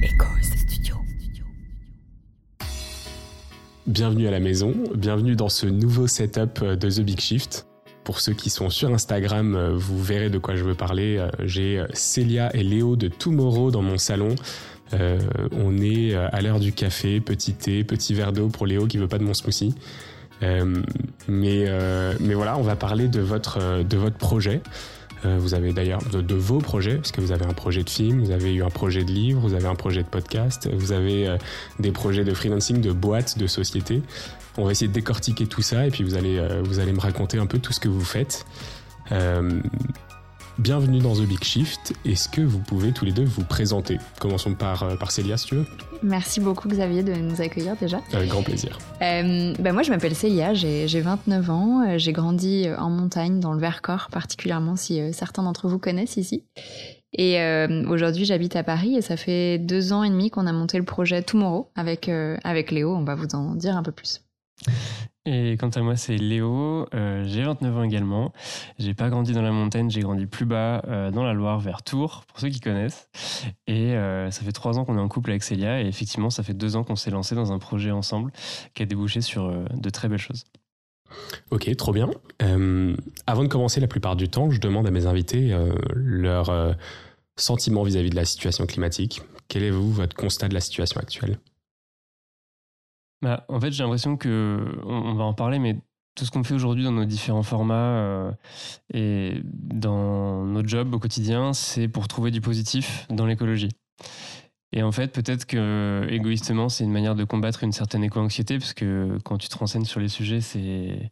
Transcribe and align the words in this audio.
Studio. 0.00 0.96
Bienvenue 3.86 4.28
à 4.28 4.30
la 4.30 4.40
maison, 4.40 4.72
bienvenue 4.94 5.36
dans 5.36 5.50
ce 5.50 5.66
nouveau 5.66 6.06
setup 6.06 6.64
de 6.64 6.90
The 6.90 7.00
Big 7.00 7.20
Shift. 7.20 7.66
Pour 8.04 8.20
ceux 8.20 8.32
qui 8.32 8.48
sont 8.48 8.70
sur 8.70 8.92
Instagram, 8.94 9.74
vous 9.74 10.02
verrez 10.02 10.30
de 10.30 10.38
quoi 10.38 10.56
je 10.56 10.64
veux 10.64 10.74
parler. 10.74 11.22
J'ai 11.40 11.84
Célia 11.92 12.54
et 12.56 12.62
Léo 12.62 12.96
de 12.96 13.08
Tomorrow 13.08 13.70
dans 13.70 13.82
mon 13.82 13.98
salon. 13.98 14.36
Euh, 14.94 15.18
on 15.52 15.76
est 15.78 16.14
à 16.14 16.40
l'heure 16.40 16.60
du 16.60 16.72
café, 16.72 17.20
petit 17.20 17.52
thé, 17.52 17.84
petit 17.84 18.14
verre 18.14 18.32
d'eau 18.32 18.48
pour 18.48 18.66
Léo 18.66 18.86
qui 18.86 18.96
veut 18.96 19.08
pas 19.08 19.18
de 19.18 19.24
mon 19.24 19.34
smoothie. 19.34 19.74
Euh, 20.42 20.82
mais, 21.28 21.64
euh, 21.66 22.14
mais 22.20 22.34
voilà, 22.34 22.56
on 22.56 22.62
va 22.62 22.76
parler 22.76 23.08
de 23.08 23.20
votre, 23.20 23.82
de 23.82 23.96
votre 23.96 24.16
projet. 24.16 24.62
Euh, 25.24 25.36
vous 25.38 25.54
avez 25.54 25.72
d'ailleurs 25.72 26.00
de, 26.02 26.34
vos 26.34 26.58
projets, 26.58 26.96
parce 26.96 27.12
que 27.12 27.20
vous 27.20 27.32
avez 27.32 27.44
un 27.44 27.52
projet 27.52 27.82
de 27.82 27.90
film, 27.90 28.22
vous 28.22 28.30
avez 28.30 28.54
eu 28.54 28.62
un 28.62 28.70
projet 28.70 29.04
de 29.04 29.10
livre, 29.10 29.40
vous 29.40 29.54
avez 29.54 29.66
un 29.66 29.74
projet 29.74 30.02
de 30.02 30.08
podcast, 30.08 30.68
vous 30.72 30.92
avez 30.92 31.28
euh, 31.28 31.36
des 31.78 31.92
projets 31.92 32.24
de 32.24 32.32
freelancing, 32.32 32.80
de 32.80 32.92
boîtes, 32.92 33.38
de 33.38 33.46
sociétés. 33.46 34.02
On 34.56 34.64
va 34.64 34.72
essayer 34.72 34.88
de 34.88 34.92
décortiquer 34.92 35.46
tout 35.46 35.62
ça 35.62 35.86
et 35.86 35.90
puis 35.90 36.04
vous 36.04 36.14
allez, 36.14 36.38
euh, 36.38 36.62
vous 36.64 36.78
allez 36.78 36.92
me 36.92 37.00
raconter 37.00 37.38
un 37.38 37.46
peu 37.46 37.58
tout 37.58 37.72
ce 37.72 37.80
que 37.80 37.88
vous 37.88 38.04
faites. 38.04 38.46
Bienvenue 40.60 40.98
dans 40.98 41.14
The 41.14 41.22
Big 41.22 41.42
Shift. 41.42 41.94
Est-ce 42.04 42.28
que 42.28 42.42
vous 42.42 42.58
pouvez 42.58 42.92
tous 42.92 43.06
les 43.06 43.12
deux 43.12 43.24
vous 43.24 43.44
présenter? 43.44 43.96
Commençons 44.20 44.54
par, 44.54 44.82
euh, 44.82 44.94
par 44.94 45.10
Célia, 45.10 45.38
si 45.38 45.46
tu 45.46 45.54
veux. 45.54 45.64
Merci 46.02 46.38
beaucoup 46.38 46.68
Xavier 46.68 47.02
de 47.02 47.14
nous 47.14 47.40
accueillir 47.40 47.76
déjà. 47.76 48.02
Avec 48.12 48.28
grand 48.28 48.42
plaisir. 48.42 48.78
Euh, 49.00 49.54
ben 49.58 49.72
moi 49.72 49.82
je 49.82 49.88
m'appelle 49.88 50.14
Célia, 50.14 50.52
j'ai 50.52 51.00
29 51.00 51.48
ans, 51.48 51.88
euh, 51.88 51.96
j'ai 51.96 52.12
grandi 52.12 52.68
en 52.76 52.90
montagne 52.90 53.40
dans 53.40 53.54
le 53.54 53.58
Vercors 53.58 54.08
particulièrement 54.12 54.76
si 54.76 55.00
certains 55.14 55.44
d'entre 55.44 55.66
vous 55.66 55.78
connaissent 55.78 56.18
ici. 56.18 56.44
Et 57.14 57.38
aujourd'hui 57.88 58.26
j'habite 58.26 58.54
à 58.54 58.62
Paris 58.62 58.96
et 58.96 59.00
ça 59.00 59.16
fait 59.16 59.58
deux 59.58 59.94
ans 59.94 60.04
et 60.04 60.10
demi 60.10 60.28
qu'on 60.30 60.46
a 60.46 60.52
monté 60.52 60.76
le 60.76 60.84
projet 60.84 61.22
Tomorrow 61.22 61.70
avec, 61.74 62.10
avec 62.44 62.70
Léo, 62.70 62.94
on 62.94 63.04
va 63.04 63.14
vous 63.14 63.34
en 63.34 63.54
dire 63.54 63.78
un 63.78 63.82
peu 63.82 63.92
plus. 63.92 64.20
Et 65.26 65.56
quant 65.58 65.68
à 65.68 65.80
moi, 65.80 65.96
c'est 65.96 66.16
Léo. 66.16 66.86
Euh, 66.94 67.24
j'ai 67.26 67.42
29 67.42 67.76
ans 67.76 67.82
également. 67.82 68.32
J'ai 68.78 68.94
pas 68.94 69.10
grandi 69.10 69.32
dans 69.32 69.42
la 69.42 69.52
montagne, 69.52 69.90
j'ai 69.90 70.00
grandi 70.00 70.26
plus 70.26 70.46
bas, 70.46 70.82
euh, 70.88 71.10
dans 71.10 71.22
la 71.22 71.34
Loire, 71.34 71.60
vers 71.60 71.82
Tours, 71.82 72.24
pour 72.26 72.40
ceux 72.40 72.48
qui 72.48 72.60
connaissent. 72.60 73.08
Et 73.66 73.94
euh, 73.94 74.30
ça 74.30 74.42
fait 74.42 74.52
trois 74.52 74.78
ans 74.78 74.84
qu'on 74.84 74.96
est 74.96 75.00
en 75.00 75.08
couple 75.08 75.30
avec 75.30 75.42
Célia. 75.42 75.82
Et 75.82 75.86
effectivement, 75.86 76.30
ça 76.30 76.42
fait 76.42 76.54
deux 76.54 76.74
ans 76.76 76.84
qu'on 76.84 76.96
s'est 76.96 77.10
lancé 77.10 77.34
dans 77.34 77.52
un 77.52 77.58
projet 77.58 77.90
ensemble 77.90 78.32
qui 78.72 78.82
a 78.82 78.86
débouché 78.86 79.20
sur 79.20 79.52
de 79.52 79.90
très 79.90 80.08
belles 80.08 80.18
choses. 80.18 80.44
Ok, 81.50 81.74
trop 81.76 81.92
bien. 81.92 82.08
avant 83.26 83.42
de 83.42 83.48
commencer, 83.48 83.80
la 83.80 83.88
plupart 83.88 84.16
du 84.16 84.28
temps, 84.28 84.50
je 84.50 84.60
demande 84.60 84.86
à 84.86 84.90
mes 84.90 85.06
invités 85.06 85.54
leur 85.94 86.76
sentiment 87.36 87.82
vis 87.82 87.96
à 87.96 88.02
-vis 88.02 88.10
de 88.10 88.16
la 88.16 88.24
situation 88.24 88.64
climatique. 88.64 89.20
Quel 89.48 89.64
est, 89.64 89.70
vous, 89.70 89.92
votre 89.92 90.16
constat 90.16 90.48
de 90.48 90.54
la 90.54 90.60
situation 90.60 91.00
actuelle? 91.00 91.38
Bah, 93.22 93.44
en 93.48 93.60
fait, 93.60 93.72
j'ai 93.72 93.82
l'impression 93.82 94.16
que 94.16 94.64
on, 94.84 95.14
va 95.14 95.24
en 95.24 95.34
parler, 95.34 95.58
mais 95.58 95.76
tout 96.14 96.24
ce 96.24 96.30
qu'on 96.30 96.42
fait 96.42 96.54
aujourd'hui 96.54 96.84
dans 96.84 96.92
nos 96.92 97.04
différents 97.04 97.42
formats 97.42 97.74
euh, 97.74 98.32
et 98.92 99.42
dans 99.44 100.44
nos 100.44 100.66
jobs 100.66 100.94
au 100.94 100.98
quotidien, 100.98 101.52
c'est 101.52 101.88
pour 101.88 102.08
trouver 102.08 102.30
du 102.30 102.40
positif 102.40 103.06
dans 103.10 103.26
l'écologie. 103.26 103.68
Et 104.72 104.84
en 104.84 104.92
fait, 104.92 105.08
peut-être 105.08 105.46
que 105.46 106.06
égoïstement, 106.08 106.68
c'est 106.68 106.84
une 106.84 106.92
manière 106.92 107.16
de 107.16 107.24
combattre 107.24 107.64
une 107.64 107.72
certaine 107.72 108.04
éco-anxiété, 108.04 108.58
parce 108.58 108.72
que 108.72 109.18
quand 109.24 109.36
tu 109.36 109.48
te 109.48 109.58
renseignes 109.58 109.84
sur 109.84 109.98
les 109.98 110.08
sujets, 110.08 110.40
c'est 110.40 111.10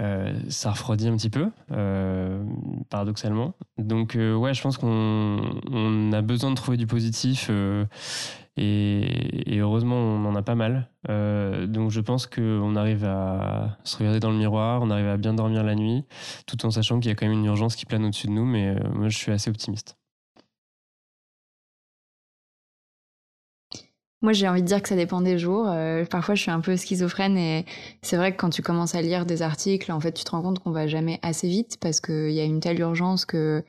euh, 0.00 0.32
ça 0.48 0.70
refroidit 0.70 1.06
un 1.06 1.16
petit 1.16 1.28
peu, 1.28 1.50
euh, 1.72 2.42
paradoxalement. 2.88 3.54
Donc 3.76 4.16
ouais, 4.16 4.54
je 4.54 4.62
pense 4.62 4.78
qu'on 4.78 5.60
on 5.70 6.12
a 6.12 6.22
besoin 6.22 6.50
de 6.50 6.56
trouver 6.56 6.78
du 6.78 6.86
positif 6.86 7.50
et, 8.56 9.58
heureusement, 9.58 9.96
on 9.96 10.24
en 10.24 10.34
a 10.34 10.42
pas 10.42 10.54
mal. 10.54 10.88
Euh, 11.08 11.66
donc 11.66 11.90
je 11.90 12.00
pense 12.00 12.26
qu'on 12.26 12.74
arrive 12.76 13.04
à 13.04 13.78
se 13.84 13.96
regarder 13.98 14.20
dans 14.20 14.30
le 14.30 14.38
miroir, 14.38 14.80
on 14.82 14.90
arrive 14.90 15.08
à 15.08 15.16
bien 15.16 15.34
dormir 15.34 15.62
la 15.62 15.74
nuit, 15.74 16.04
tout 16.46 16.64
en 16.66 16.70
sachant 16.70 16.98
qu'il 16.98 17.10
y 17.10 17.12
a 17.12 17.14
quand 17.14 17.26
même 17.26 17.38
une 17.38 17.44
urgence 17.44 17.76
qui 17.76 17.86
plane 17.86 18.04
au-dessus 18.04 18.26
de 18.26 18.32
nous, 18.32 18.46
mais 18.46 18.68
euh, 18.68 18.88
moi 18.92 19.08
je 19.08 19.16
suis 19.16 19.32
assez 19.32 19.50
optimiste. 19.50 19.95
Moi, 24.22 24.32
j'ai 24.32 24.48
envie 24.48 24.62
de 24.62 24.66
dire 24.66 24.80
que 24.80 24.88
ça 24.88 24.96
dépend 24.96 25.20
des 25.20 25.38
jours. 25.38 25.66
Euh, 25.68 26.06
parfois, 26.06 26.34
je 26.34 26.40
suis 26.40 26.50
un 26.50 26.60
peu 26.60 26.74
schizophrène 26.78 27.36
et 27.36 27.66
c'est 28.00 28.16
vrai 28.16 28.32
que 28.32 28.38
quand 28.38 28.48
tu 28.48 28.62
commences 28.62 28.94
à 28.94 29.02
lire 29.02 29.26
des 29.26 29.42
articles, 29.42 29.92
en 29.92 30.00
fait, 30.00 30.12
tu 30.12 30.24
te 30.24 30.30
rends 30.30 30.40
compte 30.40 30.58
qu'on 30.58 30.70
va 30.70 30.86
jamais 30.86 31.20
assez 31.20 31.48
vite 31.48 31.76
parce 31.82 32.00
qu'il 32.00 32.30
y 32.30 32.40
a 32.40 32.44
une 32.44 32.60
telle 32.60 32.80
urgence 32.80 33.26
que 33.26 33.62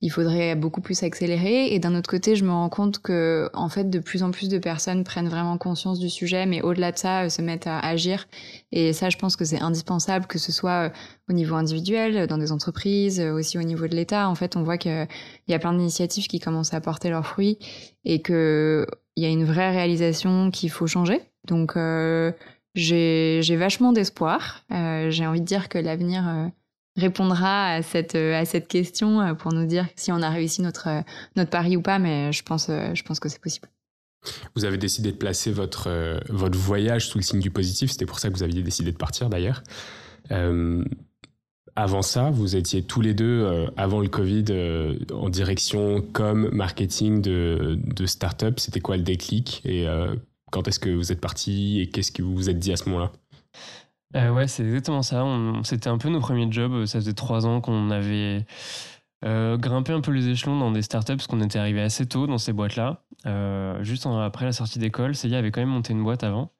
il 0.00 0.10
faudrait 0.10 0.56
beaucoup 0.56 0.80
plus 0.80 1.04
accélérer. 1.04 1.72
Et 1.72 1.78
d'un 1.78 1.94
autre 1.94 2.10
côté, 2.10 2.34
je 2.34 2.44
me 2.44 2.50
rends 2.50 2.68
compte 2.68 2.98
que, 2.98 3.48
en 3.54 3.68
fait, 3.68 3.90
de 3.90 4.00
plus 4.00 4.24
en 4.24 4.32
plus 4.32 4.48
de 4.48 4.58
personnes 4.58 5.04
prennent 5.04 5.28
vraiment 5.28 5.56
conscience 5.56 6.00
du 6.00 6.10
sujet, 6.10 6.46
mais 6.46 6.62
au-delà 6.62 6.90
de 6.90 6.98
ça, 6.98 7.22
euh, 7.22 7.28
se 7.28 7.40
mettent 7.40 7.68
à 7.68 7.78
agir. 7.78 8.26
Et 8.72 8.92
ça, 8.92 9.08
je 9.08 9.16
pense 9.18 9.36
que 9.36 9.44
c'est 9.44 9.60
indispensable, 9.60 10.26
que 10.26 10.40
ce 10.40 10.50
soit 10.50 10.88
euh, 10.88 10.90
au 11.30 11.32
niveau 11.32 11.54
individuel, 11.54 12.26
dans 12.26 12.38
des 12.38 12.50
entreprises, 12.50 13.20
aussi 13.20 13.56
au 13.56 13.62
niveau 13.62 13.86
de 13.86 13.94
l'État. 13.94 14.28
En 14.28 14.34
fait, 14.34 14.56
on 14.56 14.64
voit 14.64 14.78
qu'il 14.78 15.06
y 15.46 15.54
a 15.54 15.58
plein 15.60 15.72
d'initiatives 15.72 16.26
qui 16.26 16.40
commencent 16.40 16.74
à 16.74 16.80
porter 16.80 17.08
leurs 17.08 17.26
fruits 17.26 17.58
et 18.04 18.20
que 18.20 18.84
il 19.16 19.22
y 19.22 19.26
a 19.26 19.30
une 19.30 19.44
vraie 19.44 19.70
réalisation 19.70 20.50
qu'il 20.50 20.70
faut 20.70 20.86
changer. 20.86 21.20
Donc 21.46 21.76
euh, 21.76 22.32
j'ai 22.74 23.56
vachement 23.56 23.92
d'espoir. 23.92 24.64
Euh, 24.72 25.10
j'ai 25.10 25.26
envie 25.26 25.40
de 25.40 25.46
dire 25.46 25.68
que 25.68 25.78
l'avenir 25.78 26.26
euh, 26.26 26.46
répondra 26.96 27.66
à 27.68 27.82
cette, 27.82 28.14
à 28.14 28.44
cette 28.44 28.68
question 28.68 29.34
pour 29.36 29.52
nous 29.52 29.66
dire 29.66 29.86
si 29.96 30.12
on 30.12 30.22
a 30.22 30.30
réussi 30.30 30.62
notre, 30.62 30.88
notre 31.36 31.50
pari 31.50 31.76
ou 31.76 31.82
pas, 31.82 31.98
mais 31.98 32.32
je 32.32 32.42
pense, 32.42 32.68
je 32.68 33.02
pense 33.02 33.20
que 33.20 33.28
c'est 33.28 33.40
possible. 33.40 33.68
Vous 34.54 34.64
avez 34.64 34.78
décidé 34.78 35.10
de 35.10 35.16
placer 35.16 35.50
votre, 35.50 36.20
votre 36.28 36.56
voyage 36.56 37.08
sous 37.08 37.18
le 37.18 37.22
signe 37.22 37.40
du 37.40 37.50
positif, 37.50 37.90
c'était 37.90 38.06
pour 38.06 38.20
ça 38.20 38.28
que 38.28 38.34
vous 38.34 38.44
aviez 38.44 38.62
décidé 38.62 38.92
de 38.92 38.96
partir 38.96 39.28
d'ailleurs 39.28 39.62
avant 41.74 42.02
ça, 42.02 42.30
vous 42.30 42.56
étiez 42.56 42.82
tous 42.82 43.00
les 43.00 43.14
deux, 43.14 43.42
euh, 43.44 43.66
avant 43.76 44.00
le 44.00 44.08
Covid, 44.08 44.44
euh, 44.50 44.98
en 45.12 45.30
direction 45.30 46.02
com, 46.12 46.50
marketing 46.52 47.22
de, 47.22 47.78
de 47.82 48.06
start-up. 48.06 48.60
C'était 48.60 48.80
quoi 48.80 48.96
le 48.96 49.02
déclic 49.02 49.62
Et 49.64 49.88
euh, 49.88 50.14
quand 50.50 50.68
est-ce 50.68 50.78
que 50.78 50.90
vous 50.90 51.12
êtes 51.12 51.20
parti 51.20 51.80
Et 51.80 51.88
qu'est-ce 51.88 52.12
que 52.12 52.22
vous 52.22 52.34
vous 52.34 52.50
êtes 52.50 52.58
dit 52.58 52.72
à 52.72 52.76
ce 52.76 52.88
moment-là? 52.90 53.10
Ouais, 54.30 54.46
c'est 54.46 54.64
exactement 54.64 55.00
ça. 55.00 55.24
C'était 55.64 55.88
un 55.88 55.96
peu 55.96 56.10
nos 56.10 56.20
premiers 56.20 56.50
jobs. 56.52 56.84
Ça 56.84 56.98
faisait 57.00 57.14
trois 57.14 57.46
ans 57.46 57.62
qu'on 57.62 57.90
avait 57.90 58.44
grimpé 59.22 59.92
un 59.92 60.02
peu 60.02 60.10
les 60.10 60.28
échelons 60.28 60.58
dans 60.58 60.70
des 60.70 60.82
startups 60.82 61.16
parce 61.16 61.26
qu'on 61.26 61.40
était 61.40 61.58
arrivé 61.58 61.80
assez 61.80 62.04
tôt 62.04 62.26
dans 62.26 62.36
ces 62.36 62.52
boîtes-là. 62.52 63.04
juste 63.80 64.04
après 64.04 64.44
la 64.44 64.52
sortie 64.52 64.78
d'école, 64.78 65.14
Célia 65.14 65.38
avait 65.38 65.50
quand 65.50 65.62
même 65.62 65.70
monté 65.70 65.94
une 65.94 66.02
boîte 66.02 66.24
avant. 66.24 66.52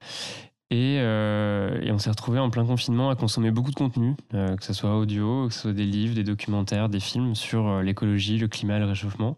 Euh, 0.73 1.81
et, 1.83 1.93
on 1.93 1.99
s'est 1.99 2.11
retrouvé 2.11 2.39
en 2.39 2.51
plein 2.51 2.65
confinement 2.65 3.11
à 3.11 3.17
consommer 3.17 3.51
beaucoup 3.51 3.71
de 3.71 3.77
contenu, 3.77 4.15
euh, 4.35 4.57
que 4.57 4.65
ce 4.65 4.73
soit 4.73 4.97
audio, 4.97 5.49
que 5.49 5.55
ce 5.55 5.61
soit 5.61 5.73
des 5.73 5.85
livres, 5.85 6.15
des 6.15 6.25
documentaires, 6.25 6.89
des 6.89 7.01
films 7.01 7.35
sur 7.35 7.69
euh, 7.69 7.83
l'écologie, 7.83 8.39
le 8.39 8.49
climat, 8.49 8.79
le 8.79 8.87
réchauffement. 8.87 9.37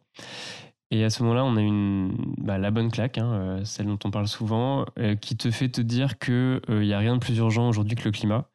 Et 0.91 1.03
à 1.03 1.11
ce 1.11 1.23
moment-là, 1.25 1.45
on 1.45 1.57
a 1.57 1.61
une 1.61 2.15
bah, 2.39 2.59
la 2.59 2.71
bonne 2.71 2.91
claque, 2.91 3.19
hein, 3.19 3.61
celle 3.65 3.87
dont 3.87 3.99
on 4.05 4.13
parle 4.13 4.29
souvent, 4.29 4.85
qui 5.21 5.37
te 5.37 5.51
fait 5.51 5.69
te 5.69 5.81
dire 5.81 6.19
qu'il 6.19 6.61
n'y 6.69 6.93
a 6.93 6.99
rien 6.99 7.15
de 7.15 7.21
plus 7.21 7.37
urgent 7.39 7.69
aujourd'hui 7.69 7.97
que 7.97 8.05
le 8.05 8.13
climat 8.13 8.49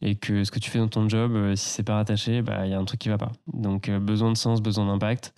et 0.00 0.14
que 0.14 0.44
ce 0.44 0.52
que 0.52 0.60
tu 0.60 0.70
fais 0.70 0.78
dans 0.78 0.88
ton 0.88 1.08
job, 1.08 1.54
si 1.56 1.68
c'est 1.68 1.82
pas 1.82 1.96
rattaché, 1.96 2.42
bah, 2.42 2.64
il 2.64 2.70
y 2.70 2.74
a 2.74 2.78
un 2.78 2.84
truc 2.84 3.00
qui 3.00 3.08
va 3.08 3.18
pas. 3.18 3.32
Donc 3.54 3.90
besoin 3.90 4.30
de 4.30 4.36
sens, 4.36 4.62
besoin 4.62 4.86
d'impact. 4.86 5.34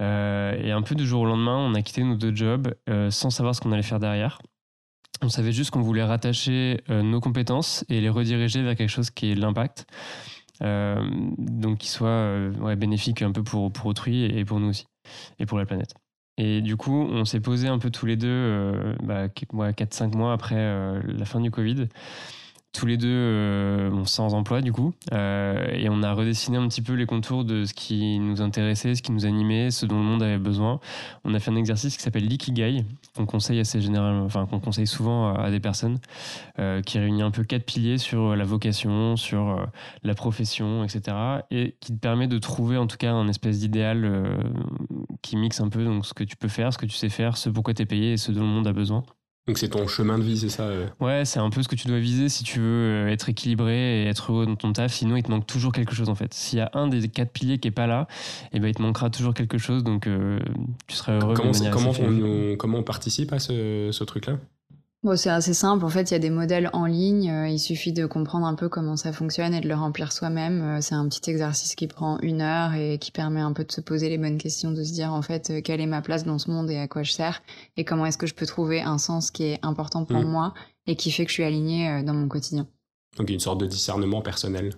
et 0.00 0.70
un 0.70 0.82
peu 0.82 0.94
du 0.94 1.06
jour 1.06 1.22
au 1.22 1.26
lendemain, 1.26 1.56
on 1.56 1.72
a 1.72 1.80
quitté 1.80 2.02
nos 2.04 2.16
deux 2.16 2.34
jobs 2.34 2.74
sans 3.08 3.30
savoir 3.30 3.54
ce 3.54 3.62
qu'on 3.62 3.72
allait 3.72 3.82
faire 3.82 4.00
derrière. 4.00 4.38
On 5.22 5.28
savait 5.28 5.52
juste 5.52 5.70
qu'on 5.70 5.82
voulait 5.82 6.04
rattacher 6.04 6.80
euh, 6.88 7.02
nos 7.02 7.20
compétences 7.20 7.84
et 7.88 8.00
les 8.00 8.08
rediriger 8.08 8.62
vers 8.62 8.74
quelque 8.74 8.90
chose 8.90 9.10
qui 9.10 9.32
est 9.32 9.34
l'impact. 9.34 9.86
Euh, 10.62 11.02
donc 11.38 11.78
qui 11.78 11.88
soit 11.88 12.08
euh, 12.08 12.76
bénéfique 12.76 13.22
un 13.22 13.32
peu 13.32 13.42
pour, 13.42 13.72
pour 13.72 13.86
autrui 13.86 14.24
et 14.24 14.44
pour 14.44 14.60
nous 14.60 14.68
aussi, 14.68 14.86
et 15.38 15.46
pour 15.46 15.58
la 15.58 15.64
planète. 15.64 15.94
Et 16.36 16.60
du 16.60 16.76
coup, 16.76 17.06
on 17.10 17.24
s'est 17.24 17.40
posé 17.40 17.68
un 17.68 17.78
peu 17.78 17.90
tous 17.90 18.04
les 18.06 18.16
deux, 18.16 18.94
bah, 19.02 19.28
4-5 19.28 20.16
mois 20.16 20.32
après 20.32 20.56
la 21.02 21.24
fin 21.26 21.40
du 21.40 21.50
Covid, 21.50 21.88
tous 22.72 22.86
les 22.86 22.96
deux 22.96 23.08
euh, 23.08 24.04
sans 24.04 24.34
emploi 24.34 24.60
du 24.60 24.72
coup 24.72 24.94
euh, 25.12 25.68
et 25.72 25.88
on 25.88 26.02
a 26.02 26.12
redessiné 26.12 26.56
un 26.56 26.68
petit 26.68 26.82
peu 26.82 26.92
les 26.92 27.06
contours 27.06 27.44
de 27.44 27.64
ce 27.64 27.74
qui 27.74 28.18
nous 28.20 28.42
intéressait, 28.42 28.94
ce 28.94 29.02
qui 29.02 29.12
nous 29.12 29.26
animait, 29.26 29.70
ce 29.70 29.86
dont 29.86 29.96
le 29.96 30.04
monde 30.04 30.22
avait 30.22 30.38
besoin. 30.38 30.78
On 31.24 31.34
a 31.34 31.40
fait 31.40 31.50
un 31.50 31.56
exercice 31.56 31.96
qui 31.96 32.02
s'appelle 32.02 32.26
l'ikigai 32.26 32.84
qu'on 33.16 33.26
conseille 33.26 33.58
assez 33.58 33.80
généralement, 33.80 34.24
enfin 34.24 34.46
qu'on 34.46 34.60
conseille 34.60 34.86
souvent 34.86 35.34
à, 35.34 35.50
des 35.50 35.58
personnes, 35.58 35.98
euh, 36.58 36.80
qui 36.80 36.98
réunit 36.98 37.22
un 37.22 37.30
peu 37.30 37.42
quatre 37.42 37.64
piliers 37.64 37.98
sur 37.98 38.36
la 38.36 38.44
vocation, 38.44 39.16
sur 39.16 39.66
la 40.04 40.14
profession, 40.14 40.84
etc. 40.84 41.16
et 41.50 41.76
qui 41.80 41.92
te 41.92 41.98
permet 41.98 42.28
de 42.28 42.38
trouver 42.38 42.76
en 42.76 42.86
tout 42.86 42.96
cas 42.96 43.12
un 43.12 43.28
espèce 43.28 43.58
d'idéal 43.58 44.38
qui 45.22 45.36
mixe 45.36 45.60
un 45.60 45.68
peu 45.68 45.84
donc 45.84 46.06
ce 46.06 46.14
que 46.14 46.24
tu 46.24 46.36
peux 46.36 46.48
faire, 46.48 46.72
ce 46.72 46.78
que 46.78 46.86
tu 46.86 46.96
sais 46.96 47.08
faire, 47.08 47.36
ce 47.36 47.50
pourquoi 47.50 47.74
tu 47.74 47.82
es 47.82 47.86
payé 47.86 48.12
et 48.12 48.16
ce 48.16 48.30
dont 48.30 48.42
le 48.42 48.46
monde 48.46 48.66
a 48.66 48.72
besoin. 48.72 49.04
Donc 49.46 49.58
c'est 49.58 49.70
ton 49.70 49.88
chemin 49.88 50.18
de 50.18 50.22
vie, 50.22 50.38
c'est 50.38 50.48
ça 50.48 50.64
euh? 50.64 50.86
Ouais, 51.00 51.24
c'est 51.24 51.40
un 51.40 51.50
peu 51.50 51.62
ce 51.62 51.68
que 51.68 51.74
tu 51.74 51.88
dois 51.88 51.98
viser 51.98 52.28
si 52.28 52.44
tu 52.44 52.60
veux 52.60 53.08
être 53.08 53.28
équilibré 53.28 54.02
et 54.02 54.06
être 54.06 54.30
heureux 54.30 54.46
dans 54.46 54.54
ton 54.54 54.72
taf. 54.72 54.92
Sinon, 54.92 55.16
il 55.16 55.22
te 55.22 55.30
manque 55.30 55.46
toujours 55.46 55.72
quelque 55.72 55.94
chose 55.94 56.08
en 56.08 56.14
fait. 56.14 56.32
S'il 56.34 56.58
y 56.58 56.62
a 56.62 56.70
un 56.74 56.88
des 56.88 57.08
quatre 57.08 57.32
piliers 57.32 57.58
qui 57.58 57.68
est 57.68 57.72
pas 57.72 57.86
là, 57.86 58.06
eh 58.52 58.60
ben, 58.60 58.68
il 58.68 58.74
te 58.74 58.82
manquera 58.82 59.10
toujours 59.10 59.34
quelque 59.34 59.58
chose. 59.58 59.82
Donc 59.82 60.08
tu 60.86 60.96
seras 60.96 61.18
heureux. 61.18 61.34
Comment, 61.34 61.52
comment, 61.72 61.92
on, 62.00 62.56
comment 62.56 62.78
on 62.78 62.82
participe 62.82 63.32
à 63.32 63.38
ce, 63.38 63.88
ce 63.90 64.04
truc-là? 64.04 64.38
Bon, 65.02 65.16
c'est 65.16 65.30
assez 65.30 65.54
simple. 65.54 65.82
En 65.86 65.88
fait, 65.88 66.10
il 66.10 66.12
y 66.12 66.16
a 66.16 66.18
des 66.18 66.28
modèles 66.28 66.68
en 66.74 66.84
ligne. 66.84 67.30
Euh, 67.30 67.48
il 67.48 67.58
suffit 67.58 67.92
de 67.92 68.04
comprendre 68.04 68.44
un 68.46 68.54
peu 68.54 68.68
comment 68.68 68.96
ça 68.96 69.14
fonctionne 69.14 69.54
et 69.54 69.62
de 69.62 69.68
le 69.68 69.74
remplir 69.74 70.12
soi-même. 70.12 70.60
Euh, 70.62 70.80
c'est 70.82 70.94
un 70.94 71.08
petit 71.08 71.30
exercice 71.30 71.74
qui 71.74 71.86
prend 71.86 72.18
une 72.20 72.42
heure 72.42 72.74
et 72.74 72.98
qui 72.98 73.10
permet 73.10 73.40
un 73.40 73.54
peu 73.54 73.64
de 73.64 73.72
se 73.72 73.80
poser 73.80 74.10
les 74.10 74.18
bonnes 74.18 74.36
questions, 74.36 74.72
de 74.72 74.84
se 74.84 74.92
dire 74.92 75.14
en 75.14 75.22
fait 75.22 75.48
euh, 75.48 75.60
quelle 75.62 75.80
est 75.80 75.86
ma 75.86 76.02
place 76.02 76.24
dans 76.24 76.38
ce 76.38 76.50
monde 76.50 76.70
et 76.70 76.76
à 76.76 76.86
quoi 76.86 77.02
je 77.02 77.12
sers 77.12 77.42
et 77.78 77.84
comment 77.84 78.04
est-ce 78.04 78.18
que 78.18 78.26
je 78.26 78.34
peux 78.34 78.44
trouver 78.44 78.82
un 78.82 78.98
sens 78.98 79.30
qui 79.30 79.44
est 79.44 79.58
important 79.62 80.04
pour 80.04 80.20
mmh. 80.20 80.30
moi 80.30 80.52
et 80.86 80.96
qui 80.96 81.10
fait 81.10 81.24
que 81.24 81.30
je 81.30 81.34
suis 81.34 81.44
alignée 81.44 82.02
dans 82.02 82.14
mon 82.14 82.28
quotidien. 82.28 82.66
Donc 83.16 83.30
une 83.30 83.40
sorte 83.40 83.60
de 83.60 83.66
discernement 83.66 84.20
personnel. 84.20 84.74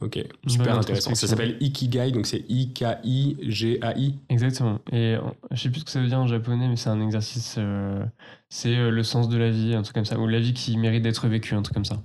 Ok, 0.00 0.18
super 0.46 0.78
intéressant. 0.78 1.14
Ça 1.14 1.26
s'appelle 1.26 1.56
Ikigai, 1.60 2.12
donc 2.12 2.26
c'est 2.26 2.44
I-K-I-G-A-I. 2.48 4.18
Exactement. 4.28 4.78
Et 4.92 5.16
je 5.50 5.62
sais 5.62 5.70
plus 5.70 5.80
ce 5.80 5.84
que 5.86 5.90
ça 5.90 6.00
veut 6.00 6.08
dire 6.08 6.18
en 6.18 6.26
japonais, 6.26 6.68
mais 6.68 6.76
c'est 6.76 6.90
un 6.90 7.00
exercice. 7.00 7.56
Euh, 7.58 8.04
c'est 8.48 8.76
euh, 8.76 8.90
le 8.90 9.02
sens 9.02 9.28
de 9.28 9.36
la 9.36 9.50
vie, 9.50 9.74
un 9.74 9.82
truc 9.82 9.94
comme 9.94 10.04
ça, 10.04 10.18
ou 10.18 10.26
la 10.26 10.38
vie 10.38 10.52
qui 10.52 10.76
mérite 10.76 11.02
d'être 11.02 11.26
vécue, 11.26 11.54
un 11.54 11.62
truc 11.62 11.74
comme 11.74 11.84
ça. 11.84 11.96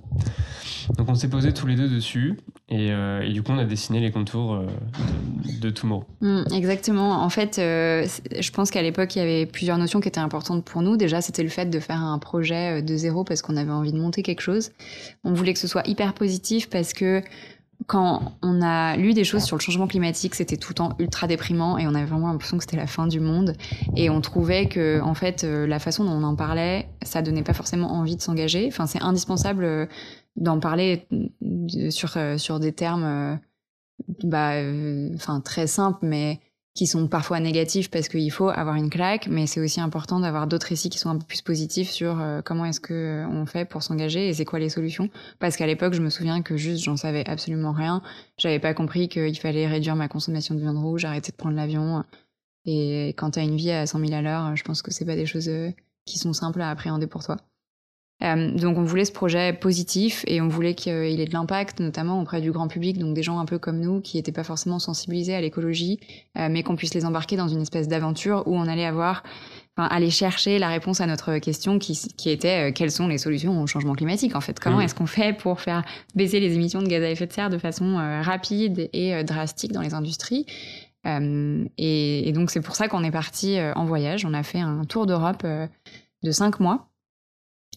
Donc 0.96 1.08
on 1.08 1.14
s'est 1.14 1.28
posé 1.28 1.52
tous 1.54 1.66
les 1.66 1.76
deux 1.76 1.88
dessus, 1.88 2.38
et, 2.68 2.90
euh, 2.90 3.28
du 3.28 3.42
coup 3.42 3.52
on 3.52 3.58
a 3.58 3.64
dessiné 3.64 4.00
les 4.00 4.10
contours 4.10 4.58
de, 4.58 5.60
de 5.60 5.70
Tomorrow. 5.70 6.04
Mm, 6.20 6.42
exactement. 6.52 7.22
En 7.22 7.28
fait, 7.28 7.56
je 7.58 8.50
pense 8.50 8.70
qu'à 8.70 8.82
l'époque 8.82 9.14
il 9.14 9.20
y 9.20 9.22
avait 9.22 9.46
plusieurs 9.46 9.78
notions 9.78 10.00
qui 10.00 10.08
étaient 10.08 10.18
importantes 10.18 10.64
pour 10.64 10.82
nous. 10.82 10.96
Déjà, 10.96 11.20
c'était 11.20 11.44
le 11.44 11.48
fait 11.48 11.66
de 11.66 11.78
faire 11.78 12.00
un 12.00 12.18
projet 12.18 12.82
de 12.82 12.96
zéro 12.96 13.22
parce 13.22 13.42
qu'on 13.42 13.56
avait 13.56 13.70
envie 13.70 13.92
de 13.92 13.98
monter 13.98 14.22
quelque 14.22 14.40
chose. 14.40 14.70
On 15.22 15.32
voulait 15.32 15.52
que 15.52 15.60
ce 15.60 15.68
soit 15.68 15.86
hyper 15.86 16.14
positif 16.14 16.68
parce 16.68 16.92
que 16.92 17.22
quand 17.86 18.36
on 18.42 18.62
a 18.62 18.96
lu 18.96 19.14
des 19.14 19.24
choses 19.24 19.44
sur 19.44 19.56
le 19.56 19.60
changement 19.60 19.86
climatique, 19.86 20.34
c'était 20.34 20.56
tout 20.56 20.70
le 20.70 20.74
temps 20.74 20.96
ultra 20.98 21.26
déprimant 21.26 21.78
et 21.78 21.86
on 21.86 21.94
avait 21.94 22.06
vraiment 22.06 22.28
l'impression 22.28 22.58
que 22.58 22.64
c'était 22.64 22.76
la 22.76 22.86
fin 22.86 23.06
du 23.06 23.20
monde. 23.20 23.54
Et 23.96 24.10
on 24.10 24.20
trouvait 24.20 24.68
que, 24.68 25.00
en 25.00 25.14
fait, 25.14 25.44
euh, 25.44 25.66
la 25.66 25.78
façon 25.78 26.04
dont 26.04 26.12
on 26.12 26.22
en 26.22 26.36
parlait, 26.36 26.88
ça 27.02 27.22
donnait 27.22 27.42
pas 27.42 27.54
forcément 27.54 27.92
envie 27.92 28.16
de 28.16 28.22
s'engager. 28.22 28.66
Enfin, 28.68 28.86
c'est 28.86 29.00
indispensable 29.00 29.64
euh, 29.64 29.86
d'en 30.36 30.60
parler 30.60 31.06
euh, 31.12 31.90
sur, 31.90 32.16
sur 32.36 32.60
des 32.60 32.72
termes, 32.72 33.38
bah, 34.24 34.52
enfin, 35.14 35.40
très 35.40 35.66
simples, 35.66 36.00
mais 36.02 36.40
qui 36.74 36.86
sont 36.86 37.06
parfois 37.06 37.38
négatifs 37.38 37.90
parce 37.90 38.08
qu'il 38.08 38.30
faut 38.30 38.48
avoir 38.48 38.76
une 38.76 38.88
claque, 38.88 39.26
mais 39.28 39.46
c'est 39.46 39.60
aussi 39.60 39.80
important 39.80 40.20
d'avoir 40.20 40.46
d'autres 40.46 40.68
récits 40.68 40.88
qui 40.88 40.98
sont 40.98 41.10
un 41.10 41.18
peu 41.18 41.26
plus 41.26 41.42
positifs 41.42 41.90
sur 41.90 42.18
euh, 42.18 42.40
comment 42.42 42.64
est-ce 42.64 42.80
que 42.80 42.94
euh, 42.94 43.28
on 43.28 43.44
fait 43.44 43.66
pour 43.66 43.82
s'engager 43.82 44.28
et 44.28 44.34
c'est 44.34 44.46
quoi 44.46 44.58
les 44.58 44.70
solutions. 44.70 45.10
Parce 45.38 45.56
qu'à 45.56 45.66
l'époque, 45.66 45.92
je 45.92 46.00
me 46.00 46.08
souviens 46.08 46.40
que 46.40 46.56
juste 46.56 46.82
j'en 46.84 46.96
savais 46.96 47.28
absolument 47.28 47.72
rien. 47.72 48.02
J'avais 48.38 48.58
pas 48.58 48.72
compris 48.72 49.08
qu'il 49.08 49.38
fallait 49.38 49.66
réduire 49.66 49.96
ma 49.96 50.08
consommation 50.08 50.54
de 50.54 50.60
viande 50.60 50.78
rouge, 50.78 51.04
arrêter 51.04 51.30
de 51.30 51.36
prendre 51.36 51.56
l'avion. 51.56 52.04
Et 52.64 53.08
quand 53.18 53.32
t'as 53.32 53.42
une 53.42 53.56
vie 53.56 53.72
à 53.72 53.86
100 53.86 53.98
000 54.06 54.12
à 54.14 54.22
l'heure, 54.22 54.56
je 54.56 54.62
pense 54.64 54.80
que 54.80 54.92
c'est 54.92 55.04
pas 55.04 55.16
des 55.16 55.26
choses 55.26 55.48
euh, 55.48 55.70
qui 56.06 56.18
sont 56.18 56.32
simples 56.32 56.62
à 56.62 56.70
appréhender 56.70 57.06
pour 57.06 57.22
toi. 57.22 57.36
Euh, 58.22 58.50
donc 58.52 58.78
on 58.78 58.84
voulait 58.84 59.04
ce 59.04 59.12
projet 59.12 59.52
positif 59.52 60.24
et 60.26 60.40
on 60.40 60.48
voulait 60.48 60.74
qu'il 60.74 61.20
ait 61.20 61.24
de 61.24 61.32
l'impact, 61.32 61.80
notamment 61.80 62.20
auprès 62.20 62.40
du 62.40 62.52
grand 62.52 62.68
public, 62.68 62.98
donc 62.98 63.14
des 63.14 63.22
gens 63.22 63.38
un 63.38 63.44
peu 63.44 63.58
comme 63.58 63.80
nous 63.80 64.00
qui 64.00 64.16
n'étaient 64.16 64.32
pas 64.32 64.44
forcément 64.44 64.78
sensibilisés 64.78 65.34
à 65.34 65.40
l'écologie, 65.40 65.98
euh, 66.38 66.48
mais 66.50 66.62
qu'on 66.62 66.76
puisse 66.76 66.94
les 66.94 67.04
embarquer 67.04 67.36
dans 67.36 67.48
une 67.48 67.62
espèce 67.62 67.88
d'aventure 67.88 68.44
où 68.46 68.56
on 68.56 68.68
allait 68.68 68.84
avoir, 68.84 69.24
enfin, 69.76 69.88
aller 69.88 70.10
chercher 70.10 70.58
la 70.58 70.68
réponse 70.68 71.00
à 71.00 71.06
notre 71.06 71.38
question 71.38 71.78
qui, 71.78 71.98
qui 72.16 72.30
était 72.30 72.70
euh, 72.70 72.72
quelles 72.72 72.92
sont 72.92 73.08
les 73.08 73.18
solutions 73.18 73.60
au 73.60 73.66
changement 73.66 73.94
climatique 73.94 74.36
en 74.36 74.40
fait? 74.40 74.60
Comment 74.60 74.78
mmh. 74.78 74.82
est-ce 74.82 74.94
qu'on 74.94 75.06
fait 75.06 75.36
pour 75.36 75.60
faire 75.60 75.84
baisser 76.14 76.38
les 76.38 76.54
émissions 76.54 76.82
de 76.82 76.88
gaz 76.88 77.02
à 77.02 77.10
effet 77.10 77.26
de 77.26 77.32
serre 77.32 77.50
de 77.50 77.58
façon 77.58 77.96
rapide 78.22 78.88
et 78.92 79.24
drastique 79.24 79.72
dans 79.72 79.82
les 79.82 79.94
industries? 79.94 80.46
Et, 81.04 82.28
et, 82.28 82.32
donc 82.32 82.52
c'est 82.52 82.60
pour 82.60 82.76
ça 82.76 82.86
qu'on 82.86 83.02
est 83.02 83.10
parti 83.10 83.58
en 83.74 83.84
voyage. 83.84 84.24
On 84.24 84.34
a 84.34 84.44
fait 84.44 84.60
un 84.60 84.84
tour 84.84 85.06
d'Europe 85.06 85.44
de 85.44 86.30
cinq 86.30 86.60
mois 86.60 86.91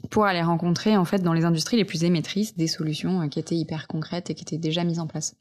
pour 0.10 0.26
aller 0.26 0.42
rencontrer 0.42 0.98
en 0.98 1.06
fait 1.06 1.20
dans 1.20 1.34
les 1.34 1.46
industries 1.46 1.78
les 1.78 1.86
plus 1.86 2.04
émettrices 2.04 2.56
des 2.56 2.68
solutions 2.68 3.22
euh, 3.22 3.28
qui 3.28 3.40
étaient 3.40 3.56
hyper 3.56 3.88
concrètes 3.88 4.30
et 4.30 4.36
qui 4.36 4.44
étaient 4.44 4.58
déjà 4.58 4.84
mises 4.84 5.00
en 5.00 5.08
place. 5.08 5.36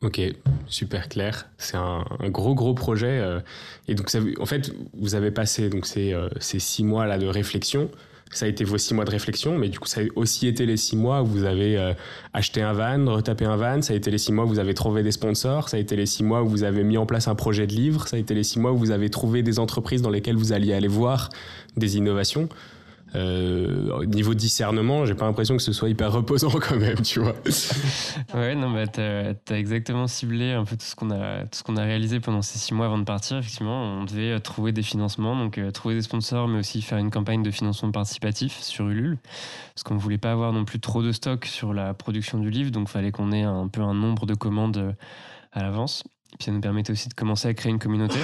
Ok, 0.00 0.20
super 0.66 1.08
clair. 1.08 1.48
C'est 1.58 1.76
un, 1.76 2.04
gros 2.24 2.54
gros 2.54 2.74
projet 2.74 3.20
euh, 3.20 3.40
et 3.86 3.94
donc 3.94 4.10
en 4.40 4.46
fait 4.46 4.72
vous 4.94 5.14
avez 5.14 5.30
passé 5.30 5.68
donc 5.68 5.86
ces, 5.86 6.12
euh, 6.12 6.28
ces 6.40 6.58
six 6.58 6.82
mois 6.82 7.06
là 7.06 7.18
de 7.18 7.26
réflexion. 7.26 7.90
Ça 8.32 8.46
a 8.46 8.48
été 8.48 8.64
vos 8.64 8.78
six 8.78 8.94
mois 8.94 9.04
de 9.04 9.10
réflexion, 9.10 9.58
mais 9.58 9.68
du 9.68 9.78
coup, 9.78 9.86
ça 9.86 10.00
a 10.00 10.04
aussi 10.16 10.46
été 10.46 10.64
les 10.64 10.78
six 10.78 10.96
mois 10.96 11.20
où 11.20 11.26
vous 11.26 11.44
avez 11.44 11.92
acheté 12.32 12.62
un 12.62 12.72
van, 12.72 13.04
retapé 13.12 13.44
un 13.44 13.56
van. 13.56 13.82
Ça 13.82 13.92
a 13.92 13.96
été 13.96 14.10
les 14.10 14.16
six 14.16 14.32
mois 14.32 14.46
où 14.46 14.48
vous 14.48 14.58
avez 14.58 14.72
trouvé 14.72 15.02
des 15.02 15.12
sponsors. 15.12 15.68
Ça 15.68 15.76
a 15.76 15.80
été 15.80 15.96
les 15.96 16.06
six 16.06 16.24
mois 16.24 16.42
où 16.42 16.48
vous 16.48 16.62
avez 16.62 16.82
mis 16.82 16.96
en 16.96 17.04
place 17.04 17.28
un 17.28 17.34
projet 17.34 17.66
de 17.66 17.74
livre. 17.74 18.08
Ça 18.08 18.16
a 18.16 18.18
été 18.18 18.32
les 18.32 18.42
six 18.42 18.58
mois 18.58 18.72
où 18.72 18.78
vous 18.78 18.90
avez 18.90 19.10
trouvé 19.10 19.42
des 19.42 19.58
entreprises 19.58 20.00
dans 20.00 20.08
lesquelles 20.08 20.36
vous 20.36 20.54
alliez 20.54 20.72
aller 20.72 20.88
voir 20.88 21.28
des 21.76 21.98
innovations. 21.98 22.48
Euh, 23.14 24.06
niveau 24.06 24.32
discernement, 24.32 25.04
j'ai 25.04 25.14
pas 25.14 25.26
l'impression 25.26 25.56
que 25.56 25.62
ce 25.62 25.72
soit 25.72 25.90
hyper 25.90 26.12
reposant 26.12 26.50
quand 26.50 26.78
même, 26.78 27.00
tu 27.02 27.20
vois. 27.20 27.34
ouais, 28.34 28.54
non, 28.54 28.70
bah, 28.70 28.86
t'as 28.86 29.34
as 29.50 29.58
exactement 29.58 30.06
ciblé 30.06 30.52
un 30.52 30.64
peu 30.64 30.76
tout 30.76 30.86
ce 30.86 30.94
qu'on 30.94 31.10
a, 31.10 31.44
a 31.44 31.84
réalisé 31.84 32.20
pendant 32.20 32.40
ces 32.40 32.58
six 32.58 32.72
mois 32.72 32.86
avant 32.86 32.98
de 32.98 33.04
partir. 33.04 33.38
Effectivement, 33.38 33.82
on 33.82 34.04
devait 34.04 34.32
euh, 34.32 34.38
trouver 34.38 34.72
des 34.72 34.82
financements, 34.82 35.36
donc 35.36 35.58
euh, 35.58 35.70
trouver 35.70 35.94
des 35.94 36.02
sponsors, 36.02 36.48
mais 36.48 36.60
aussi 36.60 36.80
faire 36.80 36.98
une 36.98 37.10
campagne 37.10 37.42
de 37.42 37.50
financement 37.50 37.90
participatif 37.90 38.58
sur 38.60 38.88
Ulule, 38.88 39.18
parce 39.74 39.82
qu'on 39.82 39.96
voulait 39.96 40.18
pas 40.18 40.32
avoir 40.32 40.52
non 40.52 40.64
plus 40.64 40.80
trop 40.80 41.02
de 41.02 41.12
stock 41.12 41.44
sur 41.44 41.74
la 41.74 41.92
production 41.92 42.38
du 42.38 42.50
livre, 42.50 42.70
donc 42.70 42.88
fallait 42.88 43.12
qu'on 43.12 43.30
ait 43.32 43.42
un 43.42 43.68
peu 43.68 43.82
un 43.82 43.94
nombre 43.94 44.24
de 44.24 44.34
commandes 44.34 44.94
à 45.52 45.62
l'avance. 45.62 46.04
Puis 46.38 46.46
ça 46.46 46.52
nous 46.52 46.60
permettait 46.60 46.92
aussi 46.92 47.10
de 47.10 47.14
commencer 47.14 47.48
à 47.48 47.52
créer 47.52 47.70
une 47.70 47.78
communauté. 47.78 48.18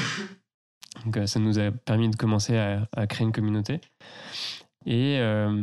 Donc 1.05 1.19
ça 1.29 1.38
nous 1.38 1.58
a 1.58 1.70
permis 1.70 2.08
de 2.08 2.17
commencer 2.17 2.56
à 2.56 3.06
créer 3.06 3.26
une 3.26 3.32
communauté. 3.32 3.81
Et, 4.87 5.19
euh, 5.19 5.63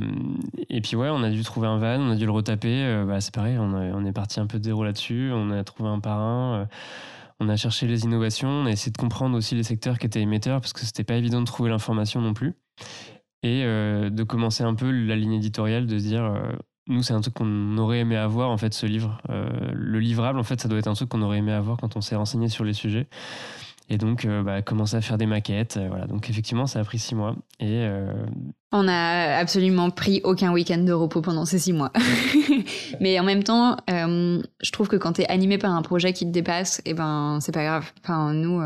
et 0.70 0.82
puis 0.82 0.96
ouais, 0.96 1.10
on 1.10 1.24
a 1.24 1.30
dû 1.30 1.42
trouver 1.44 1.68
un 1.68 1.78
van, 1.78 2.00
on 2.00 2.12
a 2.12 2.16
dû 2.16 2.26
le 2.26 2.32
retaper. 2.32 2.84
Euh, 2.84 3.06
bah, 3.06 3.22
c'est 3.22 3.34
pareil, 3.34 3.58
on, 3.58 3.74
on, 3.74 4.06
est 4.06 4.12
parti 4.12 4.40
un 4.40 4.48
peu 4.48 4.60
de 4.60 4.64
zéro 4.64 4.84
là-dessus. 4.84 5.32
On 5.34 5.52
a 5.52 5.64
trouvé 5.64 5.90
un 5.90 6.00
parrain. 6.00 6.62
Euh, 6.62 6.66
on 7.40 7.50
a 7.50 7.56
cherché 7.56 7.88
les 7.88 8.04
innovations. 8.04 8.50
On 8.50 8.66
a 8.66 8.72
essayé 8.72 8.92
de 8.92 8.98
comprendre 8.98 9.38
aussi 9.38 9.56
les 9.56 9.64
secteurs 9.64 9.98
qui 9.98 10.06
étaient 10.06 10.22
émetteurs 10.22 10.62
parce 10.62 10.74
que 10.74 10.82
c'était 10.82 11.04
pas 11.04 11.16
évident 11.16 11.42
de 11.42 11.46
trouver 11.46 11.70
l'information 11.70 12.22
non 12.22 12.34
plus. 12.34 12.54
Et 13.44 13.64
de 13.64 14.24
commencer 14.24 14.64
un 14.64 14.74
peu 14.74 14.90
la 14.90 15.16
ligne 15.16 15.34
éditoriale, 15.34 15.86
de 15.86 16.00
se 16.00 16.04
dire 16.04 16.34
nous, 16.88 17.04
c'est 17.04 17.14
un 17.14 17.22
truc 17.22 17.36
qu'on 17.36 17.78
aurait 17.78 18.00
aimé 18.00 18.16
avoir, 18.16 18.50
en 18.50 18.58
fait, 18.58 18.74
ce 18.74 18.88
livre. 18.88 19.22
le 19.30 20.00
livrable, 20.00 20.40
en 20.40 20.44
fait, 20.44 20.60
ça 20.60 20.68
doit 20.68 20.80
être 20.80 20.88
un 20.88 20.96
truc 20.96 21.10
qu'on 21.10 21.22
aurait 21.22 21.38
aimé 21.38 21.52
avoir 21.52 21.78
quand 21.78 21.96
on 21.96 22.02
s'est 22.02 22.16
renseigné 22.16 22.50
sur 22.50 22.64
les 22.64 22.74
sujets. 22.74 23.08
Et 23.90 23.98
donc, 23.98 24.26
euh, 24.26 24.42
bah, 24.42 24.62
commencer 24.62 24.96
à 24.96 25.02
faire 25.02 25.18
des 25.18 25.26
maquettes. 25.26 25.78
Euh, 25.78 25.88
voilà. 25.90 26.08
Donc, 26.08 26.30
effectivement, 26.30 26.66
ça 26.66 26.80
a 26.80 26.84
pris 26.84 26.98
six 26.98 27.14
mois. 27.14 27.36
Euh, 27.62 28.12
On 28.72 28.84
n'a 28.84 29.38
absolument 29.38 29.92
pris 29.92 30.22
aucun 30.24 30.52
week-end 30.52 30.80
de 30.80 30.92
repos 30.92 31.22
pendant 31.22 31.46
ces 31.46 31.60
six 31.60 31.74
mois. 31.74 31.92
Mais 33.00 33.20
en 33.20 33.24
même 33.24 33.44
temps, 33.44 33.78
je 33.88 34.72
trouve 34.72 34.88
que 34.88 34.96
quand 34.96 35.14
tu 35.14 35.22
es 35.22 35.28
animé 35.28 35.58
par 35.58 35.72
un 35.72 35.82
projet 35.82 36.14
qui 36.14 36.26
te 36.26 36.32
dépasse, 36.32 36.80
et 36.80 36.92
eh 36.92 36.94
ben, 36.94 37.40
c'est 37.42 37.52
pas 37.52 37.64
grave. 37.64 37.92
Enfin, 38.04 38.34
nous, 38.34 38.60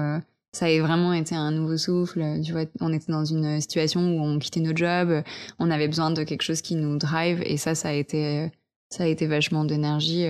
ça 0.53 0.65
a 0.67 0.79
vraiment 0.79 1.12
été 1.13 1.36
un 1.36 1.51
nouveau 1.51 1.77
souffle. 1.77 2.24
Tu 2.43 2.53
vois, 2.53 2.63
on 2.79 2.93
était 2.93 3.12
dans 3.12 3.25
une 3.25 3.60
situation 3.60 4.00
où 4.01 4.22
on 4.22 4.39
quittait 4.39 4.62
nos 4.62 4.75
jobs, 4.75 5.24
on 5.60 5.70
avait 5.70 5.88
besoin 5.88 6.12
de 6.12 6.24
quelque 6.24 6.43
chose 6.43 6.62
qui 6.62 6.75
nous 6.75 6.98
drive. 6.98 7.41
Et 7.46 7.58
ça, 7.58 7.75
ça 7.75 7.89
a 7.89 7.93
été, 7.93 8.50
ça 8.89 9.03
a 9.03 9.08
été 9.08 9.27
vachement 9.27 9.65
d'énergie 9.65 10.25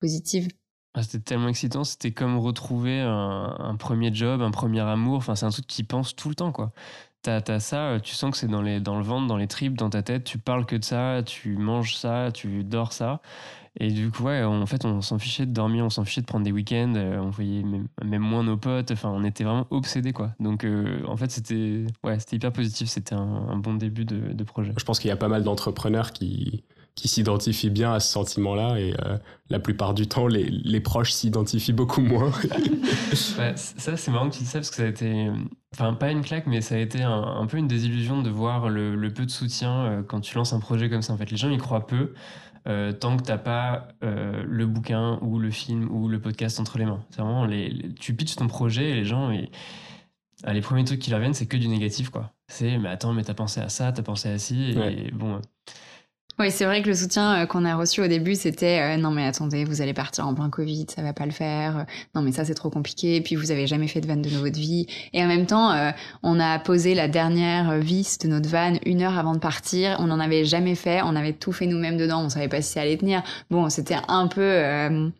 positive. 0.00 0.48
Ah, 0.94 1.02
c'était 1.04 1.20
tellement 1.20 1.48
excitant, 1.48 1.84
c'était 1.84 2.10
comme 2.10 2.36
retrouver 2.38 3.00
un, 3.00 3.76
premier 3.78 4.12
job, 4.12 4.42
un 4.42 4.50
premier 4.50 4.80
amour. 4.80 5.18
Enfin, 5.18 5.36
c'est 5.36 5.46
un 5.46 5.50
truc 5.50 5.66
qui 5.66 5.84
pense 5.84 6.16
tout 6.16 6.28
le 6.28 6.34
temps, 6.34 6.50
quoi. 6.50 6.72
T'as 7.22 7.42
as 7.48 7.60
ça, 7.60 7.98
tu 8.02 8.14
sens 8.14 8.32
que 8.32 8.36
c'est 8.38 8.48
dans, 8.48 8.62
dans 8.80 8.96
le 8.96 9.04
ventre, 9.04 9.26
dans 9.26 9.36
les 9.36 9.46
tripes, 9.46 9.76
dans 9.76 9.90
ta 9.90 10.02
tête. 10.02 10.24
Tu 10.24 10.38
parles 10.38 10.66
que 10.66 10.74
de 10.74 10.84
ça, 10.84 11.22
tu 11.24 11.56
manges 11.56 11.94
ça, 11.94 12.30
tu 12.32 12.64
dors 12.64 12.92
ça. 12.92 13.20
Et 13.78 13.92
du 13.92 14.10
coup, 14.10 14.24
ouais, 14.24 14.42
en 14.42 14.66
fait, 14.66 14.84
on 14.84 15.00
s'en 15.00 15.18
fichait 15.18 15.46
de 15.46 15.52
dormir, 15.52 15.84
on 15.84 15.90
s'en 15.90 16.04
fichait 16.04 16.22
de 16.22 16.26
prendre 16.26 16.44
des 16.44 16.50
week-ends, 16.50 16.94
euh, 16.96 17.18
on 17.18 17.30
voyait 17.30 17.62
même, 17.62 18.22
moins 18.22 18.42
nos 18.42 18.56
potes. 18.56 18.90
Enfin, 18.90 19.10
on 19.10 19.22
était 19.22 19.44
vraiment 19.44 19.66
obsédés, 19.70 20.12
quoi. 20.12 20.32
Donc, 20.40 20.64
euh, 20.64 21.04
en 21.06 21.16
fait, 21.16 21.30
c'était 21.30 21.84
ouais, 22.02 22.18
hyper 22.32 22.52
positif. 22.52 22.88
C'était 22.88 23.14
un, 23.14 23.20
un, 23.48 23.56
bon 23.56 23.74
début 23.74 24.04
de, 24.04 24.32
de 24.32 24.44
projet. 24.44 24.72
Je 24.76 24.84
pense 24.84 24.98
qu'il 24.98 25.08
y 25.08 25.12
a 25.12 25.16
pas 25.16 25.28
mal 25.28 25.44
d'entrepreneurs 25.44 26.10
qui 26.10 26.64
qui 27.00 27.08
s'identifient 27.08 27.70
bien 27.70 27.94
à 27.94 28.00
ce 28.00 28.12
sentiment-là 28.12 28.78
et 28.78 28.94
euh, 29.04 29.16
la 29.48 29.58
plupart 29.58 29.94
du 29.94 30.06
temps, 30.06 30.26
les, 30.26 30.44
les 30.44 30.80
proches 30.80 31.12
s'identifient 31.12 31.72
beaucoup 31.72 32.02
moins. 32.02 32.30
ça, 33.14 33.56
c'est 33.56 34.10
marrant 34.10 34.28
que 34.28 34.34
tu 34.34 34.42
dis 34.42 34.48
ça 34.48 34.58
parce 34.58 34.68
que 34.68 34.76
ça 34.76 34.82
a 34.82 34.86
été, 34.86 35.30
enfin, 35.72 35.94
pas 35.94 36.10
une 36.10 36.20
claque, 36.20 36.46
mais 36.46 36.60
ça 36.60 36.74
a 36.74 36.78
été 36.78 37.02
un, 37.02 37.46
peu 37.46 37.56
une 37.56 37.68
désillusion 37.68 38.20
de 38.20 38.28
voir 38.28 38.68
le, 38.68 38.94
le, 38.94 39.12
peu 39.12 39.24
de 39.24 39.30
soutien 39.30 39.84
euh, 39.84 40.02
quand 40.02 40.20
tu 40.20 40.36
lances 40.36 40.52
un 40.52 40.60
projet 40.60 40.90
comme 40.90 41.00
ça. 41.00 41.14
En 41.14 41.16
fait, 41.16 41.30
les 41.30 41.38
gens 41.38 41.50
y 41.50 41.56
croient 41.56 41.86
peu. 41.86 42.12
Euh, 42.68 42.92
tant 42.92 43.16
que 43.16 43.22
t'as 43.22 43.38
pas 43.38 43.88
le 44.02 44.66
bouquin 44.66 45.18
ou 45.22 45.38
le 45.38 45.50
film 45.50 45.90
ou 45.90 46.08
le 46.08 46.20
podcast 46.20 46.60
entre 46.60 46.76
les 46.76 46.84
mains. 46.84 47.02
C'est 47.08 47.22
vraiment 47.22 47.46
les, 47.46 47.94
tu 47.98 48.14
pitches 48.14 48.36
ton 48.36 48.48
projet 48.48 48.90
et 48.90 48.94
les 48.94 49.04
gens 49.06 49.30
les 50.46 50.60
premiers 50.60 50.84
trucs 50.84 51.00
qui 51.00 51.14
reviennent, 51.14 51.34
c'est 51.34 51.46
que 51.46 51.56
du 51.56 51.68
négatif, 51.68 52.10
quoi. 52.10 52.32
C'est, 52.48 52.78
mais 52.78 52.88
attends, 52.88 53.12
mais 53.12 53.22
t'as 53.22 53.34
pensé 53.34 53.60
à 53.60 53.68
ça, 53.68 53.92
t'as 53.92 54.02
pensé 54.02 54.28
à 54.28 54.38
ci, 54.38 54.72
et 54.72 55.10
bon. 55.12 55.40
Oui, 56.40 56.50
c'est 56.50 56.64
vrai 56.64 56.80
que 56.80 56.88
le 56.88 56.94
soutien 56.94 57.42
euh, 57.42 57.46
qu'on 57.46 57.66
a 57.66 57.76
reçu 57.76 58.00
au 58.00 58.06
début, 58.06 58.34
c'était 58.34 58.80
euh, 58.80 58.96
non 58.96 59.10
mais 59.10 59.26
attendez, 59.26 59.66
vous 59.66 59.82
allez 59.82 59.92
partir 59.92 60.26
en 60.26 60.32
plein 60.32 60.48
Covid, 60.48 60.86
ça 60.88 61.02
va 61.02 61.12
pas 61.12 61.26
le 61.26 61.32
faire. 61.32 61.84
Non 62.14 62.22
mais 62.22 62.32
ça 62.32 62.46
c'est 62.46 62.54
trop 62.54 62.70
compliqué. 62.70 63.20
Puis 63.20 63.34
vous 63.34 63.50
avez 63.50 63.66
jamais 63.66 63.88
fait 63.88 64.00
de 64.00 64.06
vanne 64.06 64.22
de 64.22 64.30
votre 64.30 64.58
vie. 64.58 64.86
Et 65.12 65.22
en 65.22 65.26
même 65.26 65.44
temps, 65.44 65.70
euh, 65.72 65.90
on 66.22 66.40
a 66.40 66.58
posé 66.58 66.94
la 66.94 67.08
dernière 67.08 67.78
vis 67.78 68.16
de 68.20 68.28
notre 68.28 68.48
vanne 68.48 68.78
une 68.86 69.02
heure 69.02 69.18
avant 69.18 69.34
de 69.34 69.38
partir. 69.38 69.98
On 70.00 70.06
n'en 70.06 70.18
avait 70.18 70.46
jamais 70.46 70.76
fait. 70.76 71.02
On 71.02 71.14
avait 71.14 71.34
tout 71.34 71.52
fait 71.52 71.66
nous-mêmes 71.66 71.98
dedans. 71.98 72.22
On 72.24 72.30
savait 72.30 72.48
pas 72.48 72.62
si 72.62 72.72
ça 72.72 72.80
allait 72.80 72.96
tenir. 72.96 73.22
Bon, 73.50 73.68
c'était 73.68 73.98
un 74.08 74.26
peu 74.26 75.10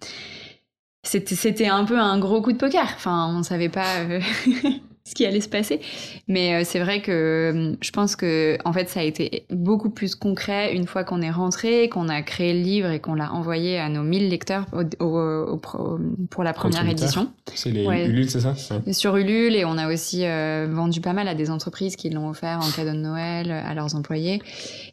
c'était 1.03 1.69
un 1.69 1.85
peu 1.85 1.99
un 1.99 2.19
gros 2.19 2.41
coup 2.41 2.53
de 2.53 2.57
poker. 2.57 2.89
Enfin, 2.97 3.31
on 3.37 3.43
savait 3.43 3.69
pas 3.69 3.85
ce 5.05 5.15
qui 5.15 5.25
allait 5.25 5.41
se 5.41 5.49
passer. 5.49 5.81
Mais 6.29 6.55
euh, 6.55 6.63
c'est 6.65 6.79
vrai 6.79 7.01
que 7.01 7.11
euh, 7.11 7.77
je 7.81 7.91
pense 7.91 8.17
que 8.17 8.59
en 8.65 8.73
fait 8.73 8.89
ça 8.89 9.01
a 9.01 9.03
été 9.03 9.45
beaucoup 9.51 9.91
plus 9.91 10.15
concret 10.15 10.75
une 10.75 10.87
fois 10.87 11.05
qu'on 11.05 11.23
est 11.23 11.31
rentré, 11.31 11.89
qu'on 11.89 12.09
a 12.09 12.23
créé 12.23 12.53
le 12.53 12.61
livre 12.61 12.91
et 12.91 13.01
qu'on 13.01 13.15
l'a 13.15 13.33
envoyé 13.33 13.79
à 13.79 13.89
nos 13.89 14.03
1000 14.03 14.29
lecteurs 14.29 14.67
pour 14.99 16.45
la 16.45 16.53
première 16.53 16.89
édition. 16.89 17.31
C'est 17.55 17.71
les 17.71 17.85
Ulule, 17.85 18.31
c'est 18.31 18.41
ça? 18.41 18.55
Sur 18.93 19.17
Ulule 19.17 19.57
et 19.57 19.65
on 19.65 19.79
a 19.79 19.93
aussi 19.93 20.25
euh, 20.25 20.69
vendu 20.71 21.01
pas 21.01 21.13
mal 21.13 21.29
à 21.29 21.35
des 21.35 21.51
entreprises 21.51 21.97
qui 21.97 22.11
l'ont 22.11 22.29
offert 22.29 22.61
en 22.63 22.71
cadeau 22.71 22.93
de 22.93 22.97
Noël 22.97 23.51
à 23.51 23.75
leurs 23.75 23.95
employés. 23.95 24.43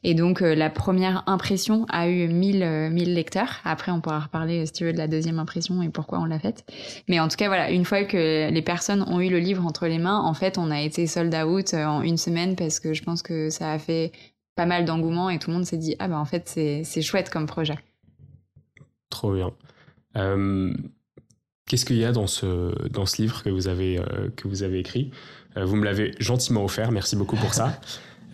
Et 0.04 0.14
donc 0.14 0.40
la 0.42 0.70
première 0.70 1.24
impression 1.28 1.86
a 1.90 2.08
eu 2.08 2.28
1000 2.28 2.90
1000 2.92 3.14
lecteurs. 3.14 3.60
Après 3.66 3.92
on 3.92 4.00
pourra 4.00 4.20
reparler 4.20 4.66
si 4.66 4.72
tu 4.72 4.86
veux 4.86 4.94
de 4.94 4.98
la 4.98 5.08
deuxième 5.08 5.40
impression 5.40 5.82
et 5.82 5.90
pourquoi 5.90 6.20
on 6.20 6.26
l'a 6.26 6.40
faite. 6.40 6.64
Mais 7.10 7.20
en 7.20 7.28
tout 7.28 7.36
cas 7.36 7.48
voilà, 7.48 7.72
une 7.72 7.86
fois 7.86 8.06
que 8.06 8.50
les 8.50 8.62
personnes 8.62 9.04
ont 9.08 9.20
eu 9.20 9.30
le 9.30 9.40
livre 9.40 9.66
entre 9.66 9.86
les 9.88 9.97
mains 9.98 10.20
en 10.20 10.34
fait, 10.34 10.58
on 10.58 10.72
a 10.72 10.82
été 10.82 11.08
sold 11.08 11.34
out 11.36 11.74
euh, 11.74 11.86
en 11.86 12.02
une 12.02 12.18
semaine 12.18 12.56
parce 12.56 12.80
que 12.80 12.94
je 12.94 13.04
pense 13.04 13.22
que 13.22 13.50
ça 13.50 13.72
a 13.72 13.80
fait 13.80 14.12
pas 14.56 14.66
mal 14.66 14.86
d'engouement 14.86 15.30
et 15.30 15.40
tout 15.40 15.50
le 15.50 15.58
monde 15.58 15.66
s'est 15.66 15.78
dit 15.78 15.96
ah 16.00 16.08
bah 16.08 16.18
en 16.18 16.26
fait 16.26 16.48
c'est 16.48 17.02
chouette 17.02 17.30
comme 17.30 17.46
projet. 17.46 17.78
Trop 19.10 19.34
bien. 19.34 19.52
Euh, 20.16 20.74
qu'est-ce 21.68 21.86
qu'il 21.86 21.98
y 21.98 22.06
a 22.06 22.12
dans 22.12 22.28
ce, 22.28 22.88
dans 22.90 23.06
ce 23.06 23.22
livre 23.22 23.44
que 23.44 23.50
vous 23.50 23.68
avez, 23.68 24.00
euh, 24.00 24.30
que 24.36 24.48
vous 24.48 24.64
avez 24.64 24.80
écrit? 24.80 25.12
Vous 25.56 25.76
me 25.76 25.86
l'avez 25.86 26.14
gentiment 26.20 26.64
offert, 26.64 26.92
merci 26.92 27.16
beaucoup 27.16 27.36
pour 27.36 27.54
ça. 27.56 27.80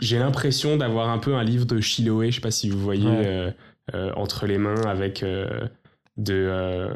J'ai 0.00 0.18
l'impression 0.18 0.78
d'avoir 0.78 1.10
un 1.10 1.18
peu 1.18 1.34
un 1.34 1.44
livre 1.44 1.66
de 1.66 1.80
Chiloé, 1.80 2.30
je 2.30 2.36
sais 2.36 2.40
pas 2.40 2.50
si 2.50 2.70
vous 2.70 2.80
voyez, 2.80 3.52
entre 3.92 4.46
les 4.46 4.56
mains 4.56 4.80
avec 4.86 5.22
de, 6.16 6.88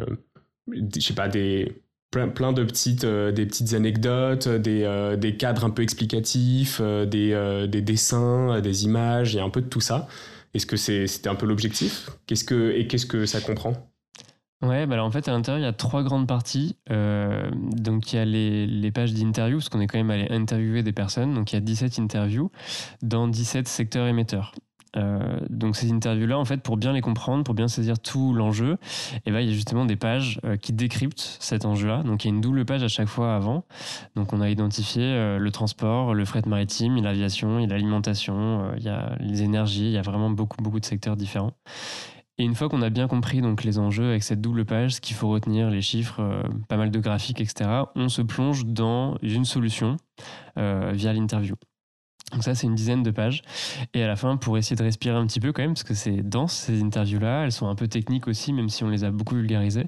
je 0.72 1.00
sais 1.00 1.14
pas, 1.14 1.28
des, 1.28 1.82
plein, 2.26 2.52
de 2.52 2.64
petites, 2.64 3.04
euh, 3.04 3.32
anecdotes, 3.72 4.48
des, 4.48 4.82
euh, 4.84 5.16
des, 5.16 5.36
cadres 5.36 5.64
un 5.64 5.70
peu 5.70 5.82
explicatifs, 5.82 6.78
euh, 6.80 7.04
des, 7.06 7.66
des, 7.68 7.82
dessins, 7.82 8.60
des 8.60 8.84
images, 8.84 9.34
il 9.34 9.36
y 9.36 9.40
a 9.40 9.44
un 9.44 9.50
peu 9.50 9.60
de 9.60 9.68
tout 9.68 9.80
ça. 9.80 10.08
Est-ce 10.54 10.66
que 10.66 10.76
c'était 10.76 11.28
un 11.28 11.34
peu 11.34 11.46
l'objectif? 11.46 12.08
Que, 12.26 12.72
Et 12.72 12.86
qu'est-ce 12.86 13.06
que 13.06 13.26
ça 13.26 13.40
comprend? 13.40 13.74
Ouais, 14.62 14.86
bah 14.86 15.04
en 15.04 15.10
fait, 15.10 15.28
à 15.28 15.32
l'intérieur, 15.32 15.60
il 15.60 15.64
y 15.64 15.68
a 15.68 15.74
trois 15.74 16.02
grandes 16.02 16.26
parties. 16.26 16.76
donc, 16.88 18.12
il 18.12 18.16
y 18.16 18.18
a 18.18 18.24
les, 18.24 18.66
les 18.66 18.90
pages 18.90 19.12
d'interview, 19.12 19.58
parce 19.58 19.68
qu'on 19.68 19.80
est 19.80 19.86
quand 19.86 19.98
même 19.98 20.10
allé 20.10 20.26
interviewer 20.30 20.82
des 20.82 20.92
personnes. 20.92 21.34
Donc, 21.34 21.52
il 21.52 21.56
y 21.56 21.58
a 21.58 21.60
17 21.60 21.98
interviews 21.98 22.50
dans 23.02 23.28
17 23.28 23.68
secteurs 23.68 24.06
émetteurs. 24.06 24.54
Euh, 24.96 25.38
donc 25.50 25.76
ces 25.76 25.92
interviews-là, 25.92 26.38
en 26.38 26.44
fait, 26.44 26.62
pour 26.62 26.76
bien 26.76 26.92
les 26.92 27.00
comprendre, 27.00 27.44
pour 27.44 27.54
bien 27.54 27.68
saisir 27.68 27.98
tout 27.98 28.32
l'enjeu, 28.32 28.78
eh 29.26 29.30
ben, 29.30 29.40
il 29.40 29.48
y 29.48 29.50
a 29.50 29.54
justement 29.54 29.84
des 29.84 29.96
pages 29.96 30.40
euh, 30.44 30.56
qui 30.56 30.72
décryptent 30.72 31.36
cet 31.40 31.64
enjeu-là. 31.64 32.02
Donc 32.02 32.24
il 32.24 32.28
y 32.28 32.30
a 32.30 32.34
une 32.34 32.40
double 32.40 32.64
page 32.64 32.82
à 32.82 32.88
chaque 32.88 33.08
fois 33.08 33.34
avant. 33.34 33.64
Donc 34.14 34.32
on 34.32 34.40
a 34.40 34.48
identifié 34.48 35.02
euh, 35.02 35.38
le 35.38 35.50
transport, 35.50 36.14
le 36.14 36.24
fret 36.24 36.42
maritime, 36.46 36.96
l'aviation, 37.02 37.58
l'alimentation, 37.58 38.72
il 38.76 38.82
y 38.82 38.88
a 38.88 39.16
les 39.20 39.42
énergies, 39.42 39.86
il 39.86 39.92
y 39.92 39.98
a 39.98 40.02
vraiment 40.02 40.30
beaucoup, 40.30 40.62
beaucoup 40.62 40.80
de 40.80 40.86
secteurs 40.86 41.16
différents. 41.16 41.52
Et 42.38 42.44
une 42.44 42.54
fois 42.54 42.68
qu'on 42.68 42.82
a 42.82 42.90
bien 42.90 43.08
compris 43.08 43.40
donc 43.40 43.64
les 43.64 43.78
enjeux 43.78 44.10
avec 44.10 44.22
cette 44.22 44.42
double 44.42 44.66
page, 44.66 44.96
ce 44.96 45.00
qu'il 45.00 45.16
faut 45.16 45.28
retenir, 45.28 45.70
les 45.70 45.80
chiffres, 45.80 46.20
pas 46.68 46.76
mal 46.76 46.90
de 46.90 46.98
graphiques, 46.98 47.40
etc., 47.40 47.84
on 47.94 48.10
se 48.10 48.20
plonge 48.20 48.66
dans 48.66 49.16
une 49.22 49.46
solution 49.46 49.96
via 50.54 51.14
l'interview. 51.14 51.54
Donc 52.32 52.42
ça, 52.42 52.56
c'est 52.56 52.66
une 52.66 52.74
dizaine 52.74 53.04
de 53.04 53.12
pages. 53.12 53.42
Et 53.94 54.02
à 54.02 54.08
la 54.08 54.16
fin, 54.16 54.36
pour 54.36 54.58
essayer 54.58 54.74
de 54.74 54.82
respirer 54.82 55.16
un 55.16 55.26
petit 55.28 55.38
peu 55.38 55.52
quand 55.52 55.62
même, 55.62 55.74
parce 55.74 55.84
que 55.84 55.94
c'est 55.94 56.28
dense 56.28 56.54
ces 56.54 56.82
interviews-là, 56.82 57.44
elles 57.44 57.52
sont 57.52 57.68
un 57.68 57.76
peu 57.76 57.86
techniques 57.86 58.26
aussi, 58.26 58.52
même 58.52 58.68
si 58.68 58.82
on 58.82 58.88
les 58.88 59.04
a 59.04 59.12
beaucoup 59.12 59.36
vulgarisées. 59.36 59.86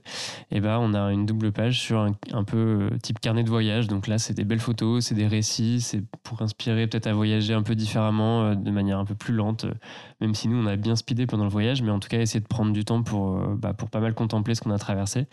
Et 0.52 0.60
ben, 0.60 0.78
on 0.80 0.94
a 0.94 1.12
une 1.12 1.26
double 1.26 1.50
page 1.50 1.80
sur 1.80 1.98
un, 1.98 2.44
peu 2.44 2.90
euh, 2.92 2.98
type 3.02 3.18
carnet 3.18 3.42
de 3.42 3.48
voyage. 3.48 3.88
Donc 3.88 4.06
là, 4.06 4.18
c'est 4.18 4.34
des 4.34 4.44
belles 4.44 4.60
photos, 4.60 5.06
c'est 5.06 5.16
des 5.16 5.26
récits, 5.26 5.80
c'est 5.80 6.00
pour 6.22 6.40
inspirer 6.40 6.86
peut-être 6.86 7.08
à 7.08 7.12
voyager 7.12 7.54
un 7.54 7.62
peu 7.62 7.74
différemment, 7.74 8.44
euh, 8.44 8.54
de 8.54 8.70
manière 8.70 8.98
un 8.98 9.04
peu 9.04 9.16
plus 9.16 9.34
lente. 9.34 9.64
Euh, 9.64 9.74
même 10.20 10.36
si 10.36 10.46
nous, 10.46 10.62
on 10.62 10.66
a 10.66 10.76
bien 10.76 10.94
speedé 10.94 11.26
pendant 11.26 11.44
le 11.44 11.50
voyage, 11.50 11.82
mais 11.82 11.90
en 11.90 11.98
tout 11.98 12.08
cas, 12.08 12.20
essayer 12.20 12.40
de 12.40 12.46
prendre 12.46 12.72
du 12.72 12.84
temps 12.84 13.02
pour, 13.02 13.36
bah, 13.56 13.72
pour 13.72 13.90
pas 13.90 14.00
mal 14.00 14.14
contempler 14.14 14.54
ce 14.54 14.60
qu'on 14.60 14.70
a 14.70 14.78
traversé. 14.78 15.26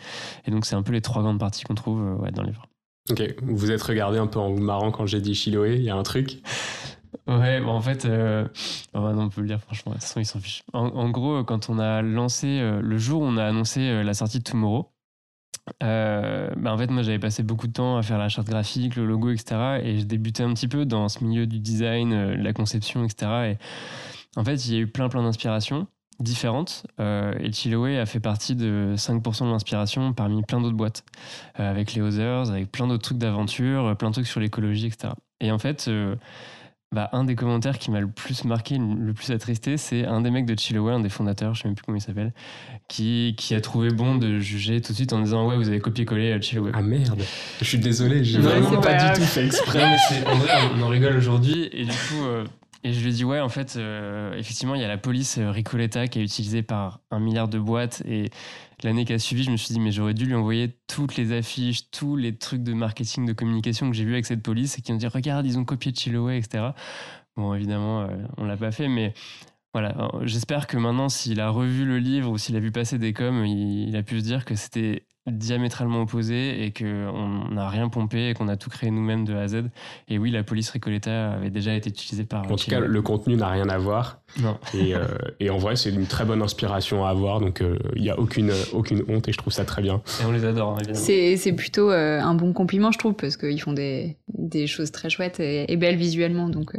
Et 0.45 0.51
donc, 0.51 0.65
c'est 0.65 0.75
un 0.75 0.83
peu 0.83 0.91
les 0.91 1.01
trois 1.01 1.21
grandes 1.21 1.39
parties 1.39 1.63
qu'on 1.63 1.75
trouve 1.75 2.19
dans 2.33 2.41
le 2.41 2.49
livre. 2.49 2.67
Ok, 3.11 3.21
vous 3.43 3.55
vous 3.55 3.71
êtes 3.71 3.83
regardé 3.83 4.17
un 4.17 4.25
peu 4.25 4.39
en 4.39 4.49
vous 4.49 4.61
marrant 4.61 4.91
quand 4.91 5.05
j'ai 5.05 5.21
dit 5.21 5.35
Chiloé, 5.35 5.75
il 5.75 5.83
y 5.83 5.91
a 5.91 5.95
un 5.95 6.03
truc 6.03 6.41
Ouais, 7.27 7.59
bon, 7.59 7.71
en 7.71 7.81
fait, 7.81 8.05
euh, 8.05 8.47
on 8.93 9.29
peut 9.29 9.41
le 9.41 9.47
dire 9.47 9.59
franchement, 9.59 9.93
de 9.93 9.99
façon, 9.99 10.19
ils 10.19 10.25
s'en 10.25 10.39
fichent. 10.39 10.63
En, 10.73 11.09
gros, 11.09 11.43
quand 11.43 11.69
on 11.69 11.79
a 11.79 12.01
lancé, 12.01 12.59
euh, 12.59 12.81
le 12.81 12.97
jour 12.97 13.21
où 13.21 13.25
on 13.25 13.37
a 13.37 13.45
annoncé 13.45 13.81
euh, 13.81 14.03
la 14.03 14.13
sortie 14.13 14.39
de 14.39 14.43
Tomorrow, 14.43 14.91
bah, 15.81 16.73
en 16.73 16.77
fait, 16.77 16.87
moi, 16.91 17.01
j'avais 17.01 17.19
passé 17.19 17.41
beaucoup 17.41 17.67
de 17.67 17.73
temps 17.73 17.97
à 17.97 18.03
faire 18.03 18.19
la 18.19 18.29
charte 18.29 18.47
graphique, 18.47 18.95
le 18.95 19.05
logo, 19.05 19.31
etc. 19.31 19.79
Et 19.83 19.99
je 19.99 20.05
débutais 20.05 20.43
un 20.43 20.53
petit 20.53 20.67
peu 20.67 20.85
dans 20.85 21.09
ce 21.09 21.23
milieu 21.23 21.47
du 21.47 21.59
design, 21.59 22.33
la 22.33 22.53
conception, 22.53 23.03
etc. 23.03 23.31
Et 23.53 23.57
en 24.35 24.43
fait, 24.43 24.65
il 24.67 24.73
y 24.73 24.77
a 24.77 24.79
eu 24.79 24.87
plein, 24.87 25.09
plein 25.09 25.23
d'inspirations 25.23 25.87
différentes. 26.19 26.85
et 26.99 27.51
Chiloé 27.51 27.99
a 27.99 28.05
fait 28.05 28.19
partie 28.19 28.55
de 28.55 28.93
5% 28.95 29.45
de 29.45 29.51
l'inspiration 29.51 30.13
parmi 30.13 30.41
plein 30.43 30.61
d'autres 30.61 30.77
boîtes, 30.77 31.03
avec 31.55 31.93
les 31.93 32.01
Others, 32.01 32.51
avec 32.51 32.71
plein 32.71 32.87
d'autres 32.87 33.03
trucs 33.03 33.17
d'aventure, 33.17 33.95
plein 33.97 34.09
de 34.09 34.13
trucs 34.13 34.27
sur 34.27 34.39
l'écologie, 34.39 34.87
etc. 34.87 35.13
Et 35.41 35.51
en 35.51 35.59
fait, 35.59 35.89
bah, 36.95 37.09
un 37.11 37.25
des 37.25 37.35
commentaires 37.35 37.77
qui 37.77 37.91
m'a 37.91 37.99
le 37.99 38.07
plus 38.07 38.45
marqué, 38.45 38.77
le 38.77 39.11
plus 39.13 39.31
attristé, 39.31 39.75
c'est 39.75 40.05
un 40.05 40.21
des 40.21 40.31
mecs 40.31 40.45
de 40.45 40.57
Chiloé, 40.57 40.93
un 40.93 41.01
des 41.01 41.09
fondateurs, 41.09 41.53
je 41.53 41.61
sais 41.61 41.67
même 41.67 41.75
plus 41.75 41.83
comment 41.83 41.97
il 41.97 42.01
s'appelle, 42.01 42.31
qui, 42.87 43.35
qui 43.37 43.53
a 43.53 43.59
trouvé 43.59 43.89
bon 43.89 44.15
de 44.15 44.39
juger 44.39 44.79
tout 44.79 44.93
de 44.93 44.95
suite 44.95 45.11
en 45.11 45.19
disant 45.19 45.45
Ouais, 45.45 45.57
vous 45.57 45.67
avez 45.67 45.79
copié-collé 45.79 46.31
euh, 46.31 46.39
Chiloé. 46.39 46.71
Ah 46.73 46.81
merde, 46.81 47.21
je 47.59 47.65
suis 47.65 47.79
désolé, 47.79 48.23
j'ai 48.23 48.39
vraiment 48.39 48.79
pas, 48.79 49.11
du 49.11 49.19
tout 49.19 49.25
fait 49.25 49.45
exprès. 49.45 49.83
en 50.25 50.35
vrai, 50.37 50.51
on 50.77 50.83
en 50.83 50.87
rigole 50.87 51.17
aujourd'hui, 51.17 51.69
et 51.73 51.83
du 51.83 51.91
coup. 51.91 52.23
Euh, 52.85 52.89
et 52.89 52.93
je 52.93 53.01
lui 53.01 53.09
ai 53.09 53.13
dit, 53.13 53.23
ouais, 53.25 53.39
en 53.39 53.49
fait, 53.49 53.75
euh, 53.75 54.33
effectivement, 54.37 54.75
il 54.75 54.81
y 54.81 54.83
a 54.83 54.87
la 54.87 54.97
police 54.97 55.39
Ricoletta 55.39 56.07
qui 56.07 56.19
est 56.19 56.23
utilisée 56.23 56.63
par 56.63 57.01
un 57.11 57.19
milliard 57.19 57.47
de 57.47 57.59
boîtes. 57.59 58.03
Et 58.05 58.29
l'année 58.83 59.05
qui 59.05 59.13
a 59.13 59.19
suivi, 59.19 59.43
je 59.43 59.51
me 59.51 59.57
suis 59.57 59.73
dit, 59.73 59.79
mais 59.79 59.91
j'aurais 59.91 60.13
dû 60.13 60.25
lui 60.25 60.35
envoyer 60.35 60.77
toutes 60.87 61.15
les 61.17 61.31
affiches, 61.31 61.89
tous 61.91 62.15
les 62.15 62.37
trucs 62.37 62.63
de 62.63 62.73
marketing, 62.73 63.25
de 63.25 63.33
communication 63.33 63.89
que 63.89 63.95
j'ai 63.95 64.05
vu 64.05 64.13
avec 64.13 64.25
cette 64.25 64.43
police 64.43 64.77
et 64.77 64.81
qui 64.81 64.91
ont 64.91 64.97
dit, 64.97 65.07
regarde, 65.07 65.45
ils 65.45 65.57
ont 65.57 65.65
copié 65.65 65.93
Chiloé, 65.93 66.37
etc. 66.37 66.69
Bon, 67.35 67.53
évidemment, 67.53 68.01
euh, 68.01 68.07
on 68.37 68.45
l'a 68.45 68.57
pas 68.57 68.71
fait, 68.71 68.87
mais 68.87 69.13
voilà. 69.73 70.09
J'espère 70.23 70.67
que 70.67 70.77
maintenant, 70.77 71.09
s'il 71.09 71.41
a 71.41 71.49
revu 71.49 71.85
le 71.85 71.99
livre 71.99 72.31
ou 72.31 72.37
s'il 72.37 72.55
a 72.55 72.59
vu 72.59 72.71
passer 72.71 72.97
des 72.97 73.11
coms, 73.11 73.43
il, 73.45 73.95
a 73.97 74.03
pu 74.03 74.19
se 74.19 74.23
dire 74.23 74.45
que 74.45 74.55
c'était 74.55 75.05
diamétralement 75.27 76.01
opposé 76.01 76.63
et 76.63 76.71
qu'on 76.71 77.49
n'a 77.49 77.67
rien 77.67 77.89
pompé 77.89 78.29
et 78.29 78.33
qu'on 78.33 78.47
a 78.47 78.57
tout 78.57 78.69
créé 78.69 78.91
nous-mêmes 78.91 79.25
de 79.25 79.33
A 79.33 79.41
à 79.41 79.47
Z. 79.47 79.63
Et 80.07 80.17
oui, 80.19 80.29
la 80.29 80.43
police 80.43 80.69
Recoleta 80.69 81.31
avait 81.33 81.49
déjà 81.49 81.73
été 81.73 81.89
utilisée 81.89 82.25
par. 82.25 82.51
En 82.51 82.55
tout 82.55 82.69
cas, 82.69 82.79
le 82.79 83.01
contenu 83.01 83.35
n'a 83.35 83.49
rien 83.49 83.67
à 83.69 83.77
voir. 83.77 84.21
Non. 84.39 84.57
Et, 84.73 84.93
euh, 84.93 85.05
et 85.39 85.49
en 85.49 85.57
vrai, 85.57 85.75
c'est 85.75 85.89
une 85.89 86.05
très 86.05 86.25
bonne 86.25 86.41
inspiration 86.41 87.05
à 87.05 87.09
avoir. 87.09 87.39
Donc, 87.39 87.61
euh, 87.61 87.79
il 87.95 88.03
n'y 88.03 88.09
a 88.09 88.19
aucune, 88.19 88.51
aucune 88.73 89.03
honte 89.07 89.27
et 89.27 89.31
je 89.31 89.37
trouve 89.37 89.53
ça 89.53 89.65
très 89.65 89.81
bien. 89.81 90.01
Et 90.21 90.25
on 90.25 90.31
les 90.31 90.45
adore, 90.45 90.77
hein, 90.77 90.93
C'est 90.93 91.53
plutôt 91.53 91.91
euh, 91.91 92.19
un 92.19 92.35
bon 92.35 92.53
compliment, 92.53 92.91
je 92.91 92.99
trouve, 92.99 93.13
parce 93.13 93.37
qu'ils 93.37 93.61
font 93.61 93.73
des, 93.73 94.17
des, 94.27 94.67
choses 94.67 94.91
très 94.91 95.09
chouettes 95.09 95.39
et, 95.39 95.75
belles 95.77 95.97
visuellement. 95.97 96.49
Donc, 96.49 96.77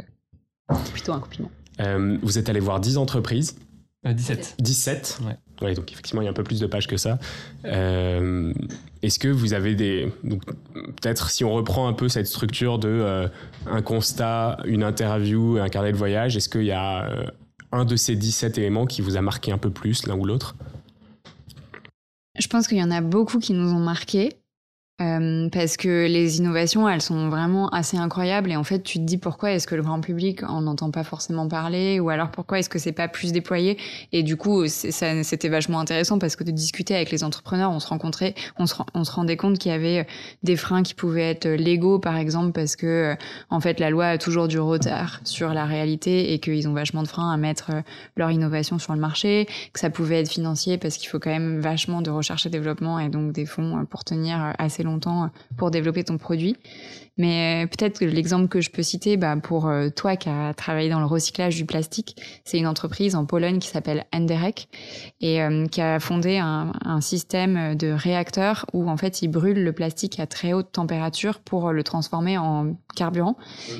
plutôt 0.93 1.11
un 1.11 1.19
compliment. 1.19 1.51
vous 2.21 2.37
êtes 2.37 2.49
allé 2.49 2.59
voir 2.59 2.79
10 2.79 2.97
entreprises. 2.97 3.57
17. 4.05 4.55
17 4.59 5.19
Ouais. 5.25 5.35
Oui, 5.61 5.73
donc 5.73 5.91
effectivement, 5.91 6.21
il 6.21 6.25
y 6.25 6.27
a 6.27 6.31
un 6.31 6.35
peu 6.35 6.43
plus 6.43 6.59
de 6.59 6.67
pages 6.67 6.87
que 6.87 6.97
ça. 6.97 7.17
Euh, 7.65 8.53
est-ce 9.01 9.19
que 9.19 9.27
vous 9.27 9.53
avez 9.53 9.75
des... 9.75 10.11
Peut-être 10.73 11.29
si 11.29 11.43
on 11.43 11.51
reprend 11.51 11.87
un 11.87 11.93
peu 11.93 12.09
cette 12.09 12.27
structure 12.27 12.77
de 12.79 12.87
euh, 12.87 13.27
un 13.65 13.81
constat, 13.81 14.59
une 14.65 14.83
interview, 14.83 15.57
un 15.57 15.69
carnet 15.69 15.91
de 15.91 15.97
voyage, 15.97 16.37
est-ce 16.37 16.49
qu'il 16.49 16.63
y 16.63 16.71
a 16.71 17.05
euh, 17.05 17.25
un 17.71 17.85
de 17.85 17.95
ces 17.95 18.15
17 18.15 18.57
éléments 18.57 18.85
qui 18.85 19.01
vous 19.01 19.17
a 19.17 19.21
marqué 19.21 19.51
un 19.51 19.57
peu 19.57 19.71
plus, 19.71 20.05
l'un 20.05 20.15
ou 20.15 20.25
l'autre? 20.25 20.55
Je 22.37 22.47
pense 22.47 22.67
qu'il 22.67 22.77
y 22.77 22.83
en 22.83 22.91
a 22.91 23.01
beaucoup 23.01 23.39
qui 23.39 23.53
nous 23.53 23.73
ont 23.73 23.79
marqué. 23.79 24.37
Euh, 24.99 25.47
parce 25.49 25.77
que 25.77 26.07
les 26.07 26.39
innovations, 26.39 26.89
elles 26.89 27.03
sont 27.03 27.29
vraiment 27.29 27.69
assez 27.69 27.97
incroyables. 27.97 28.51
Et 28.51 28.55
en 28.55 28.63
fait, 28.63 28.81
tu 28.81 28.97
te 28.97 29.03
dis 29.03 29.17
pourquoi 29.19 29.51
est-ce 29.51 29.67
que 29.67 29.75
le 29.75 29.83
grand 29.83 30.01
public 30.01 30.41
en 30.41 30.65
entend 30.65 30.89
pas 30.89 31.03
forcément 31.03 31.47
parler? 31.47 31.99
Ou 31.99 32.09
alors 32.09 32.31
pourquoi 32.31 32.57
est-ce 32.57 32.69
que 32.69 32.79
c'est 32.79 32.93
pas 32.93 33.07
plus 33.07 33.31
déployé? 33.31 33.77
Et 34.11 34.23
du 34.23 34.37
coup, 34.37 34.65
c'était 34.67 35.49
vachement 35.49 35.79
intéressant 35.79 36.17
parce 36.17 36.35
que 36.35 36.43
de 36.43 36.49
discuter 36.49 36.95
avec 36.95 37.11
les 37.11 37.23
entrepreneurs, 37.23 37.69
on 37.69 37.79
se 37.79 37.87
rencontrait, 37.87 38.33
on 38.57 38.65
se, 38.65 38.73
on 38.95 39.03
se 39.03 39.11
rendait 39.11 39.37
compte 39.37 39.59
qu'il 39.59 39.71
y 39.71 39.75
avait 39.75 40.07
des 40.41 40.55
freins 40.55 40.81
qui 40.81 40.95
pouvaient 40.95 41.29
être 41.29 41.47
légaux 41.47 41.99
par 41.99 42.17
exemple 42.17 42.51
parce 42.51 42.75
que 42.75 43.15
en 43.49 43.59
fait 43.59 43.79
la 43.79 43.91
loi 43.91 44.07
a 44.07 44.17
toujours 44.17 44.47
du 44.47 44.59
retard 44.59 45.19
sur 45.23 45.53
la 45.53 45.65
réalité 45.65 46.33
et 46.33 46.39
qu'ils 46.39 46.67
ont 46.67 46.73
vachement 46.73 47.03
de 47.03 47.07
freins 47.07 47.31
à 47.31 47.37
mettre 47.37 47.71
leur 48.15 48.31
innovation 48.31 48.79
sur 48.79 48.93
le 48.93 48.99
marché, 48.99 49.47
que 49.73 49.79
ça 49.79 49.91
pouvait 49.91 50.21
être 50.21 50.31
financier 50.31 50.79
parce 50.79 50.97
qu'il 50.97 51.07
faut 51.09 51.19
quand 51.19 51.29
même 51.29 51.59
vachement 51.59 52.01
de 52.01 52.09
recherche 52.09 52.47
et 52.47 52.49
développement 52.49 52.99
et 52.99 53.09
donc 53.09 53.31
des 53.31 53.45
fonds 53.45 53.85
pour 53.85 54.03
tenir 54.03 54.53
assez 54.57 54.83
longtemps 54.83 54.86
pour 55.57 55.71
développer 55.71 56.03
ton 56.03 56.17
produit. 56.17 56.57
Mais 57.17 57.65
euh, 57.65 57.67
peut-être 57.67 57.99
que 57.99 58.05
l'exemple 58.05 58.47
que 58.47 58.61
je 58.61 58.69
peux 58.69 58.83
citer, 58.83 59.17
bah, 59.17 59.35
pour 59.41 59.67
euh, 59.67 59.89
toi 59.89 60.15
qui 60.15 60.29
as 60.29 60.53
travaillé 60.53 60.89
dans 60.89 60.99
le 60.99 61.05
recyclage 61.05 61.55
du 61.55 61.65
plastique, 61.65 62.21
c'est 62.45 62.59
une 62.59 62.67
entreprise 62.67 63.15
en 63.15 63.25
Pologne 63.25 63.59
qui 63.59 63.67
s'appelle 63.67 64.05
Enderek 64.13 64.69
et 65.19 65.41
euh, 65.41 65.65
qui 65.65 65.81
a 65.81 65.99
fondé 65.99 66.37
un, 66.37 66.71
un, 66.85 67.01
système 67.01 67.75
de 67.75 67.87
réacteurs 67.87 68.65
où 68.73 68.89
en 68.89 68.97
fait 68.97 69.21
ils 69.21 69.27
brûlent 69.27 69.63
le 69.63 69.73
plastique 69.73 70.19
à 70.19 70.27
très 70.27 70.53
haute 70.53 70.71
température 70.71 71.39
pour 71.39 71.71
le 71.71 71.83
transformer 71.83 72.37
en 72.37 72.75
carburant. 72.95 73.37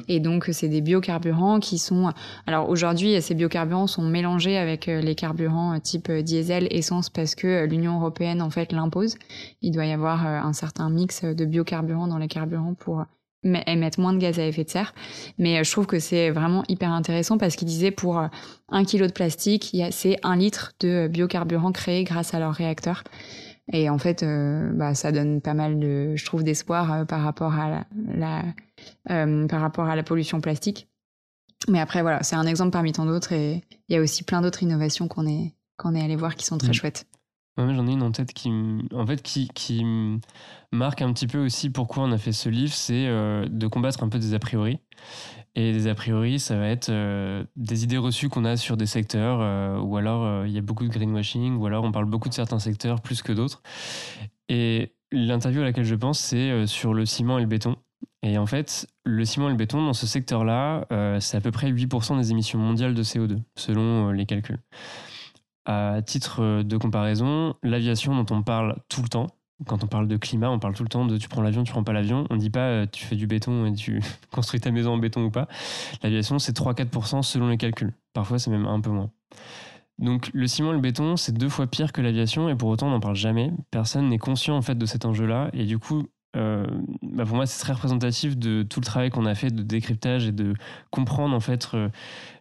Et 0.07 0.19
donc 0.19 0.49
c'est 0.51 0.69
des 0.69 0.81
biocarburants 0.81 1.59
qui 1.59 1.77
sont. 1.77 2.11
Alors 2.45 2.69
aujourd'hui, 2.69 3.21
ces 3.21 3.35
biocarburants 3.35 3.87
sont 3.87 4.03
mélangés 4.03 4.57
avec 4.57 4.85
les 4.85 5.15
carburants 5.15 5.79
type 5.79 6.11
diesel, 6.11 6.67
essence 6.71 7.09
parce 7.09 7.35
que 7.35 7.65
l'Union 7.65 7.97
européenne 7.97 8.41
en 8.41 8.49
fait 8.49 8.71
l'impose. 8.71 9.15
Il 9.61 9.71
doit 9.71 9.85
y 9.85 9.91
avoir 9.91 10.25
un 10.25 10.53
certain 10.53 10.89
mix 10.89 11.23
de 11.23 11.45
biocarburants 11.45 12.07
dans 12.07 12.17
les 12.17 12.27
carburants 12.27 12.73
pour 12.73 13.05
émettre 13.43 13.99
moins 13.99 14.13
de 14.13 14.19
gaz 14.19 14.39
à 14.39 14.45
effet 14.45 14.63
de 14.63 14.69
serre. 14.69 14.93
Mais 15.37 15.59
euh, 15.59 15.63
je 15.63 15.71
trouve 15.71 15.85
que 15.85 15.99
c'est 15.99 16.29
vraiment 16.29 16.63
hyper 16.67 16.91
intéressant 16.91 17.37
parce 17.37 17.55
qu'il 17.55 17.67
disait 17.67 17.91
pour 17.91 18.19
euh, 18.19 18.27
un 18.69 18.83
kilo 18.83 19.07
de 19.07 19.11
plastique, 19.11 19.75
c'est 19.91 20.17
un 20.23 20.35
litre 20.35 20.73
de 20.79 21.07
biocarburant 21.07 21.71
créé 21.71 22.03
grâce 22.03 22.33
à 22.33 22.39
leur 22.39 22.53
réacteur. 22.53 23.03
Et 23.73 23.89
en 23.89 23.97
fait, 23.97 24.23
euh, 24.23 24.71
bah, 24.73 24.95
ça 24.95 25.11
donne 25.11 25.41
pas 25.41 25.53
mal 25.53 25.79
de, 25.79 26.15
je 26.15 26.25
trouve, 26.25 26.43
d'espoir 26.43 27.05
par 27.05 27.21
rapport 27.21 27.53
à 27.53 27.85
la, 28.07 28.43
par 29.05 29.61
rapport 29.61 29.85
à 29.85 29.95
la 29.95 30.03
pollution 30.03 30.39
plastique. 30.39 30.87
Mais 31.67 31.79
après, 31.79 32.01
voilà, 32.01 32.23
c'est 32.23 32.35
un 32.35 32.45
exemple 32.45 32.71
parmi 32.71 32.93
tant 32.93 33.05
d'autres 33.05 33.33
et 33.33 33.63
il 33.89 33.95
y 33.95 33.97
a 33.97 34.01
aussi 34.01 34.23
plein 34.23 34.41
d'autres 34.41 34.63
innovations 34.63 35.07
qu'on 35.07 35.27
est, 35.27 35.53
qu'on 35.75 35.95
est 35.95 36.01
allé 36.01 36.15
voir 36.15 36.35
qui 36.35 36.45
sont 36.45 36.57
très 36.57 36.69
mmh. 36.69 36.73
chouettes. 36.73 37.07
J'en 37.57 37.87
ai 37.87 37.91
une 37.93 38.03
en 38.03 38.11
tête 38.11 38.33
qui, 38.33 38.51
en 38.93 39.05
fait, 39.07 39.23
qui, 39.23 39.83
marque 40.71 41.01
un 41.01 41.11
petit 41.11 41.25
peu 41.25 41.43
aussi 41.43 41.71
pourquoi 41.71 42.03
on 42.03 42.11
a 42.11 42.17
fait 42.19 42.31
ce 42.31 42.49
livre, 42.49 42.73
c'est 42.73 43.07
euh, 43.07 43.47
de 43.49 43.67
combattre 43.67 44.03
un 44.03 44.09
peu 44.09 44.19
des 44.19 44.35
a 44.35 44.39
priori. 44.39 44.79
Et 45.55 45.73
des 45.73 45.87
a 45.87 45.95
priori, 45.95 46.39
ça 46.39 46.55
va 46.55 46.67
être 46.67 46.89
euh, 46.89 47.43
des 47.55 47.83
idées 47.83 47.97
reçues 47.97 48.29
qu'on 48.29 48.45
a 48.45 48.57
sur 48.57 48.77
des 48.77 48.85
secteurs, 48.85 49.39
euh, 49.41 49.79
ou 49.79 49.97
alors 49.97 50.45
il 50.45 50.51
y 50.51 50.57
a 50.59 50.61
beaucoup 50.61 50.83
de 50.83 50.89
greenwashing, 50.89 51.55
ou 51.55 51.65
alors 51.65 51.83
on 51.83 51.91
parle 51.91 52.05
beaucoup 52.05 52.29
de 52.29 52.33
certains 52.35 52.59
secteurs 52.59 53.01
plus 53.01 53.23
que 53.23 53.31
d'autres. 53.31 53.63
Et 54.49 54.93
l'interview 55.11 55.61
à 55.61 55.63
laquelle 55.63 55.85
je 55.85 55.95
pense, 55.95 56.19
c'est 56.19 56.67
sur 56.67 56.93
le 56.93 57.05
ciment 57.07 57.39
et 57.39 57.41
le 57.41 57.47
béton. 57.47 57.75
Et 58.21 58.37
en 58.37 58.45
fait, 58.45 58.87
le 59.03 59.25
ciment 59.25 59.47
et 59.47 59.51
le 59.51 59.57
béton, 59.57 59.83
dans 59.83 59.93
ce 59.93 60.05
secteur-là, 60.05 60.85
c'est 61.19 61.37
à 61.37 61.41
peu 61.41 61.51
près 61.51 61.71
8% 61.71 62.17
des 62.17 62.31
émissions 62.31 62.59
mondiales 62.59 62.93
de 62.93 63.03
CO2, 63.03 63.39
selon 63.55 64.11
les 64.11 64.27
calculs. 64.27 64.59
À 65.69 66.01
titre 66.01 66.63
de 66.63 66.77
comparaison, 66.77 67.55
l'aviation 67.61 68.15
dont 68.15 68.35
on 68.35 68.41
parle 68.41 68.77
tout 68.87 69.01
le 69.01 69.09
temps, 69.09 69.27
quand 69.65 69.83
on 69.83 69.87
parle 69.87 70.07
de 70.07 70.17
climat, 70.17 70.49
on 70.49 70.59
parle 70.59 70.75
tout 70.75 70.83
le 70.83 70.89
temps 70.89 71.05
de 71.05 71.17
tu 71.17 71.27
prends 71.29 71.41
l'avion, 71.41 71.63
tu 71.63 71.71
prends 71.71 71.83
pas 71.83 71.93
l'avion. 71.93 72.25
On 72.29 72.35
ne 72.35 72.39
dit 72.39 72.49
pas 72.49 72.67
euh, 72.67 72.85
tu 72.91 73.03
fais 73.03 73.15
du 73.15 73.27
béton 73.27 73.65
et 73.65 73.73
tu 73.73 74.01
construis 74.31 74.59
ta 74.59 74.71
maison 74.71 74.93
en 74.93 74.97
béton 74.97 75.25
ou 75.25 75.31
pas. 75.31 75.47
L'aviation, 76.03 76.39
c'est 76.39 76.55
3-4% 76.55 77.23
selon 77.23 77.49
les 77.49 77.57
calculs. 77.57 77.93
Parfois, 78.13 78.39
c'est 78.39 78.51
même 78.51 78.65
un 78.65 78.79
peu 78.79 78.91
moins. 78.91 79.09
Donc 79.97 80.29
le 80.31 80.45
ciment 80.45 80.71
et 80.71 80.75
le 80.75 80.79
béton, 80.79 81.17
c'est 81.17 81.31
deux 81.31 81.49
fois 81.49 81.65
pire 81.65 81.91
que 81.91 82.01
l'aviation 82.01 82.49
et 82.49 82.55
pour 82.55 82.69
autant 82.69 82.87
on 82.87 82.91
n'en 82.91 82.99
parle 82.99 83.15
jamais. 83.15 83.51
Personne 83.71 84.09
n'est 84.09 84.19
conscient 84.19 84.55
en 84.55 84.61
fait 84.61 84.75
de 84.75 84.85
cet 84.85 85.05
enjeu-là 85.05 85.49
et 85.53 85.65
du 85.65 85.79
coup 85.79 86.05
euh, 86.35 86.65
bah 87.01 87.25
pour 87.25 87.35
moi, 87.35 87.45
c'est 87.45 87.59
très 87.59 87.73
représentatif 87.73 88.37
de 88.37 88.63
tout 88.63 88.79
le 88.79 88.85
travail 88.85 89.09
qu'on 89.09 89.25
a 89.25 89.33
fait 89.33 89.49
de 89.49 89.63
décryptage 89.63 90.27
et 90.27 90.31
de 90.31 90.53
comprendre 90.91 91.35
en 91.35 91.39
fait 91.39 91.69
euh, 91.73 91.89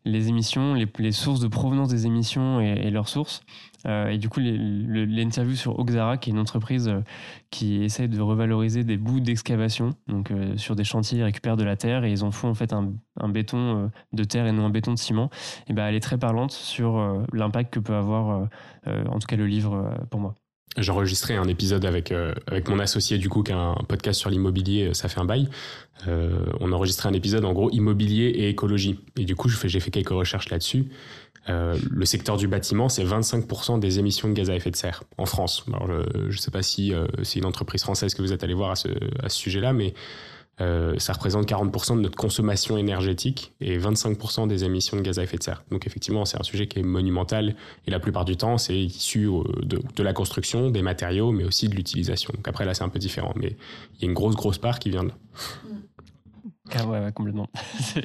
les 0.05 0.28
émissions, 0.28 0.75
les, 0.75 1.12
sources 1.12 1.40
de 1.40 1.49
provenance 1.49 1.88
des 1.88 2.07
émissions 2.07 2.61
et, 2.61 2.90
leurs 2.90 3.09
sources. 3.09 3.43
Euh, 3.87 4.09
et 4.09 4.19
du 4.19 4.28
coup, 4.28 4.40
l'interview 4.40 5.55
sur 5.55 5.78
Oxara, 5.78 6.19
qui 6.19 6.31
est 6.31 6.33
une 6.33 6.38
entreprise 6.38 6.93
qui 7.50 7.85
essaie 7.85 8.09
de 8.09 8.21
revaloriser 8.21 8.83
des 8.85 8.97
bouts 8.97 9.21
d'excavation, 9.21 9.90
donc 10.09 10.33
sur 10.57 10.75
des 10.75 10.85
chantiers, 10.85 11.19
ils 11.19 11.25
récupèrent 11.25 11.57
de 11.57 11.64
la 11.64 11.76
terre 11.76 12.05
et 12.05 12.11
ils 12.11 12.25
en 12.25 12.33
font 12.33 12.49
en 12.49 12.55
fait 12.55 12.73
un, 12.73 12.93
béton 13.28 13.90
de 14.12 14.25
terre 14.25 14.46
et 14.46 14.53
non 14.53 14.66
un 14.66 14.70
béton 14.70 14.92
de 14.92 14.99
ciment. 14.99 15.31
Et 15.68 15.72
ben, 15.72 15.87
elle 15.87 15.94
est 15.94 16.01
très 16.01 16.18
parlante 16.18 16.53
sur 16.53 17.25
l'impact 17.33 17.72
que 17.72 17.81
peut 17.81 17.94
avoir, 17.94 18.49
en 18.87 19.18
tout 19.18 19.27
cas, 19.27 19.37
le 19.37 19.46
livre 19.46 19.94
pour 20.11 20.20
moi. 20.20 20.35
J'enregistrais 20.77 21.35
un 21.37 21.49
épisode 21.49 21.85
avec, 21.85 22.12
euh, 22.12 22.35
avec 22.47 22.69
mon 22.69 22.79
associé, 22.79 23.19
du 23.19 23.29
coup, 23.29 23.43
qui 23.43 23.53
a 23.53 23.59
un 23.59 23.75
podcast 23.89 24.21
sur 24.21 24.29
l'immobilier, 24.29 24.93
ça 24.93 25.09
fait 25.09 25.21
un 25.21 25.25
bail. 25.25 25.49
Euh, 26.07 26.39
on 26.61 26.73
a 26.73 26.75
enregistré 26.75 27.09
un 27.09 27.15
épisode, 27.15 27.45
en 27.45 27.53
gros, 27.53 27.71
immobilier 27.71 28.27
et 28.27 28.49
écologie. 28.49 29.01
Et 29.17 29.25
du 29.25 29.35
coup, 29.35 29.49
j'ai 29.49 29.81
fait 29.81 29.91
quelques 29.91 30.11
recherches 30.11 30.51
là-dessus. 30.51 30.87
Euh, 31.49 31.77
le 31.91 32.05
secteur 32.05 32.37
du 32.37 32.49
bâtiment, 32.49 32.89
c'est 32.89 33.05
25% 33.05 33.79
des 33.79 33.99
émissions 33.99 34.29
de 34.29 34.35
gaz 34.35 34.51
à 34.51 34.57
effet 34.57 34.71
de 34.71 34.77
serre 34.77 35.05
en 35.17 35.27
France. 35.27 35.65
Je 35.67 36.27
ne 36.27 36.41
sais 36.41 36.51
pas 36.51 36.62
si 36.62 36.93
c'est 37.23 37.39
une 37.39 37.47
entreprise 37.47 37.83
française 37.83 38.15
que 38.15 38.21
vous 38.21 38.33
êtes 38.33 38.45
allé 38.45 38.55
voir 38.55 38.73
à 38.73 38.77
ce, 38.77 38.89
à 39.23 39.29
ce 39.29 39.39
sujet-là, 39.39 39.73
mais 39.73 39.95
euh, 40.61 40.99
ça 40.99 41.12
représente 41.12 41.47
40% 41.47 41.97
de 41.97 42.01
notre 42.01 42.16
consommation 42.16 42.79
énergétique 42.79 43.53
et 43.61 43.79
25% 43.79 44.49
des 44.49 44.64
émissions 44.64 44.97
de 44.97 45.03
gaz 45.03 45.19
à 45.19 45.23
effet 45.23 45.37
de 45.37 45.42
serre. 45.42 45.62
Donc 45.71 45.87
effectivement, 45.87 46.25
c'est 46.25 46.40
un 46.40 46.45
sujet 46.45 46.66
qui 46.66 46.79
est 46.79 46.83
monumental 46.83 47.55
et 47.87 47.90
la 47.90 48.01
plupart 48.01 48.25
du 48.25 48.37
temps, 48.38 48.57
c'est 48.57 48.79
issu 48.79 49.29
euh, 49.29 49.42
de, 49.64 50.03
la 50.03 50.14
construction, 50.14 50.71
des 50.71 50.81
matériaux, 50.81 51.31
mais 51.31 51.45
aussi 51.45 51.69
de 51.69 51.75
l'utilisation. 51.75 52.33
Donc 52.35 52.49
après, 52.49 52.64
là, 52.64 52.73
c'est 52.73 52.85
un 52.85 52.88
peu 52.88 52.99
différent, 52.99 53.33
mais 53.37 53.57
il 53.97 54.03
y 54.03 54.05
a 54.05 54.09
une 54.09 54.14
grosse, 54.14 54.35
grosse 54.35 54.57
part 54.57 54.79
qui 54.79 54.88
vient 54.88 55.03
de 55.05 55.09
là. 55.09 55.14
Ah 56.75 56.87
ouais, 56.87 57.12
complètement. 57.14 57.49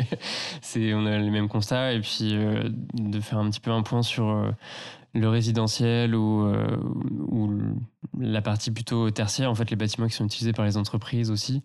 c'est, 0.61 0.93
on 0.93 1.05
a 1.05 1.17
les 1.17 1.31
mêmes 1.31 1.47
constats 1.47 1.93
et 1.93 2.01
puis 2.01 2.35
euh, 2.35 2.69
de 2.93 3.19
faire 3.21 3.39
un 3.39 3.49
petit 3.49 3.61
peu 3.61 3.71
un 3.71 3.81
point 3.81 4.03
sur 4.03 4.53
le 5.13 5.29
résidentiel 5.29 6.15
ou 6.15 6.53
la 8.19 8.41
partie 8.41 8.71
plutôt 8.71 9.09
tertiaire, 9.09 9.49
en 9.49 9.55
fait 9.55 9.69
les 9.69 9.75
bâtiments 9.75 10.07
qui 10.07 10.13
sont 10.13 10.25
utilisés 10.25 10.53
par 10.53 10.65
les 10.65 10.77
entreprises 10.77 11.31
aussi. 11.31 11.63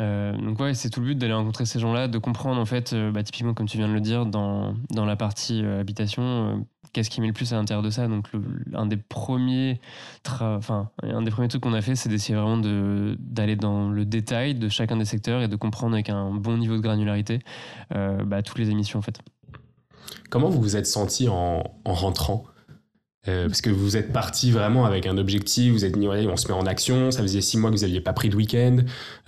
Euh, 0.00 0.36
donc 0.36 0.58
ouais, 0.58 0.74
c'est 0.74 0.88
tout 0.88 1.00
le 1.00 1.06
but 1.06 1.18
d'aller 1.18 1.34
rencontrer 1.34 1.66
ces 1.66 1.78
gens-là, 1.78 2.08
de 2.08 2.18
comprendre 2.18 2.60
en 2.60 2.64
fait, 2.64 2.92
euh, 2.92 3.10
bah, 3.10 3.22
typiquement 3.22 3.52
comme 3.54 3.66
tu 3.68 3.76
viens 3.76 3.88
de 3.88 3.92
le 3.92 4.00
dire, 4.00 4.24
dans, 4.26 4.74
dans 4.90 5.04
la 5.04 5.16
partie 5.16 5.62
euh, 5.62 5.80
habitation, 5.80 6.64
qu'est-ce 6.92 7.10
qui 7.10 7.20
met 7.20 7.26
le 7.26 7.32
plus 7.32 7.52
à 7.52 7.56
l'intérieur 7.56 7.82
de 7.82 7.90
ça. 7.90 8.08
Donc 8.08 8.28
un 8.72 8.86
des 8.86 8.96
premiers, 8.96 9.80
enfin 10.26 10.90
un 11.02 11.22
des 11.22 11.30
premiers 11.30 11.48
trucs 11.48 11.62
qu'on 11.62 11.74
a 11.74 11.82
fait, 11.82 11.94
c'est 11.94 12.08
d'essayer 12.08 12.34
vraiment 12.34 12.56
de, 12.56 13.16
d'aller 13.20 13.56
dans 13.56 13.90
le 13.90 14.04
détail 14.04 14.54
de 14.54 14.68
chacun 14.68 14.96
des 14.96 15.04
secteurs 15.04 15.42
et 15.42 15.48
de 15.48 15.56
comprendre 15.56 15.94
avec 15.94 16.08
un 16.08 16.30
bon 16.30 16.56
niveau 16.56 16.76
de 16.76 16.80
granularité 16.80 17.40
bah, 17.90 18.42
toutes 18.42 18.58
les 18.58 18.70
émissions 18.70 18.98
en 18.98 19.02
fait. 19.02 19.20
Comment 20.30 20.48
vous 20.48 20.60
vous 20.60 20.76
êtes 20.76 20.86
senti 20.86 21.28
en, 21.28 21.62
en 21.84 21.94
rentrant? 21.94 22.44
Euh, 23.28 23.46
parce 23.46 23.60
que 23.60 23.70
vous 23.70 23.96
êtes 23.96 24.12
parti 24.12 24.50
vraiment 24.50 24.84
avec 24.84 25.06
un 25.06 25.16
objectif, 25.16 25.72
vous 25.72 25.84
êtes 25.84 25.96
dit 25.96 26.08
on 26.08 26.36
se 26.36 26.48
met 26.48 26.54
en 26.54 26.66
action, 26.66 27.12
ça 27.12 27.22
faisait 27.22 27.40
six 27.40 27.56
mois 27.56 27.70
que 27.70 27.76
vous 27.76 27.82
n'aviez 27.82 28.00
pas 28.00 28.12
pris 28.12 28.28
de 28.28 28.34
week-end, 28.34 28.78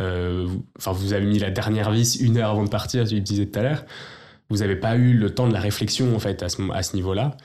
euh, 0.01 0.49
enfin 0.77 0.91
vous, 0.91 1.13
avez 1.13 1.25
mis 1.25 1.39
la 1.39 1.53
dernière 1.53 1.93
vis 1.93 2.17
une 2.17 2.39
heure 2.39 2.51
avant 2.51 2.65
de 2.65 2.71
partir, 2.71 3.07
je 3.07 3.15
le 3.15 3.21
disais 3.21 3.47
tout 3.47 3.57
à 3.57 3.63
l'heure, 3.63 3.85
vous 4.51 4.59
n'avez 4.59 4.75
pas 4.75 4.97
eu 4.97 5.15
le 5.15 5.31
temps 5.31 5.47
de 5.47 5.53
la 5.53 5.61
réflexion 5.61 6.15
en 6.17 6.19
fait 6.19 6.43
à 6.43 6.49
ce, 6.49 6.61
à 6.73 6.83
ce 6.83 6.97
niveau-là. 6.97 7.37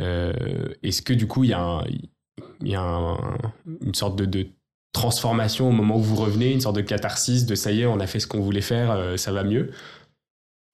Euh, 0.00 0.34
Est-ce 0.82 1.00
que 1.00 1.14
du 1.14 1.26
coup 1.26 1.44
il 1.44 1.50
y 1.50 1.54
a, 1.54 1.82
y 2.62 2.74
a 2.74 3.16
une 3.80 3.94
sorte 3.94 4.16
de, 4.18 4.26
de, 4.26 4.48
transformation 4.92 5.68
au 5.70 5.72
moment 5.72 5.96
où 5.96 6.02
vous 6.02 6.14
revenez, 6.14 6.52
une 6.52 6.60
sorte 6.60 6.76
de 6.76 6.80
catharsis 6.80 7.46
de 7.46 7.56
ça 7.56 7.72
y 7.72 7.80
est, 7.80 7.86
on 7.86 7.98
a 7.98 8.06
fait 8.06 8.20
ce 8.20 8.28
qu'on 8.28 8.38
voulait 8.38 8.60
faire, 8.60 9.18
ça 9.18 9.32
va 9.32 9.42
mieux? 9.42 9.72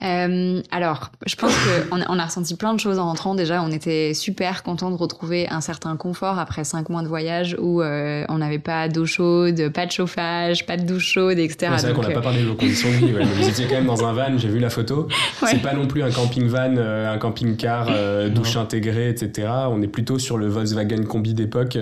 Euh, 0.03 0.61
alors, 0.71 1.11
je 1.27 1.35
pense 1.35 1.53
qu'on 1.89 2.01
a, 2.01 2.05
on 2.09 2.17
a 2.17 2.25
ressenti 2.25 2.55
plein 2.55 2.73
de 2.73 2.79
choses 2.79 2.97
en 2.97 3.05
rentrant. 3.05 3.35
Déjà, 3.35 3.61
on 3.61 3.71
était 3.71 4.13
super 4.13 4.63
content 4.63 4.89
de 4.89 4.95
retrouver 4.95 5.47
un 5.49 5.61
certain 5.61 5.95
confort 5.95 6.39
après 6.39 6.63
cinq 6.63 6.89
mois 6.89 7.03
de 7.03 7.07
voyage 7.07 7.55
où 7.59 7.81
euh, 7.81 8.25
on 8.27 8.39
n'avait 8.39 8.59
pas 8.59 8.89
d'eau 8.89 9.05
chaude, 9.05 9.69
pas 9.69 9.85
de 9.85 9.91
chauffage, 9.91 10.65
pas 10.65 10.77
de 10.77 10.83
douche 10.83 11.13
chaude, 11.13 11.37
etc. 11.37 11.73
c'est 11.77 11.87
vrai 11.87 11.93
qu'on 11.93 12.01
n'a 12.01 12.09
pas 12.09 12.19
euh, 12.19 12.23
parlé 12.23 12.41
de 12.41 12.47
vos 12.47 12.55
conditions 12.55 12.89
de 12.89 12.95
vie. 12.95 13.11
Vous 13.11 13.47
étiez 13.47 13.67
quand 13.67 13.75
même 13.75 13.85
dans 13.85 14.03
un 14.05 14.13
van, 14.13 14.37
j'ai 14.37 14.49
vu 14.49 14.59
la 14.59 14.69
photo. 14.69 15.07
C'est 15.45 15.61
pas 15.61 15.73
non 15.73 15.85
plus 15.85 16.01
un 16.01 16.11
camping 16.11 16.47
van, 16.47 16.77
un 16.77 17.17
camping-car, 17.17 17.89
douche 18.31 18.55
intégrée, 18.55 19.09
etc. 19.09 19.49
On 19.69 19.81
est 19.81 19.87
plutôt 19.87 20.17
sur 20.17 20.37
le 20.37 20.47
Volkswagen 20.47 21.03
combi 21.03 21.33
d'époque. 21.33 21.77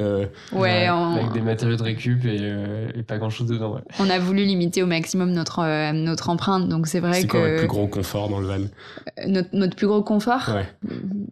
ouais, 0.52 0.88
avec 0.88 1.32
des 1.32 1.42
matériaux 1.42 1.78
de 1.78 1.84
récup 1.84 2.26
et, 2.26 3.04
pas 3.08 3.18
grand-chose 3.18 3.48
dedans. 3.48 3.80
On 4.00 4.10
a 4.10 4.20
voulu 4.20 4.44
limiter 4.44 4.84
au 4.84 4.86
maximum 4.86 5.32
notre, 5.32 5.92
notre 5.94 6.30
empreinte, 6.30 6.68
donc 6.68 6.88
c'est 6.88 7.00
vrai 7.00 7.14
que... 7.14 7.18
C'est 7.22 7.28
quoi 7.28 7.48
le 7.48 7.56
plus 7.58 7.68
gros 7.68 7.88
confort 7.88 8.09
dans 8.14 8.40
le 8.40 8.48
van 8.48 8.60
euh, 8.60 9.28
notre, 9.28 9.50
notre, 9.54 9.76
plus 9.76 9.88
gros 9.88 10.04
confort 10.04 10.50
Ouais. 10.54 10.66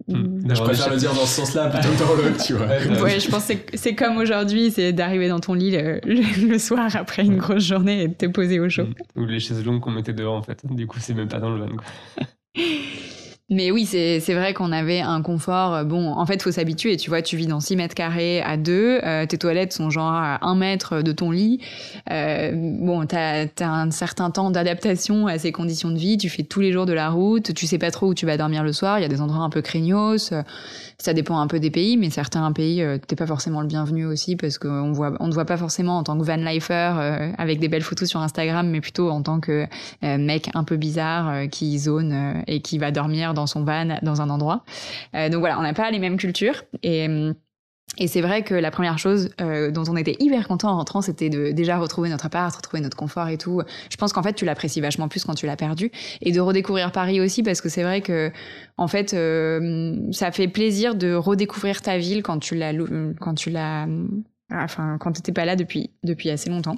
Hmm. 0.07 0.53
Je 0.53 0.61
préfère 0.61 0.89
le 0.89 0.97
dire 0.97 1.13
dans 1.13 1.25
ce 1.25 1.41
sens-là 1.41 1.69
plutôt 1.69 1.89
que 1.89 1.99
dans 1.99 2.15
l'autre, 2.15 2.43
tu 2.43 2.53
vois. 2.53 2.67
Ouais, 3.01 3.19
je 3.19 3.29
pense 3.29 3.47
que 3.47 3.53
c'est 3.73 3.95
comme 3.95 4.17
aujourd'hui, 4.17 4.71
c'est 4.71 4.93
d'arriver 4.93 5.27
dans 5.27 5.39
ton 5.39 5.53
lit 5.53 5.75
le, 5.75 6.57
soir 6.57 6.95
après 6.95 7.23
une 7.23 7.37
grosse 7.37 7.63
journée 7.63 8.03
et 8.03 8.07
de 8.07 8.13
te 8.13 8.25
poser 8.25 8.59
au 8.59 8.69
chaud. 8.69 8.87
Ou 9.15 9.25
les 9.25 9.39
chaises 9.39 9.63
longues 9.65 9.81
qu'on 9.81 9.91
mettait 9.91 10.13
dehors, 10.13 10.35
en 10.35 10.43
fait. 10.43 10.61
Du 10.69 10.87
coup, 10.87 10.99
c'est 10.99 11.13
même 11.13 11.27
pas 11.27 11.39
dans 11.39 11.49
le 11.49 11.59
van, 11.59 11.75
quoi. 11.75 12.25
Mais 13.49 13.71
oui, 13.71 13.85
c'est 13.85 14.33
vrai 14.33 14.53
qu'on 14.53 14.73
avait 14.73 14.99
un 14.99 15.21
confort. 15.21 15.73
Euh, 15.73 15.83
bon, 15.85 16.11
en 16.11 16.25
fait, 16.25 16.41
faut 16.41 16.51
s'habituer. 16.51 16.97
Tu 16.97 17.09
vois, 17.09 17.21
tu 17.21 17.37
vis 17.37 17.47
dans 17.47 17.61
6 17.61 17.77
mètres 17.77 17.95
carrés 17.95 18.41
à 18.41 18.57
2. 18.57 18.99
Euh, 19.01 19.25
tes 19.25 19.37
toilettes 19.37 19.71
sont 19.71 19.89
genre 19.89 20.11
à 20.11 20.45
1 20.45 20.55
mètre 20.55 21.01
de 21.01 21.13
ton 21.13 21.31
lit. 21.31 21.61
Euh, 22.11 22.51
bon, 22.53 23.05
t'as 23.05 23.45
as 23.61 23.65
un 23.65 23.89
certain 23.89 24.31
temps 24.31 24.51
d'adaptation 24.51 25.27
à 25.27 25.37
ces 25.39 25.53
conditions 25.53 25.91
de 25.91 25.97
vie. 25.97 26.17
Tu 26.17 26.27
fais 26.27 26.43
tous 26.43 26.59
les 26.59 26.73
jours 26.73 26.85
de 26.85 26.91
la 26.91 27.09
route. 27.09 27.53
Tu 27.53 27.67
sais 27.67 27.77
pas 27.77 27.89
trop 27.89 28.07
où 28.07 28.13
tu 28.13 28.25
vas 28.25 28.35
dormir 28.35 28.63
le 28.63 28.73
soir. 28.73 28.99
Il 28.99 29.03
y 29.03 29.05
a 29.05 29.09
des 29.09 29.21
endroits 29.21 29.45
un 29.45 29.49
peu 29.49 29.61
craignos. 29.61 30.33
Ça 30.99 31.13
dépend 31.13 31.37
un 31.37 31.45
peu 31.45 31.59
des 31.59 31.69
pays, 31.69 31.95
mais 31.95 32.09
certains 32.09 32.51
pays, 32.51 32.81
euh, 32.81 32.97
t'es 32.97 33.15
pas 33.15 33.27
forcément 33.27 33.61
le 33.61 33.67
bienvenu 33.67 34.07
aussi 34.07 34.35
parce 34.35 34.57
qu'on 34.57 34.91
voit, 34.93 35.13
on 35.19 35.27
ne 35.27 35.31
voit 35.31 35.45
pas 35.45 35.57
forcément 35.57 35.99
en 35.99 36.03
tant 36.03 36.17
que 36.17 36.23
van 36.23 36.37
lifer 36.37 36.95
euh, 36.97 37.31
avec 37.37 37.59
des 37.59 37.67
belles 37.67 37.83
photos 37.83 38.09
sur 38.09 38.19
Instagram, 38.19 38.67
mais 38.67 38.81
plutôt 38.81 39.11
en 39.11 39.21
tant 39.21 39.39
que 39.39 39.67
euh, 40.03 40.17
mec 40.17 40.49
un 40.55 40.63
peu 40.63 40.75
bizarre 40.75 41.47
qui 41.51 41.77
zone 41.77 42.41
et 42.47 42.61
qui 42.61 42.79
va 42.79 42.89
dormir 42.89 43.35
dans 43.35 43.45
son 43.45 43.63
van 43.63 43.99
dans 44.01 44.21
un 44.21 44.29
endroit. 44.31 44.63
donc 45.13 45.39
voilà, 45.39 45.59
on 45.59 45.61
n'a 45.61 45.73
pas 45.73 45.91
les 45.91 45.99
mêmes 45.99 46.17
cultures 46.17 46.63
et 46.81 47.05
hum, 47.05 47.35
et 47.97 48.07
c'est 48.07 48.21
vrai 48.21 48.43
que 48.43 48.53
la 48.53 48.71
première 48.71 48.99
chose 48.99 49.29
euh, 49.41 49.71
dont 49.71 49.83
on 49.89 49.95
était 49.95 50.15
hyper 50.19 50.47
content 50.47 50.69
en 50.69 50.77
rentrant, 50.77 51.01
c'était 51.01 51.29
de 51.29 51.51
déjà 51.51 51.77
retrouver 51.77 52.09
notre 52.09 52.25
appart, 52.25 52.55
retrouver 52.55 52.81
notre 52.81 52.97
confort 52.97 53.27
et 53.27 53.37
tout. 53.37 53.61
Je 53.89 53.97
pense 53.97 54.13
qu'en 54.13 54.23
fait, 54.23 54.33
tu 54.33 54.45
l'apprécies 54.45 54.81
vachement 54.81 55.07
plus 55.07 55.23
quand 55.23 55.33
tu 55.33 55.45
l'as 55.45 55.55
perdu, 55.55 55.91
et 56.21 56.31
de 56.31 56.39
redécouvrir 56.39 56.91
Paris 56.91 57.19
aussi 57.19 57.43
parce 57.43 57.61
que 57.61 57.69
c'est 57.69 57.83
vrai 57.83 58.01
que 58.01 58.31
en 58.77 58.87
fait, 58.87 59.13
euh, 59.13 59.97
ça 60.11 60.31
fait 60.31 60.47
plaisir 60.47 60.95
de 60.95 61.13
redécouvrir 61.13 61.81
ta 61.81 61.97
ville 61.97 62.23
quand 62.23 62.39
tu 62.39 62.55
l'as, 62.55 62.73
quand 63.19 63.33
tu 63.33 63.49
l'as, 63.49 63.87
enfin, 64.51 64.97
quand 64.99 65.13
t'étais 65.13 65.31
pas 65.31 65.45
là 65.45 65.55
depuis 65.55 65.91
depuis 66.03 66.29
assez 66.29 66.49
longtemps. 66.49 66.77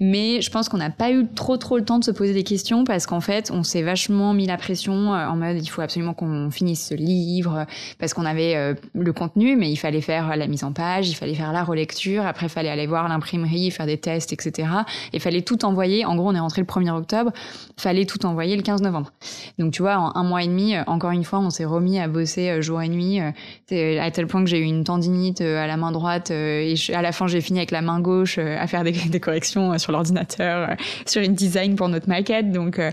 Mais 0.00 0.40
je 0.40 0.50
pense 0.50 0.68
qu'on 0.68 0.76
n'a 0.76 0.90
pas 0.90 1.10
eu 1.10 1.26
trop 1.26 1.56
trop 1.56 1.76
le 1.76 1.84
temps 1.84 1.98
de 1.98 2.04
se 2.04 2.12
poser 2.12 2.32
des 2.32 2.44
questions 2.44 2.84
parce 2.84 3.06
qu'en 3.06 3.20
fait, 3.20 3.50
on 3.52 3.64
s'est 3.64 3.82
vachement 3.82 4.32
mis 4.32 4.46
la 4.46 4.56
pression 4.56 5.12
euh, 5.12 5.26
en 5.26 5.36
mode 5.36 5.56
il 5.60 5.66
faut 5.66 5.82
absolument 5.82 6.14
qu'on 6.14 6.52
finisse 6.52 6.86
ce 6.86 6.94
livre 6.94 7.66
parce 7.98 8.14
qu'on 8.14 8.24
avait 8.24 8.54
euh, 8.54 8.74
le 8.94 9.12
contenu, 9.12 9.56
mais 9.56 9.70
il 9.72 9.76
fallait 9.76 10.00
faire 10.00 10.36
la 10.36 10.46
mise 10.46 10.62
en 10.62 10.72
page, 10.72 11.08
il 11.08 11.14
fallait 11.14 11.34
faire 11.34 11.52
la 11.52 11.64
relecture, 11.64 12.26
après 12.26 12.46
il 12.46 12.50
fallait 12.50 12.68
aller 12.68 12.86
voir 12.86 13.08
l'imprimerie, 13.08 13.72
faire 13.72 13.86
des 13.86 13.98
tests, 13.98 14.32
etc. 14.32 14.68
Et 15.12 15.18
fallait 15.18 15.42
tout 15.42 15.64
envoyer. 15.64 16.04
En 16.04 16.14
gros, 16.14 16.28
on 16.28 16.34
est 16.34 16.40
rentré 16.40 16.60
le 16.60 16.66
1er 16.66 16.90
octobre, 16.90 17.32
fallait 17.76 18.06
tout 18.06 18.24
envoyer 18.24 18.54
le 18.54 18.62
15 18.62 18.82
novembre. 18.82 19.10
Donc 19.58 19.72
tu 19.72 19.82
vois, 19.82 19.98
en 19.98 20.14
un 20.14 20.22
mois 20.22 20.44
et 20.44 20.46
demi, 20.46 20.76
euh, 20.76 20.82
encore 20.86 21.10
une 21.10 21.24
fois, 21.24 21.40
on 21.40 21.50
s'est 21.50 21.64
remis 21.64 21.98
à 21.98 22.06
bosser 22.06 22.62
jour 22.62 22.80
et 22.82 22.88
nuit, 22.88 23.18
à 23.20 24.10
tel 24.12 24.28
point 24.28 24.44
que 24.44 24.50
j'ai 24.50 24.60
eu 24.60 24.64
une 24.64 24.84
tendinite 24.84 25.40
à 25.40 25.66
la 25.66 25.76
main 25.76 25.90
droite 25.90 26.30
et 26.30 26.74
à 26.94 27.02
la 27.02 27.12
fin 27.12 27.26
j'ai 27.26 27.40
fini 27.40 27.58
avec 27.58 27.70
la 27.70 27.82
main 27.82 28.00
gauche 28.00 28.38
à 28.38 28.66
faire 28.66 28.84
des, 28.84 28.92
corrections 29.20 29.72
l'ordinateur, 29.92 30.70
euh, 30.70 30.74
sur 31.06 31.22
une 31.22 31.34
design 31.34 31.76
pour 31.76 31.88
notre 31.88 32.08
maquette. 32.08 32.50
Donc, 32.50 32.78
euh, 32.78 32.90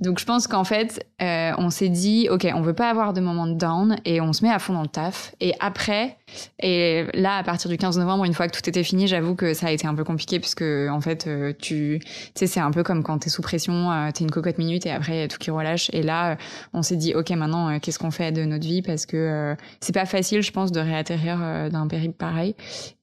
donc 0.00 0.18
je 0.18 0.26
pense 0.26 0.46
qu'en 0.46 0.64
fait, 0.64 1.06
euh, 1.22 1.52
on 1.58 1.70
s'est 1.70 1.88
dit, 1.88 2.28
ok, 2.30 2.46
on 2.54 2.60
veut 2.60 2.74
pas 2.74 2.90
avoir 2.90 3.12
de 3.12 3.20
moment 3.20 3.46
de 3.46 3.54
down 3.54 3.96
et 4.04 4.20
on 4.20 4.32
se 4.32 4.44
met 4.44 4.50
à 4.50 4.58
fond 4.58 4.74
dans 4.74 4.82
le 4.82 4.88
taf. 4.88 5.34
Et 5.40 5.54
après, 5.60 6.18
et 6.58 7.04
là, 7.14 7.36
à 7.36 7.42
partir 7.44 7.70
du 7.70 7.76
15 7.76 7.98
novembre, 7.98 8.24
une 8.24 8.34
fois 8.34 8.48
que 8.48 8.56
tout 8.56 8.68
était 8.68 8.82
fini, 8.82 9.06
j'avoue 9.06 9.34
que 9.34 9.54
ça 9.54 9.68
a 9.68 9.70
été 9.70 9.86
un 9.86 9.94
peu 9.94 10.04
compliqué 10.04 10.40
puisque 10.40 10.62
en 10.62 11.00
fait, 11.00 11.26
euh, 11.26 11.52
tu, 11.58 12.00
sais, 12.34 12.46
c'est 12.46 12.60
un 12.60 12.70
peu 12.70 12.82
comme 12.82 13.02
quand 13.02 13.18
t'es 13.18 13.30
sous 13.30 13.42
pression, 13.42 13.92
euh, 13.92 14.10
t'es 14.12 14.24
une 14.24 14.30
cocotte 14.30 14.58
minute 14.58 14.86
et 14.86 14.90
après 14.90 15.28
tout 15.28 15.38
qui 15.38 15.50
relâche. 15.50 15.90
Et 15.92 16.02
là, 16.02 16.36
on 16.72 16.82
s'est 16.82 16.96
dit, 16.96 17.14
ok, 17.14 17.30
maintenant, 17.30 17.78
qu'est-ce 17.78 17.98
qu'on 17.98 18.10
fait 18.10 18.32
de 18.32 18.44
notre 18.44 18.66
vie? 18.66 18.82
Parce 18.82 19.06
que 19.06 19.54
c'est 19.80 19.94
pas 19.94 20.06
facile, 20.06 20.42
je 20.42 20.50
pense, 20.50 20.72
de 20.72 20.80
réatterrir 20.80 21.70
d'un 21.70 21.86
périple 21.86 22.16
pareil. 22.16 22.54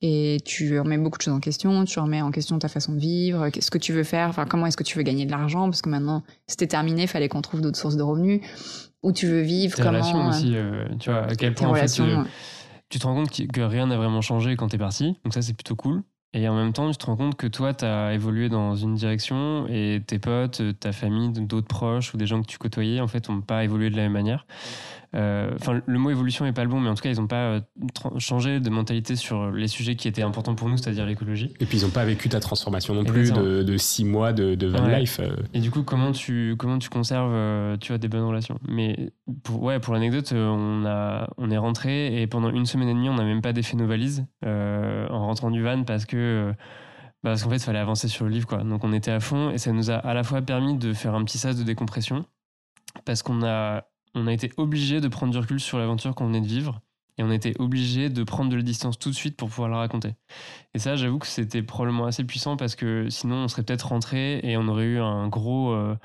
Et 0.02 0.38
tu 0.44 0.80
remets 0.80 0.98
beaucoup 0.98 1.18
de 1.18 1.24
choses 1.24 1.34
en 1.34 1.40
question. 1.40 1.86
Tu 1.86 2.00
remets 2.00 2.22
en 2.22 2.32
question 2.32 2.60
ta 2.60 2.68
façon 2.68 2.94
de 2.94 3.00
vivre, 3.00 3.50
qu'est-ce 3.50 3.72
que 3.72 3.78
tu 3.78 3.94
veux 3.94 4.04
faire, 4.04 4.30
enfin 4.30 4.46
comment 4.46 4.66
est-ce 4.66 4.78
que 4.78 4.84
tu 4.84 4.98
veux 4.98 5.04
gagner 5.04 5.26
de 5.26 5.32
l'argent? 5.32 5.66
Parce 5.70 5.82
que 5.82 5.90
maintenant, 5.90 6.24
c'était 6.48 6.68
terminé, 6.68 7.08
fallait 7.08 7.30
qu'on 7.30 7.42
trouve 7.42 7.62
d'autres 7.62 7.80
sources 7.80 7.96
de 7.96 8.04
revenus. 8.04 8.42
Où 9.02 9.12
tu 9.12 9.28
veux 9.28 9.42
vivre, 9.42 9.76
Tes 9.76 9.84
comment. 9.84 10.30
aussi, 10.30 10.56
tu 11.00 11.10
vois, 11.10 11.24
à 11.24 11.36
quel 11.36 11.54
point 11.54 11.68
en 11.68 11.76
fait, 11.76 11.88
tu 11.88 12.02
te 13.00 13.08
rends 13.08 13.16
compte 13.16 13.30
que 13.30 13.62
rien 13.62 13.88
n'a 13.88 13.98
vraiment 13.98 14.22
changé 14.22 14.56
quand 14.56 14.68
tu 14.70 14.76
es 14.76 14.80
parti. 14.80 15.20
Donc 15.24 15.34
ça, 15.34 15.42
c'est 15.42 15.54
plutôt 15.54 15.76
cool. 15.76 16.04
Et 16.36 16.48
en 16.50 16.56
même 16.56 16.74
temps, 16.74 16.90
tu 16.90 16.98
te 16.98 17.06
rends 17.06 17.16
compte 17.16 17.36
que 17.36 17.46
toi, 17.46 17.74
tu 17.76 17.86
as 17.86 18.14
évolué 18.14 18.50
dans 18.50 18.76
une 18.76 18.96
direction 18.96 19.68
et 19.70 20.02
tes 20.06 20.18
potes, 20.18 20.64
ta 20.80 20.92
famille, 20.92 21.32
d'autres 21.32 21.68
proches 21.68 22.14
ou 22.14 22.18
des 22.18 22.26
gens 22.26 22.42
que 22.42 22.48
tu 22.48 22.58
côtoyais, 22.58 23.00
en 23.02 23.08
fait, 23.08 23.30
n'ont 23.30 23.42
pas 23.42 23.64
évolué 23.64 23.92
de 23.92 23.96
la 23.96 24.04
même 24.04 24.14
manière. 24.14 24.48
Euh, 25.16 25.52
enfin, 25.56 25.82
le 25.86 26.00
mot 26.00 26.10
évolution 26.10 26.46
est 26.46 26.54
pas 26.54 26.64
le 26.64 26.70
bon, 26.70 26.80
mais 26.80 26.90
en 26.90 26.96
tout 26.96 27.04
cas, 27.04 27.12
ils 27.12 27.20
n'ont 27.20 27.28
pas 27.28 27.36
euh, 27.36 27.62
changé 28.18 28.60
de 28.60 28.70
mentalité 28.70 29.16
sur 29.16 29.52
les 29.52 29.68
sujets 29.68 29.96
qui 29.96 30.08
étaient 30.08 30.24
importants 30.24 30.56
pour 30.56 30.70
nous, 30.70 30.78
c'est-à-dire 30.78 31.06
l'écologie. 31.06 31.54
Et 31.60 31.66
puis, 31.66 31.80
ils 31.80 31.84
n'ont 31.84 31.92
pas 31.92 32.06
vécu 32.06 32.30
ta 32.30 32.40
transformation 32.40 32.94
non 32.94 33.04
plus 33.04 33.32
de, 33.32 33.78
six 33.78 34.06
mois 34.06 34.34
de, 34.34 34.56
de 34.56 34.68
van 34.68 34.88
life. 34.88 35.20
Euh. 35.20 35.36
Et 35.54 35.60
du 35.60 35.70
coup, 35.70 35.84
comment 35.84 36.12
tu, 36.12 36.56
comment 36.58 36.80
tu 36.80 36.90
conserves 36.90 37.78
tu 37.80 37.94
as 37.94 37.98
des 37.98 38.08
bonnes 38.08 38.26
relations? 38.26 38.60
Mais 38.68 39.14
pour, 39.44 39.62
ouais, 39.64 39.80
pour 39.80 39.94
l'anecdote, 39.94 40.34
on, 40.36 40.86
a, 40.86 41.30
on 41.38 41.52
est 41.52 41.58
rentré 41.58 42.22
et 42.22 42.28
pendant 42.28 42.50
une 42.50 42.66
semaine 42.66 42.90
et 42.90 42.94
demie, 42.94 43.10
on 43.10 43.16
n'a 43.16 43.24
même 43.24 43.42
pas 43.42 43.54
défait 43.54 43.78
nos 43.78 43.88
valises 43.88 44.26
en 44.44 45.20
rentrant 45.20 45.52
du 45.52 45.62
van 45.62 45.84
parce 45.84 46.06
que. 46.06 46.54
Parce 47.22 47.42
qu'en 47.42 47.50
fait, 47.50 47.56
il 47.56 47.64
fallait 47.64 47.80
avancer 47.80 48.10
sur 48.10 48.26
le 48.26 48.32
livre, 48.32 48.48
quoi. 48.48 48.66
Donc, 48.66 48.84
on 48.84 48.92
était 48.92 49.10
à 49.10 49.22
fond 49.22 49.50
et 49.50 49.58
ça 49.58 49.72
nous 49.72 49.90
a 49.90 49.96
à 49.96 50.14
la 50.14 50.24
fois 50.24 50.42
permis 50.42 50.78
de 50.78 50.92
faire 50.92 51.16
un 51.16 51.24
petit 51.24 51.38
sas 51.38 51.56
de 51.56 51.64
décompression 51.64 52.26
parce 53.06 53.24
qu'on 53.24 53.44
a 53.46 53.86
on 54.16 54.28
a 54.28 54.34
été 54.34 54.52
obligé 54.58 55.02
de 55.02 55.08
prendre 55.08 55.32
du 55.32 55.40
recul 55.40 55.60
sur 55.60 55.78
l'aventure 55.78 56.16
qu'on 56.16 56.28
venait 56.28 56.42
de 56.42 56.48
vivre. 56.48 56.82
Et 57.18 57.24
on 57.24 57.32
était 57.32 57.54
obligé 57.60 58.10
de 58.10 58.24
prendre 58.24 58.50
de 58.50 58.56
la 58.56 58.64
distance 58.64 58.98
tout 58.98 59.10
de 59.10 59.16
suite 59.16 59.38
pour 59.38 59.50
pouvoir 59.50 59.70
la 59.70 59.78
raconter. 59.78 60.16
Et 60.74 60.80
ça, 60.80 60.96
j'avoue 60.96 61.20
que 61.20 61.28
c'était 61.28 61.62
probablement 61.62 62.06
assez 62.06 62.24
puissant 62.24 62.58
parce 62.58 62.76
que 62.76 63.08
sinon, 63.10 63.36
on 63.44 63.48
serait 63.48 63.64
peut-être 63.64 63.90
rentré 63.90 64.40
et 64.44 64.58
on 64.58 64.68
aurait 64.68 64.86
eu 64.86 65.00
un 65.00 65.28
gros, 65.28 65.74
euh, 65.74 65.96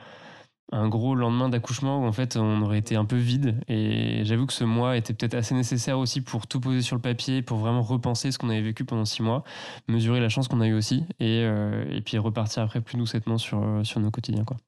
un 0.70 0.88
gros 0.88 1.14
lendemain 1.14 1.48
d'accouchement 1.48 2.02
où 2.02 2.06
en 2.06 2.12
fait, 2.12 2.36
on 2.36 2.60
aurait 2.60 2.78
été 2.78 2.94
un 2.96 3.06
peu 3.06 3.16
vide. 3.16 3.58
Et 3.68 4.22
j'avoue 4.24 4.46
que 4.46 4.52
ce 4.52 4.64
mois 4.64 4.98
était 4.98 5.14
peut-être 5.14 5.34
assez 5.34 5.54
nécessaire 5.54 5.98
aussi 5.98 6.20
pour 6.20 6.46
tout 6.46 6.60
poser 6.60 6.82
sur 6.82 6.96
le 6.96 7.02
papier, 7.02 7.40
pour 7.42 7.58
vraiment 7.58 7.82
repenser 7.82 8.30
ce 8.30 8.38
qu'on 8.38 8.50
avait 8.50 8.60
vécu 8.60 8.84
pendant 8.84 9.06
six 9.06 9.22
mois, 9.22 9.44
mesurer 9.88 10.20
la 10.20 10.28
chance 10.28 10.46
qu'on 10.48 10.60
a 10.60 10.66
eu 10.66 10.74
aussi 10.74 11.04
et, 11.20 11.42
euh, 11.44 11.86
et 11.90 12.02
puis 12.02 12.18
repartir 12.18 12.62
après 12.64 12.82
plus 12.82 12.98
doucettement 12.98 13.38
sur, 13.38 13.80
sur 13.82 14.00
nos 14.00 14.10
quotidiens. 14.10 14.44
Quoi 14.44 14.58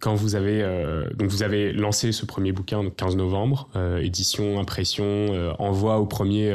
quand 0.00 0.14
vous 0.14 0.34
avez 0.34 0.62
euh, 0.62 1.08
donc 1.14 1.30
vous 1.30 1.42
avez 1.42 1.72
lancé 1.72 2.12
ce 2.12 2.26
premier 2.26 2.52
bouquin 2.52 2.82
le 2.82 2.90
15 2.90 3.16
novembre, 3.16 3.68
euh, 3.74 3.98
édition, 3.98 4.60
impression, 4.60 5.04
euh, 5.04 5.52
envoi 5.58 5.98
au 5.98 6.06
premier 6.06 6.52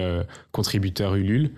contributeur 0.52 1.16
Ulule. 1.16 1.52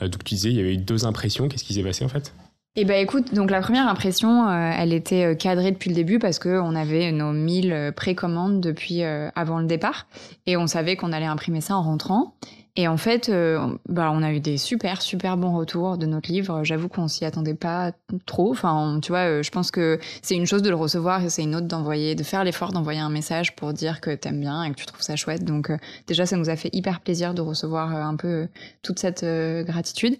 donc 0.00 0.24
tu 0.24 0.34
disais 0.34 0.50
il 0.50 0.56
y 0.56 0.60
avait 0.60 0.74
eu 0.74 0.78
deux 0.78 1.06
impressions. 1.06 1.48
Qu'est-ce 1.48 1.64
qui 1.64 1.74
s'est 1.74 1.82
passé 1.82 2.04
en 2.04 2.08
fait? 2.08 2.34
Eh 2.76 2.84
ben 2.84 3.02
écoute, 3.02 3.34
donc 3.34 3.50
la 3.50 3.60
première 3.60 3.88
impression, 3.88 4.50
elle 4.50 4.92
était 4.92 5.36
cadrée 5.36 5.72
depuis 5.72 5.90
le 5.90 5.96
début 5.96 6.18
parce 6.18 6.38
que 6.38 6.60
on 6.60 6.74
avait 6.74 7.10
nos 7.10 7.32
1000 7.32 7.92
précommandes 7.96 8.60
depuis 8.60 9.02
avant 9.02 9.58
le 9.58 9.66
départ 9.66 10.06
et 10.46 10.56
on 10.56 10.66
savait 10.66 10.96
qu'on 10.96 11.12
allait 11.12 11.26
imprimer 11.26 11.60
ça 11.60 11.76
en 11.76 11.82
rentrant. 11.82 12.34
Et 12.78 12.88
en 12.88 12.98
fait, 12.98 13.30
euh, 13.30 13.74
bah, 13.88 14.10
on 14.12 14.22
a 14.22 14.32
eu 14.32 14.40
des 14.40 14.58
super, 14.58 15.00
super 15.00 15.38
bons 15.38 15.56
retours 15.56 15.96
de 15.96 16.04
notre 16.04 16.30
livre. 16.30 16.62
J'avoue 16.62 16.88
qu'on 16.88 17.08
s'y 17.08 17.24
attendait 17.24 17.54
pas 17.54 17.92
trop. 18.26 18.50
Enfin, 18.50 19.00
tu 19.02 19.12
vois, 19.12 19.20
euh, 19.20 19.42
je 19.42 19.50
pense 19.50 19.70
que 19.70 19.98
c'est 20.20 20.34
une 20.34 20.46
chose 20.46 20.60
de 20.60 20.68
le 20.68 20.76
recevoir 20.76 21.24
et 21.24 21.30
c'est 21.30 21.42
une 21.42 21.56
autre 21.56 21.66
d'envoyer, 21.66 22.14
de 22.14 22.22
faire 22.22 22.44
l'effort 22.44 22.72
d'envoyer 22.72 23.00
un 23.00 23.08
message 23.08 23.56
pour 23.56 23.72
dire 23.72 24.02
que 24.02 24.14
t'aimes 24.14 24.40
bien 24.40 24.62
et 24.62 24.70
que 24.70 24.76
tu 24.76 24.84
trouves 24.84 25.00
ça 25.00 25.16
chouette. 25.16 25.42
Donc, 25.42 25.70
euh, 25.70 25.78
déjà, 26.06 26.26
ça 26.26 26.36
nous 26.36 26.50
a 26.50 26.56
fait 26.56 26.68
hyper 26.74 27.00
plaisir 27.00 27.32
de 27.32 27.40
recevoir 27.40 27.94
un 27.94 28.16
peu 28.16 28.46
toute 28.82 28.98
cette 28.98 29.24
gratitude. 29.64 30.18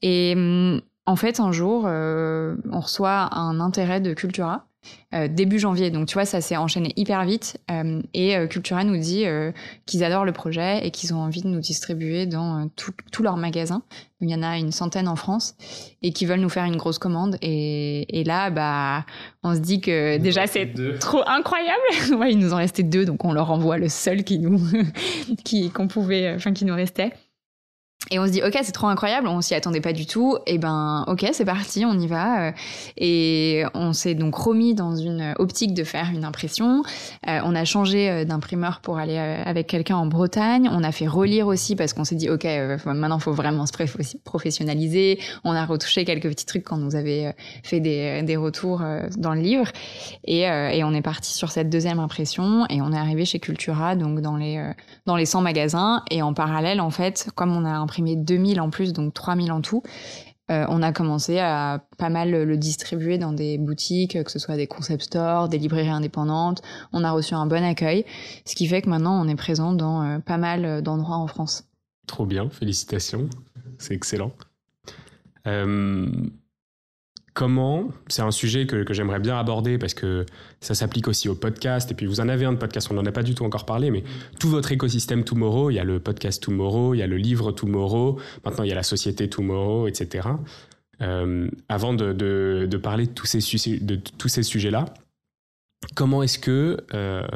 Et 0.00 0.32
hum, 0.34 0.80
en 1.06 1.16
fait, 1.16 1.40
un 1.40 1.52
jour, 1.52 1.84
on 1.84 2.80
reçoit 2.80 3.34
un 3.34 3.60
intérêt 3.60 4.00
de 4.00 4.14
Cultura 4.14 4.66
euh, 5.12 5.26
début 5.28 5.58
janvier. 5.58 5.90
Donc 5.90 6.06
tu 6.06 6.14
vois, 6.14 6.24
ça 6.24 6.40
s'est 6.40 6.56
enchaîné 6.56 6.92
hyper 6.96 7.24
vite. 7.24 7.58
Euh, 7.70 8.00
et 8.14 8.36
euh, 8.36 8.46
Cultura 8.46 8.84
nous 8.84 8.96
dit 8.96 9.24
qu'ils 9.84 10.04
adorent 10.04 10.24
le 10.24 10.32
projet 10.32 10.86
et 10.86 10.90
qu'ils 10.90 11.12
ont 11.12 11.18
envie 11.18 11.42
de 11.42 11.48
nous 11.48 11.60
distribuer 11.60 12.26
dans 12.26 12.68
tous 12.76 13.22
leurs 13.22 13.36
magasins. 13.36 13.82
Il 14.20 14.30
y 14.30 14.34
en 14.34 14.42
a 14.42 14.56
une 14.56 14.72
centaine 14.72 15.08
en 15.08 15.16
France 15.16 15.56
et 16.02 16.12
qui 16.12 16.26
veulent 16.26 16.40
nous 16.40 16.48
faire 16.48 16.64
une 16.64 16.76
grosse 16.76 16.98
commande. 16.98 17.36
Et, 17.42 18.22
là, 18.24 18.50
bah, 18.50 19.04
on 19.42 19.54
se 19.54 19.60
dit 19.60 19.80
que 19.80 20.18
déjà 20.18 20.46
c'est 20.46 20.72
trop 21.00 21.22
incroyable. 21.26 21.80
ouais, 22.18 22.32
il 22.32 22.38
nous 22.38 22.52
en 22.52 22.56
restait 22.56 22.82
deux, 22.82 23.04
donc 23.04 23.24
on 23.24 23.32
leur 23.32 23.50
envoie 23.50 23.78
le 23.78 23.88
seul 23.88 24.22
qui 24.22 24.38
nous, 24.38 24.60
qui 25.44 25.70
qu'on 25.70 25.88
pouvait, 25.88 26.34
enfin 26.34 26.52
qui 26.52 26.64
nous 26.64 26.74
restait. 26.74 27.12
Et 28.10 28.18
on 28.18 28.26
se 28.26 28.32
dit, 28.32 28.42
ok, 28.42 28.58
c'est 28.62 28.72
trop 28.72 28.86
incroyable, 28.86 29.28
on 29.28 29.40
s'y 29.42 29.54
attendait 29.54 29.82
pas 29.82 29.92
du 29.92 30.06
tout. 30.06 30.38
Et 30.46 30.58
ben, 30.58 31.04
ok, 31.06 31.26
c'est 31.32 31.44
parti, 31.44 31.84
on 31.84 31.98
y 31.98 32.06
va. 32.06 32.48
Euh, 32.48 32.52
et 32.96 33.62
on 33.74 33.92
s'est 33.92 34.14
donc 34.14 34.34
remis 34.34 34.74
dans 34.74 34.96
une 34.96 35.34
optique 35.38 35.74
de 35.74 35.84
faire 35.84 36.08
une 36.12 36.24
impression. 36.24 36.82
Euh, 37.28 37.40
on 37.44 37.54
a 37.54 37.64
changé 37.64 38.08
euh, 38.08 38.24
d'imprimeur 38.24 38.80
pour 38.80 38.98
aller 38.98 39.18
avec 39.18 39.66
quelqu'un 39.66 39.96
en 39.96 40.06
Bretagne. 40.06 40.68
On 40.72 40.82
a 40.82 40.92
fait 40.92 41.06
relire 41.06 41.46
aussi 41.46 41.76
parce 41.76 41.92
qu'on 41.92 42.04
s'est 42.04 42.14
dit, 42.14 42.30
ok, 42.30 42.46
maintenant 42.86 43.18
faut 43.18 43.32
vraiment 43.32 43.66
se 43.66 43.72
professionnaliser. 44.24 45.20
On 45.44 45.52
a 45.52 45.66
retouché 45.66 46.04
quelques 46.04 46.28
petits 46.28 46.46
trucs 46.46 46.64
quand 46.64 46.76
on 46.76 46.80
nous 46.80 46.96
avait 46.96 47.34
fait 47.62 47.80
des, 47.80 48.22
des 48.22 48.36
retours 48.36 48.82
dans 49.18 49.34
le 49.34 49.40
livre. 49.40 49.66
Et, 50.24 50.40
et, 50.40 50.84
on 50.84 50.94
est 50.94 51.02
parti 51.02 51.32
sur 51.32 51.50
cette 51.50 51.68
deuxième 51.68 51.98
impression 51.98 52.66
et 52.70 52.80
on 52.80 52.92
est 52.92 52.98
arrivé 52.98 53.24
chez 53.24 53.38
Cultura, 53.38 53.94
donc 53.94 54.20
dans 54.20 54.36
les, 54.36 54.72
dans 55.06 55.16
les 55.16 55.26
100 55.26 55.42
magasins. 55.42 56.02
Et 56.10 56.22
en 56.22 56.32
parallèle, 56.32 56.80
en 56.80 56.90
fait, 56.90 57.28
comme 57.34 57.54
on 57.54 57.64
a 57.64 57.78
imprimé 57.90 58.14
2000 58.14 58.60
en 58.60 58.70
plus, 58.70 58.92
donc 58.92 59.12
3000 59.12 59.50
en 59.50 59.60
tout. 59.60 59.82
Euh, 60.50 60.64
on 60.68 60.82
a 60.82 60.92
commencé 60.92 61.38
à 61.38 61.84
pas 61.98 62.08
mal 62.08 62.30
le 62.30 62.56
distribuer 62.56 63.18
dans 63.18 63.32
des 63.32 63.58
boutiques, 63.58 64.22
que 64.22 64.30
ce 64.30 64.38
soit 64.38 64.56
des 64.56 64.66
concept 64.66 65.02
stores, 65.02 65.48
des 65.48 65.58
librairies 65.58 65.90
indépendantes. 65.90 66.62
On 66.92 67.04
a 67.04 67.10
reçu 67.10 67.34
un 67.34 67.46
bon 67.46 67.64
accueil, 67.64 68.04
ce 68.44 68.54
qui 68.54 68.66
fait 68.66 68.82
que 68.82 68.88
maintenant 68.88 69.20
on 69.20 69.28
est 69.28 69.36
présent 69.36 69.72
dans 69.72 70.02
euh, 70.02 70.18
pas 70.18 70.38
mal 70.38 70.82
d'endroits 70.82 71.16
en 71.16 71.26
France. 71.26 71.64
Trop 72.06 72.26
bien, 72.26 72.48
félicitations, 72.48 73.28
c'est 73.78 73.94
excellent. 73.94 74.32
Euh, 75.46 76.08
comment, 77.34 77.88
c'est 78.08 78.22
un 78.22 78.30
sujet 78.30 78.66
que, 78.66 78.84
j'aimerais 78.92 79.20
bien 79.20 79.38
aborder 79.38 79.78
parce 79.78 79.94
que 79.94 80.26
ça 80.60 80.74
s'applique 80.74 81.08
aussi 81.08 81.28
au 81.28 81.34
podcast, 81.34 81.90
et 81.90 81.94
puis 81.94 82.06
vous 82.06 82.20
en 82.20 82.28
avez 82.28 82.44
un 82.44 82.52
de 82.52 82.58
podcast, 82.58 82.88
on 82.90 82.94
n'en 82.94 83.04
a 83.04 83.12
pas 83.12 83.22
du 83.22 83.34
tout 83.34 83.44
encore 83.44 83.66
parlé, 83.66 83.90
mais 83.90 84.04
tout 84.38 84.48
votre 84.48 84.72
écosystème 84.72 85.24
Tomorrow, 85.24 85.70
il 85.70 85.74
y 85.74 85.78
a 85.78 85.84
le 85.84 86.00
podcast 86.00 86.42
Tomorrow, 86.42 86.94
il 86.94 86.98
y 86.98 87.02
a 87.02 87.06
le 87.06 87.16
livre 87.16 87.52
Tomorrow, 87.52 88.18
maintenant 88.44 88.64
il 88.64 88.68
y 88.68 88.72
a 88.72 88.76
la 88.76 88.82
société 88.82 89.28
Tomorrow, 89.28 89.86
etc. 89.86 90.28
Euh, 91.02 91.48
avant 91.68 91.94
de, 91.94 92.76
parler 92.82 93.06
de 93.06 93.12
tous 93.12 93.26
ces, 93.26 93.78
de 93.78 94.00
ces 94.26 94.42
sujets-là, 94.42 94.86
comment 95.94 96.22
est-ce 96.22 96.38
que, 96.38 96.78
euh, 96.94 97.26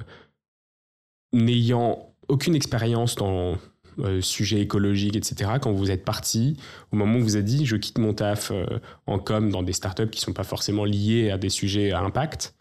n'ayant 1.32 2.14
aucune 2.28 2.54
expérience 2.54 3.16
dans 3.16 3.58
euh, 3.98 4.20
sujet 4.20 4.60
écologique, 4.60 5.16
etc., 5.16 5.52
quand 5.60 5.72
vous 5.72 5.90
êtes 5.90 6.04
parti, 6.04 6.56
au 6.92 6.96
moment 6.96 7.18
où 7.18 7.22
vous 7.22 7.36
avez 7.36 7.44
dit 7.44 7.66
je 7.66 7.76
quitte 7.76 7.98
mon 7.98 8.14
taf 8.14 8.50
euh, 8.50 8.66
en 9.06 9.18
com 9.18 9.50
dans 9.50 9.62
des 9.62 9.72
startups 9.72 10.08
qui 10.08 10.20
ne 10.20 10.24
sont 10.24 10.32
pas 10.32 10.44
forcément 10.44 10.84
liées 10.84 11.30
à 11.30 11.38
des 11.38 11.50
sujets 11.50 11.92
à 11.92 12.00
impact, 12.00 12.54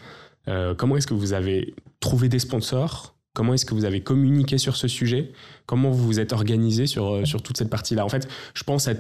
euh, 0.48 0.74
comment 0.76 0.98
est-ce 0.98 1.08
que 1.08 1.14
vous 1.14 1.34
avez 1.34 1.74
trouvé 2.00 2.30
des 2.30 2.40
sponsors? 2.40 3.16
Comment 3.34 3.56
est-ce 3.56 3.66
que 3.66 3.74
vous 3.74 3.86
avez 3.86 4.02
communiqué 4.02 4.60
sur 4.60 4.76
ce 4.76 4.88
sujet? 4.88 5.32
Comment 5.66 5.90
vous 5.90 6.06
vous 6.06 6.20
êtes 6.20 6.34
organisé 6.34 6.86
sur, 6.86 7.26
sur 7.26 7.42
toute 7.42 7.58
cette 7.58 7.70
partie-là? 7.70 8.06
En 8.06 8.10
fait, 8.10 8.28
je 8.54 8.64
pense 8.64 8.88
à 8.88 8.94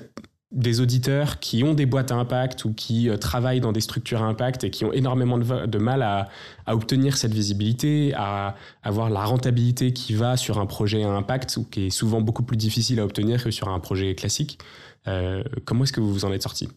des 0.53 0.81
auditeurs 0.81 1.39
qui 1.39 1.63
ont 1.63 1.73
des 1.73 1.87
boîtes 1.87 2.11
à 2.11 2.15
impact 2.15 2.65
ou 2.65 2.73
qui 2.73 3.09
euh, 3.09 3.17
travaillent 3.17 3.59
dans 3.59 3.71
des 3.71 3.81
structures 3.81 4.21
à 4.21 4.25
impact 4.25 4.63
et 4.63 4.69
qui 4.69 4.85
ont 4.85 4.93
énormément 4.93 5.37
de, 5.37 5.77
mal 5.79 6.03
à, 6.03 6.29
obtenir 6.67 7.17
cette 7.17 7.33
visibilité, 7.33 8.13
à 8.15 8.55
avoir 8.83 9.09
la 9.09 9.25
rentabilité 9.25 9.93
qui 9.93 10.13
va 10.13 10.37
sur 10.37 10.59
un 10.59 10.65
projet 10.65 11.03
à 11.03 11.09
impact 11.09 11.57
ou 11.57 11.63
qui 11.63 11.87
est 11.87 11.89
souvent 11.89 12.21
beaucoup 12.21 12.43
plus 12.43 12.57
difficile 12.57 12.99
à 12.99 13.05
obtenir 13.05 13.43
que 13.43 13.51
sur 13.51 13.67
un 13.67 13.79
projet 13.79 14.13
classique. 14.15 14.59
Euh, 15.07 15.43
comment 15.65 15.83
est-ce 15.83 15.93
que 15.93 15.99
vous 15.99 16.13
vous 16.13 16.25
en 16.25 16.31
êtes 16.31 16.43
sorti? 16.43 16.69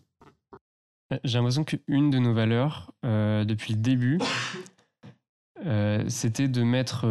J'ai 1.23 1.39
l'impression 1.39 1.63
qu'une 1.63 2.11
de 2.11 2.19
nos 2.19 2.33
valeurs 2.33 2.93
depuis 3.05 3.75
le 3.75 3.79
début, 3.79 4.19
c'était 6.09 6.49
de 6.49 6.63
mettre 6.65 7.07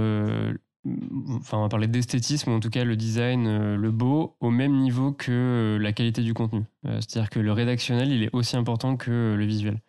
enfin 1.30 1.58
on 1.58 1.62
va 1.62 1.70
parler 1.70 1.88
d'esthétisme, 1.88 2.52
en 2.52 2.60
tout 2.60 2.70
cas 2.70 2.84
le 2.84 2.96
design, 2.96 3.48
euh, 3.48 3.76
le 3.76 3.92
beau, 3.92 4.36
au 4.40 4.50
même 4.50 4.78
niveau 4.78 5.12
que 5.12 5.32
euh, 5.32 5.78
la 5.80 5.94
qualité 5.94 6.22
du 6.22 6.34
contenu. 6.34 6.64
Euh, 6.86 7.00
c'est-à-dire 7.02 7.30
que 7.30 7.40
le 7.40 7.52
rédactionnel, 7.52 8.12
il 8.12 8.24
est 8.24 8.30
aussi 8.34 8.56
important 8.56 8.98
que 8.98 9.36
le 9.38 9.46
visuel. 9.46 9.82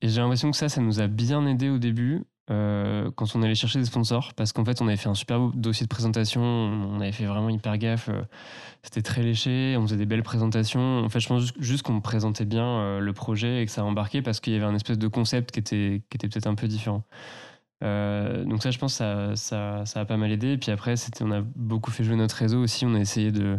Et 0.00 0.08
j'ai 0.08 0.20
l'impression 0.20 0.50
que 0.50 0.56
ça, 0.56 0.68
ça 0.68 0.80
nous 0.80 1.00
a 1.00 1.06
bien 1.06 1.46
aidé 1.46 1.68
au 1.68 1.78
début, 1.78 2.24
quand 2.46 3.36
on 3.36 3.42
allait 3.42 3.54
chercher 3.54 3.78
des 3.78 3.86
sponsors, 3.86 4.34
parce 4.34 4.52
qu'en 4.52 4.66
fait, 4.66 4.82
on 4.82 4.86
avait 4.86 4.98
fait 4.98 5.08
un 5.08 5.14
super 5.14 5.40
beau 5.40 5.52
dossier 5.54 5.86
de 5.86 5.88
présentation, 5.88 6.42
on 6.42 7.00
avait 7.00 7.12
fait 7.12 7.24
vraiment 7.24 7.48
hyper 7.48 7.78
gaffe, 7.78 8.10
c'était 8.82 9.00
très 9.00 9.22
léché, 9.22 9.76
on 9.78 9.82
faisait 9.82 9.96
des 9.96 10.04
belles 10.04 10.22
présentations. 10.22 10.98
En 10.98 11.08
fait, 11.08 11.20
je 11.20 11.28
pense 11.28 11.54
juste 11.58 11.84
qu'on 11.84 12.02
présentait 12.02 12.44
bien 12.44 12.98
le 13.00 13.12
projet 13.14 13.62
et 13.62 13.64
que 13.64 13.72
ça 13.72 13.82
embarquait 13.82 14.20
parce 14.20 14.40
qu'il 14.40 14.52
y 14.52 14.56
avait 14.56 14.66
un 14.66 14.74
espèce 14.74 14.98
de 14.98 15.08
concept 15.08 15.52
qui 15.52 15.60
était, 15.60 16.02
qui 16.10 16.16
était 16.18 16.28
peut-être 16.28 16.46
un 16.46 16.54
peu 16.54 16.68
différent. 16.68 17.02
Euh, 17.84 18.44
donc 18.44 18.62
ça, 18.62 18.70
je 18.70 18.78
pense, 18.78 18.94
ça, 18.94 19.34
ça, 19.36 19.84
a 19.94 20.04
pas 20.04 20.16
mal 20.16 20.32
aidé. 20.32 20.52
Et 20.52 20.58
puis 20.58 20.70
après, 20.70 20.94
on 21.20 21.30
a 21.30 21.40
beaucoup 21.40 21.90
fait 21.90 22.04
jouer 22.04 22.16
notre 22.16 22.36
réseau 22.36 22.62
aussi. 22.62 22.86
On 22.86 22.94
a 22.94 23.00
essayé 23.00 23.32
de 23.32 23.58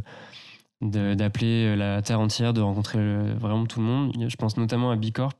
d'appeler 0.82 1.76
la 1.76 2.02
terre 2.02 2.20
entière, 2.20 2.54
de 2.54 2.62
rencontrer 2.62 3.00
vraiment 3.40 3.66
tout 3.66 3.80
le 3.80 3.86
monde. 3.86 4.14
Je 4.28 4.36
pense 4.36 4.58
notamment 4.58 4.92
à 4.92 4.98
Bicorp, 4.98 5.34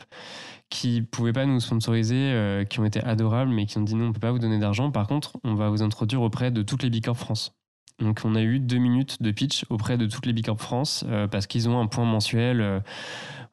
qui 0.70 1.02
pouvaient 1.02 1.34
pas 1.34 1.46
nous 1.46 1.60
sponsoriser, 1.60 2.16
euh, 2.16 2.64
qui 2.64 2.80
ont 2.80 2.86
été 2.86 3.04
adorables, 3.04 3.52
mais 3.52 3.66
qui 3.66 3.78
ont 3.78 3.82
dit 3.82 3.96
non, 3.96 4.08
on 4.08 4.14
peut 4.14 4.20
pas 4.20 4.32
vous 4.32 4.40
donner 4.40 4.60
d'argent. 4.60 4.92
Par 4.92 5.08
contre, 5.08 5.38
on 5.44 5.56
va 5.56 5.70
vous 5.70 5.84
introduire 5.84 6.22
auprès 6.22 6.52
de 6.52 6.62
toutes 6.64 6.84
les 6.84 6.90
Bicorp 6.90 7.18
France. 7.18 7.54
Donc 8.00 8.22
on 8.26 8.36
a 8.36 8.42
eu 8.42 8.60
deux 8.60 8.78
minutes 8.78 9.22
de 9.22 9.32
pitch 9.32 9.66
auprès 9.70 9.98
de 9.98 10.06
toutes 10.06 10.26
les 10.26 10.34
Bicorp 10.34 10.60
France 10.60 11.06
euh, 11.08 11.28
parce 11.28 11.48
qu'ils 11.48 11.70
ont 11.70 11.80
un 11.80 11.88
point 11.88 12.06
mensuel 12.06 12.82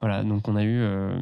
voilà, 0.02 0.24
donc 0.24 0.48
on 0.48 0.56
a 0.56 0.64
eu 0.64 0.80
euh, 0.80 1.16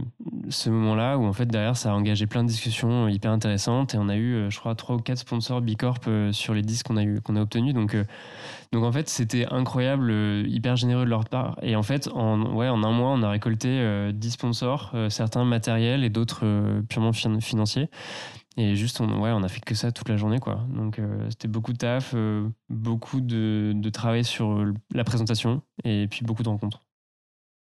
ce 0.48 0.70
moment-là 0.70 1.18
où 1.18 1.26
en 1.26 1.34
fait 1.34 1.44
derrière 1.44 1.76
ça 1.76 1.92
a 1.92 1.94
engagé 1.94 2.26
plein 2.26 2.42
de 2.42 2.48
discussions 2.48 3.08
hyper 3.08 3.30
intéressantes 3.30 3.94
et 3.94 3.98
on 3.98 4.08
a 4.08 4.16
eu, 4.16 4.32
euh, 4.32 4.50
je 4.50 4.58
crois, 4.58 4.74
trois 4.74 4.96
ou 4.96 5.00
quatre 5.00 5.18
sponsors 5.18 5.60
Bicorp 5.60 5.98
euh, 6.08 6.32
sur 6.32 6.54
les 6.54 6.62
disques 6.62 6.86
qu'on 6.86 6.96
a 6.96 7.02
eu, 7.02 7.20
qu'on 7.20 7.36
a 7.36 7.42
obtenus. 7.42 7.74
Donc, 7.74 7.94
donc 8.72 8.84
en 8.84 8.90
fait 8.90 9.10
c'était 9.10 9.46
incroyable, 9.50 10.10
hyper 10.48 10.76
généreux 10.76 11.04
de 11.04 11.10
leur 11.10 11.26
part. 11.26 11.58
Et 11.60 11.76
en 11.76 11.82
fait 11.82 12.08
en 12.08 12.54
ouais 12.54 12.70
en 12.70 12.82
un 12.82 12.90
mois 12.90 13.10
on 13.10 13.22
a 13.22 13.28
récolté 13.28 14.10
10 14.14 14.30
sponsors, 14.30 14.94
certains 15.10 15.44
matériels 15.44 16.02
et 16.02 16.08
d'autres 16.08 16.80
purement 16.88 17.12
financiers. 17.12 17.90
Et 18.56 18.76
juste, 18.76 19.00
on, 19.00 19.20
ouais, 19.20 19.30
on 19.30 19.42
a 19.42 19.48
fait 19.48 19.60
que 19.60 19.74
ça 19.74 19.92
toute 19.92 20.08
la 20.08 20.16
journée, 20.16 20.38
quoi. 20.40 20.66
Donc, 20.74 21.00
c'était 21.30 21.48
beaucoup 21.48 21.72
de 21.72 21.78
taf, 21.78 22.14
beaucoup 22.68 23.20
de, 23.20 23.72
de 23.74 23.90
travail 23.90 24.24
sur 24.24 24.64
la 24.92 25.04
présentation 25.04 25.62
et 25.84 26.08
puis 26.08 26.24
beaucoup 26.24 26.42
de 26.42 26.48
rencontres. 26.48 26.82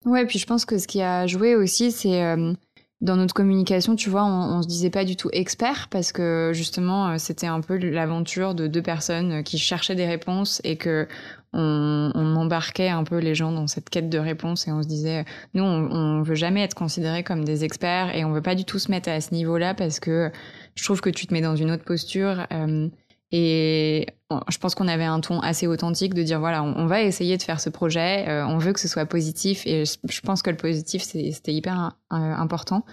Ouais, 0.05 0.25
puis 0.25 0.39
je 0.39 0.45
pense 0.45 0.65
que 0.65 0.77
ce 0.77 0.87
qui 0.87 1.01
a 1.01 1.27
joué 1.27 1.55
aussi, 1.55 1.91
c'est 1.91 2.23
euh, 2.23 2.53
dans 3.01 3.15
notre 3.17 3.33
communication, 3.33 3.95
tu 3.95 4.09
vois, 4.09 4.25
on, 4.25 4.61
se 4.61 4.67
disait 4.67 4.89
pas 4.89 5.05
du 5.05 5.15
tout 5.15 5.29
expert 5.33 5.87
parce 5.89 6.11
que 6.11 6.51
justement, 6.53 7.09
euh, 7.09 7.17
c'était 7.17 7.47
un 7.47 7.61
peu 7.61 7.77
l'aventure 7.77 8.55
de 8.55 8.67
deux 8.67 8.81
personnes 8.81 9.43
qui 9.43 9.57
cherchaient 9.57 9.95
des 9.95 10.07
réponses 10.07 10.61
et 10.63 10.77
que 10.77 11.07
on, 11.53 12.11
embarquait 12.15 12.89
un 12.89 13.03
peu 13.03 13.17
les 13.17 13.35
gens 13.35 13.51
dans 13.51 13.67
cette 13.67 13.89
quête 13.89 14.09
de 14.09 14.19
réponses 14.19 14.67
et 14.67 14.71
on 14.71 14.81
se 14.81 14.87
disait, 14.87 15.25
nous, 15.53 15.63
on, 15.63 15.91
on 15.91 16.21
veut 16.21 16.35
jamais 16.35 16.61
être 16.63 16.75
considérés 16.75 17.23
comme 17.23 17.43
des 17.43 17.63
experts 17.63 18.15
et 18.15 18.23
on 18.23 18.31
veut 18.31 18.41
pas 18.41 18.55
du 18.55 18.65
tout 18.65 18.79
se 18.79 18.91
mettre 18.91 19.09
à 19.09 19.19
ce 19.19 19.33
niveau-là 19.33 19.73
parce 19.73 19.99
que 19.99 20.31
je 20.75 20.83
trouve 20.83 21.01
que 21.01 21.09
tu 21.09 21.27
te 21.27 21.33
mets 21.33 21.41
dans 21.41 21.55
une 21.55 21.71
autre 21.71 21.83
posture. 21.83 22.47
Euh, 22.53 22.89
et 23.31 24.07
je 24.49 24.57
pense 24.57 24.75
qu'on 24.75 24.87
avait 24.87 25.05
un 25.05 25.19
ton 25.19 25.39
assez 25.39 25.67
authentique 25.67 26.13
de 26.13 26.23
dire 26.23 26.39
voilà, 26.39 26.63
on, 26.63 26.85
va 26.87 27.01
essayer 27.01 27.37
de 27.37 27.43
faire 27.43 27.59
ce 27.59 27.69
projet, 27.69 28.27
euh, 28.27 28.45
on 28.45 28.57
veut 28.57 28.73
que 28.73 28.79
ce 28.79 28.87
soit 28.87 29.05
positif 29.05 29.65
et 29.65 29.85
je, 29.85 30.21
pense 30.21 30.41
que 30.41 30.49
le 30.49 30.57
positif 30.57 31.03
c'était 31.03 31.53
hyper 31.53 31.95
euh, 32.11 32.15
important. 32.15 32.85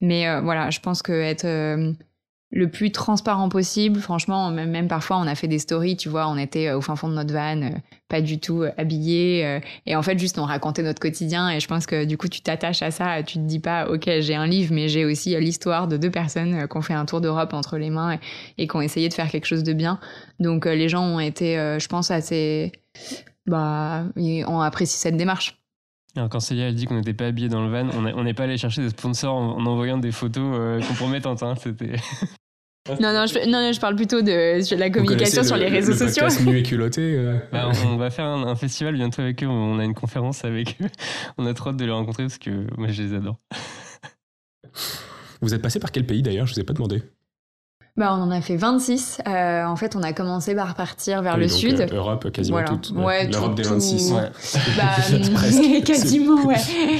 Mais 0.00 0.28
euh, 0.28 0.40
voilà, 0.40 0.70
je 0.70 0.80
pense 0.80 1.02
que 1.02 1.12
être 1.12 1.46
le 2.50 2.70
plus 2.70 2.92
transparent 2.92 3.48
possible. 3.48 3.98
Franchement, 4.00 4.50
même, 4.50 4.70
même, 4.70 4.88
parfois, 4.88 5.18
on 5.18 5.26
a 5.26 5.34
fait 5.34 5.48
des 5.48 5.58
stories, 5.58 5.96
tu 5.96 6.08
vois, 6.08 6.28
on 6.28 6.36
était 6.36 6.68
euh, 6.68 6.78
au 6.78 6.80
fin 6.80 6.94
fond 6.94 7.08
de 7.08 7.14
notre 7.14 7.34
van, 7.34 7.60
euh, 7.62 7.70
pas 8.08 8.20
du 8.20 8.38
tout 8.38 8.62
euh, 8.62 8.70
habillés. 8.78 9.60
et 9.86 9.96
en 9.96 10.02
fait, 10.02 10.18
juste, 10.18 10.38
on 10.38 10.44
racontait 10.44 10.82
notre 10.82 11.00
quotidien. 11.00 11.50
Et 11.50 11.60
je 11.60 11.66
pense 11.66 11.86
que 11.86 12.04
du 12.04 12.16
coup, 12.16 12.28
tu 12.28 12.40
t'attaches 12.42 12.82
à 12.82 12.90
ça. 12.90 13.22
Tu 13.22 13.38
te 13.38 13.44
dis 13.44 13.58
pas, 13.58 13.88
OK, 13.88 14.08
j'ai 14.20 14.34
un 14.34 14.46
livre, 14.46 14.72
mais 14.72 14.88
j'ai 14.88 15.04
aussi 15.04 15.38
l'histoire 15.40 15.88
de 15.88 15.96
deux 15.96 16.10
personnes 16.10 16.68
qui 16.68 16.76
ont 16.76 16.82
fait 16.82 16.94
un 16.94 17.06
tour 17.06 17.20
d'Europe 17.20 17.52
entre 17.54 17.76
les 17.76 17.90
mains 17.90 18.18
et, 18.58 18.68
qui 18.68 18.76
ont 18.76 18.80
essayé 18.80 19.08
de 19.08 19.14
faire 19.14 19.30
quelque 19.30 19.46
chose 19.46 19.64
de 19.64 19.72
bien. 19.72 19.98
Donc, 20.38 20.66
les 20.66 20.88
gens 20.88 21.04
ont 21.04 21.20
été, 21.20 21.56
je 21.56 21.86
pense, 21.88 22.10
assez. 22.10 22.72
Bah, 23.46 24.04
ils 24.16 24.44
ont 24.44 24.60
apprécié 24.60 24.98
cette 24.98 25.16
démarche. 25.16 25.63
Alors 26.16 26.28
quand 26.28 26.40
Célia 26.40 26.68
elle 26.68 26.74
dit 26.74 26.86
qu'on 26.86 26.94
n'était 26.94 27.14
pas 27.14 27.26
habillés 27.26 27.48
dans 27.48 27.66
le 27.66 27.70
van, 27.70 27.88
on 27.92 28.22
n'est 28.22 28.34
pas 28.34 28.44
allé 28.44 28.56
chercher 28.56 28.82
des 28.82 28.90
sponsors 28.90 29.34
en, 29.34 29.66
envoyant 29.66 29.98
des 29.98 30.12
photos 30.12 30.82
compromettantes. 30.86 31.42
Hein, 31.42 31.54
c'était 31.56 31.96
non, 32.88 33.14
non, 33.14 33.24
je, 33.26 33.48
non, 33.48 33.72
je 33.72 33.80
parle 33.80 33.96
plutôt 33.96 34.20
de, 34.20 34.76
la 34.76 34.90
communication 34.90 35.42
sur 35.42 35.56
les 35.56 35.68
réseaux 35.68 35.92
le 35.92 36.10
sociaux. 36.10 36.26
nu 36.44 36.58
et 36.58 36.62
culotté. 36.62 37.16
Euh. 37.16 37.38
Bah, 37.52 37.70
on, 37.86 37.96
va 37.96 38.10
faire 38.10 38.26
un, 38.26 38.56
festival 38.56 38.94
bientôt 38.94 39.22
avec 39.22 39.42
eux. 39.42 39.46
On 39.46 39.78
a 39.78 39.84
une 39.84 39.94
conférence 39.94 40.44
avec 40.44 40.76
eux. 40.82 40.88
On 41.38 41.46
a 41.46 41.54
trop 41.54 41.70
hâte 41.70 41.76
de 41.76 41.84
les 41.84 41.92
rencontrer 41.92 42.24
parce 42.24 42.38
que 42.38 42.66
moi, 42.76 42.88
je 42.88 43.02
les 43.02 43.14
adore. 43.14 43.38
Vous 45.40 45.54
êtes 45.54 45.62
passé 45.62 45.78
par 45.80 45.92
quel 45.92 46.04
pays 46.04 46.22
d'ailleurs? 46.22 46.46
Je 46.46 46.54
vous 46.54 46.60
ai 46.60 46.64
pas 46.64 46.74
demandé. 46.74 47.02
Bah, 47.96 48.12
on 48.18 48.22
en 48.22 48.30
a 48.32 48.40
fait 48.40 48.56
26. 48.56 49.20
Euh, 49.28 49.64
en 49.64 49.76
fait, 49.76 49.94
on 49.94 50.02
a 50.02 50.12
commencé 50.12 50.54
par 50.54 50.74
partir 50.74 51.22
vers 51.22 51.34
Oui, 51.34 51.42
le 51.42 51.46
donc, 51.48 51.56
sud. 51.56 51.80
euh, 51.80 51.86
Europe, 51.96 52.28
quasiment 52.32 52.56
Voilà. 52.56 52.68
toute. 52.70 52.90
Ouais, 52.90 53.28
L'Europe 53.28 53.50
tout- 53.50 53.54
des 53.54 53.62
tout- 53.62 53.68
26. 53.70 54.12
Ouais. 54.12 54.30
Bah, 54.76 54.82
Presque. 55.34 55.82
quasiment, 55.84 56.44
ouais. 56.44 56.56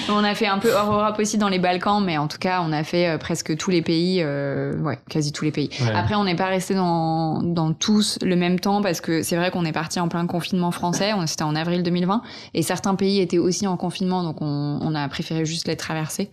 On 0.08 0.22
a 0.22 0.34
fait 0.36 0.46
un 0.46 0.58
peu 0.58 0.72
hors 0.72 0.92
Europe 0.92 1.16
aussi 1.18 1.36
dans 1.36 1.48
les 1.48 1.58
Balkans, 1.58 2.00
mais 2.04 2.16
en 2.16 2.28
tout 2.28 2.38
cas, 2.38 2.62
on 2.64 2.70
a 2.72 2.84
fait 2.84 3.08
euh, 3.08 3.18
presque 3.18 3.56
tous 3.56 3.70
les 3.72 3.82
pays, 3.82 4.20
euh, 4.22 4.76
ouais, 4.82 5.00
quasi 5.10 5.32
tous 5.32 5.44
les 5.44 5.50
pays. 5.50 5.68
Ouais. 5.80 5.90
Après, 5.92 6.14
on 6.14 6.22
n'est 6.24 6.36
pas 6.36 6.46
resté 6.46 6.74
dans, 6.74 7.42
dans 7.42 7.72
tous 7.72 8.18
le 8.22 8.36
même 8.36 8.60
temps 8.60 8.80
parce 8.80 9.00
que 9.00 9.22
c'est 9.22 9.34
vrai 9.36 9.50
qu'on 9.50 9.64
est 9.64 9.72
parti 9.72 9.98
en 9.98 10.06
plein 10.08 10.26
confinement 10.28 10.70
français. 10.70 11.12
On- 11.12 11.26
C'était 11.26 11.42
en 11.42 11.56
avril 11.56 11.82
2020 11.82 12.22
et 12.54 12.62
certains 12.62 12.94
pays 12.94 13.18
étaient 13.20 13.38
aussi 13.38 13.66
en 13.66 13.76
confinement, 13.76 14.22
donc 14.22 14.36
on, 14.42 14.78
on 14.80 14.94
a 14.94 15.08
préféré 15.08 15.44
juste 15.44 15.66
les 15.66 15.76
traverser. 15.76 16.30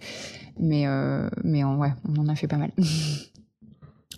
Mais, 0.59 0.83
euh, 0.85 1.27
mais 1.43 1.63
on- 1.63 1.77
ouais, 1.77 1.93
on 2.07 2.21
en 2.21 2.27
a 2.27 2.35
fait 2.35 2.45
pas 2.47 2.57
mal. 2.57 2.69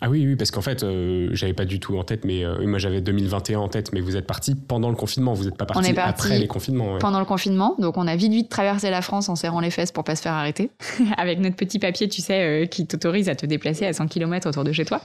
Ah 0.04 0.10
oui, 0.10 0.26
oui, 0.26 0.36
parce 0.36 0.50
qu'en 0.50 0.60
fait, 0.60 0.82
euh, 0.82 1.30
j'avais 1.32 1.54
pas 1.54 1.64
du 1.64 1.80
tout 1.80 1.96
en 1.96 2.04
tête, 2.04 2.26
mais 2.26 2.44
euh, 2.44 2.66
moi 2.66 2.78
j'avais 2.78 3.00
2021 3.00 3.58
en 3.58 3.68
tête, 3.68 3.94
mais 3.94 4.02
vous 4.02 4.16
êtes 4.16 4.26
parti 4.26 4.54
pendant 4.54 4.90
le 4.90 4.96
confinement, 4.96 5.32
vous 5.32 5.44
n'êtes 5.44 5.56
pas 5.56 5.64
parti, 5.64 5.98
après 5.98 6.38
les 6.38 6.46
confinements. 6.46 6.92
ouais. 6.92 6.98
pendant 6.98 7.20
le 7.20 7.24
confinement. 7.24 7.74
Donc 7.78 7.96
on 7.96 8.06
a 8.06 8.14
vite 8.14 8.32
vite 8.32 8.50
traversé 8.50 8.90
la 8.90 9.00
France 9.00 9.30
en 9.30 9.34
serrant 9.34 9.60
les 9.60 9.70
fesses 9.70 9.92
pour 9.92 10.04
pas 10.04 10.14
se 10.14 10.20
faire 10.20 10.34
arrêter. 10.34 10.70
Avec 11.16 11.40
notre 11.40 11.56
petit 11.56 11.78
papier, 11.78 12.06
tu 12.10 12.20
sais, 12.20 12.42
euh, 12.42 12.66
qui 12.66 12.86
t'autorise 12.86 13.30
à 13.30 13.34
te 13.34 13.46
déplacer 13.46 13.86
à 13.86 13.94
100 13.94 14.08
km 14.08 14.46
autour 14.46 14.62
de 14.62 14.72
chez 14.72 14.84
toi. 14.84 15.00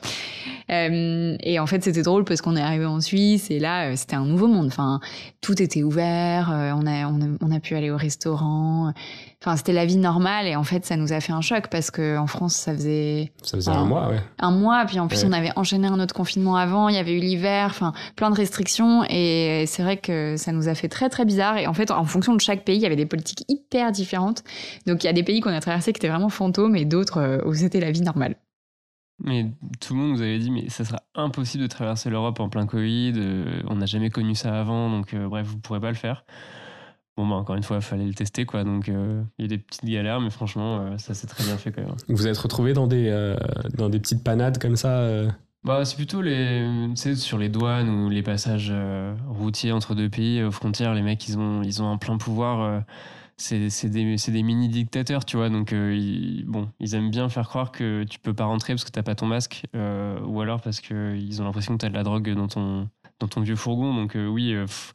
Euh, 0.70 1.38
et 1.44 1.60
en 1.60 1.66
fait, 1.66 1.82
c'était 1.82 2.02
drôle 2.02 2.26
parce 2.26 2.42
qu'on 2.42 2.58
est 2.58 2.62
arrivé 2.62 2.86
en 2.86 3.00
Suisse 3.00 3.50
et 3.52 3.60
là, 3.60 3.96
c'était 3.96 4.18
un 4.18 4.26
nouveau 4.26 4.48
monde. 4.48 4.68
Enfin, 4.68 5.00
tout 5.40 5.62
était 5.62 5.82
ouvert. 5.82 6.50
on, 6.50 6.86
a, 6.86 7.08
on, 7.08 7.22
a, 7.22 7.38
on 7.40 7.52
a 7.52 7.62
pu 7.62 7.76
aller 7.76 7.90
au 7.90 7.98
restaurant. 7.98 8.94
Enfin, 9.42 9.56
c'était 9.56 9.72
la 9.72 9.86
vie 9.86 9.96
normale 9.96 10.48
et 10.48 10.58
en 10.58 10.66
fait, 10.66 10.86
ça 10.86 10.98
nous 10.98 11.14
a 11.14 11.22
fait 11.22 11.32
un 11.32 11.40
choc 11.40 11.68
parce 11.72 11.92
que 11.92 12.18
en 12.18 12.28
France, 12.28 12.56
ça 12.56 12.74
faisait 12.74 13.32
Ça 13.42 13.56
faisait 13.56 13.72
un 13.72 13.86
mois, 13.86 14.10
ouais. 14.10 14.20
un 14.40 14.52
mois, 14.52 14.84
puis 14.86 15.00
en 15.00 15.08
plus 15.08 15.22
Ouais. 15.24 15.30
on 15.30 15.32
avait 15.32 15.52
enchaîné 15.56 15.88
un 15.88 15.98
autre 16.02 16.14
confinement 16.14 16.58
avant, 16.58 16.90
il 16.90 16.96
y 16.96 16.98
avait 16.98 17.14
eu 17.16 17.22
l'hiver, 17.22 17.68
enfin 17.70 17.94
plein 18.18 18.32
de 18.32 18.36
restrictions, 18.36 19.06
et 19.10 19.64
c'est 19.66 19.82
vrai 19.82 19.96
que 19.96 20.36
ça 20.36 20.52
nous 20.52 20.68
a 20.68 20.76
fait 20.76 20.90
très 20.90 21.08
très 21.08 21.24
bizarre. 21.24 21.58
Et 21.58 21.68
en 21.68 21.74
fait, 21.74 21.90
en 21.90 22.04
fonction 22.04 22.36
de 22.36 22.42
chaque 22.42 22.66
pays, 22.66 22.76
il 22.76 22.82
y 22.82 22.86
avait 22.86 22.98
des 22.98 23.06
politiques 23.06 23.46
hyper 23.48 23.94
différentes. 23.94 24.44
Donc 24.88 25.06
il 25.06 25.08
y 25.08 25.10
a 25.10 25.14
des 25.14 25.24
pays 25.24 25.40
qu'on 25.40 25.54
a 25.54 25.62
traversés 25.62 25.94
qui 25.94 26.00
étaient 26.00 26.10
vraiment 26.10 26.28
fantômes, 26.28 26.76
et 26.76 26.84
d'autres 26.84 27.20
euh, 27.22 27.38
où 27.46 27.54
c'était 27.54 27.80
la 27.80 27.92
vie 27.92 28.02
normale. 28.02 28.36
Mais 29.24 29.46
tout 29.80 29.94
le 29.94 30.00
monde 30.02 30.12
nous 30.18 30.22
avait 30.22 30.40
dit, 30.40 30.52
mais 30.52 30.68
ça 30.68 30.84
sera 30.84 31.00
impossible 31.16 31.64
de 31.64 31.68
traverser 31.68 32.10
l'Europe 32.10 32.42
en 32.42 32.50
plein 32.50 32.66
Covid. 32.66 33.14
euh, 33.16 33.62
on 33.70 33.76
n'a 33.76 33.86
jamais 33.86 34.10
connu 34.10 34.36
ça 34.36 34.60
avant, 34.60 34.90
donc 34.90 35.14
euh, 35.14 35.30
bref, 35.30 35.48
vous 35.48 35.60
pourrez 35.60 35.80
pas 35.80 35.90
le 35.90 35.96
faire. 35.96 36.26
Bon, 37.20 37.28
bah, 37.28 37.36
encore 37.36 37.58
une 37.58 37.64
fois, 37.64 37.76
il 37.76 37.82
fallait 37.82 38.06
le 38.06 38.14
tester, 38.14 38.46
quoi. 38.46 38.64
Donc, 38.64 38.88
euh, 38.88 39.22
il 39.38 39.42
y 39.42 39.46
a 39.46 39.50
des 39.50 39.58
petites 39.58 39.84
galères, 39.84 40.22
mais 40.22 40.30
franchement, 40.30 40.80
euh, 40.80 40.98
ça 40.98 41.14
s'est 41.14 41.28
très 41.28 41.44
bien 41.44 41.58
fait 41.58 41.70
quand 41.70 41.82
même. 41.82 41.94
Vous 42.08 42.28
êtes 42.28 42.38
retrouvé 42.38 42.72
dans 42.72 42.88
des, 42.88 43.10
euh, 43.10 43.36
dans 43.76 43.90
des 43.90 44.00
petites 44.00 44.24
panades 44.24 44.58
comme 44.58 44.78
ça 44.78 45.06
Bah, 45.66 45.84
c'est 45.84 45.98
plutôt 45.98 46.22
les, 46.22 46.66
sais, 46.96 47.16
sur 47.16 47.38
les 47.38 47.50
douanes 47.50 47.90
ou 47.90 48.08
les 48.08 48.24
passages 48.24 48.74
routiers 49.28 49.74
entre 49.74 49.96
deux 49.96 50.08
pays, 50.08 50.42
aux 50.44 50.52
frontières, 50.52 50.94
les 50.94 51.02
mecs, 51.02 51.28
ils 51.28 51.38
ont, 51.38 51.62
ils 51.62 51.84
ont 51.84 51.92
un 51.92 51.98
plein 51.98 52.18
pouvoir. 52.18 52.84
c'est 53.36 53.70
c'est 53.70 53.90
des, 53.90 54.18
c'est 54.18 54.32
des 54.32 54.42
mini-dictateurs, 54.42 55.26
tu 55.26 55.36
vois. 55.36 55.50
Donc, 55.50 55.74
ils, 55.74 56.46
bon, 56.48 56.70
ils 56.80 56.96
aiment 56.96 57.12
bien 57.12 57.28
faire 57.28 57.50
croire 57.50 57.74
que 57.74 58.06
tu 58.06 58.20
peux 58.20 58.34
pas 58.34 58.46
rentrer 58.46 58.72
parce 58.72 58.86
que 58.86 58.92
t'as 58.92 59.04
pas 59.04 59.16
ton 59.16 59.26
masque, 59.26 59.66
ou 59.74 60.40
alors 60.40 60.62
parce 60.62 60.80
qu'ils 60.80 61.42
ont 61.42 61.44
l'impression 61.44 61.74
que 61.74 61.82
t'as 61.82 61.90
de 61.90 61.96
la 61.96 62.04
drogue 62.04 62.34
dans 62.34 62.48
ton, 62.48 62.88
dans 63.20 63.28
ton 63.28 63.42
vieux 63.42 63.58
fourgon. 63.58 63.94
Donc, 63.94 64.16
oui, 64.16 64.56
pff, 64.56 64.94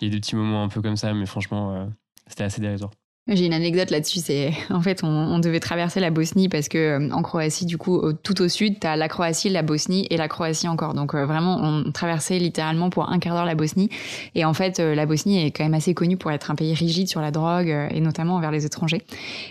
il 0.00 0.04
y 0.04 0.10
a 0.10 0.10
des 0.10 0.20
petits 0.20 0.36
moments 0.36 0.62
un 0.64 0.68
peu 0.68 0.82
comme 0.82 0.96
ça, 0.96 1.12
mais 1.14 1.26
franchement, 1.26 1.74
euh, 1.74 1.86
c'était 2.26 2.44
assez 2.44 2.60
dérisoire. 2.60 2.90
J'ai 3.28 3.46
une 3.46 3.52
anecdote 3.54 3.90
là-dessus, 3.90 4.20
c'est 4.20 4.52
en 4.70 4.80
fait 4.80 5.02
on, 5.02 5.08
on 5.08 5.38
devait 5.38 5.60
traverser 5.60 5.98
la 6.00 6.10
Bosnie 6.10 6.48
parce 6.48 6.68
que 6.68 6.78
euh, 6.78 7.10
en 7.10 7.22
Croatie, 7.22 7.66
du 7.66 7.76
coup, 7.78 8.00
tout 8.22 8.40
au 8.40 8.48
sud, 8.48 8.78
t'as 8.80 8.96
la 8.96 9.08
Croatie, 9.08 9.48
la 9.48 9.62
Bosnie 9.62 10.06
et 10.10 10.16
la 10.16 10.28
Croatie 10.28 10.68
encore. 10.68 10.94
Donc 10.94 11.14
euh, 11.14 11.26
vraiment, 11.26 11.58
on 11.60 11.90
traversait 11.90 12.38
littéralement 12.38 12.90
pour 12.90 13.10
un 13.10 13.18
quart 13.18 13.34
d'heure 13.34 13.44
la 13.44 13.54
Bosnie. 13.54 13.88
Et 14.34 14.44
en 14.44 14.54
fait, 14.54 14.78
euh, 14.80 14.94
la 14.94 15.06
Bosnie 15.06 15.44
est 15.44 15.50
quand 15.50 15.64
même 15.64 15.74
assez 15.74 15.94
connue 15.94 16.16
pour 16.16 16.30
être 16.30 16.50
un 16.50 16.54
pays 16.54 16.74
rigide 16.74 17.08
sur 17.08 17.20
la 17.20 17.30
drogue 17.30 17.70
euh, 17.70 17.88
et 17.90 18.00
notamment 18.00 18.36
envers 18.36 18.50
les 18.50 18.64
étrangers. 18.66 19.02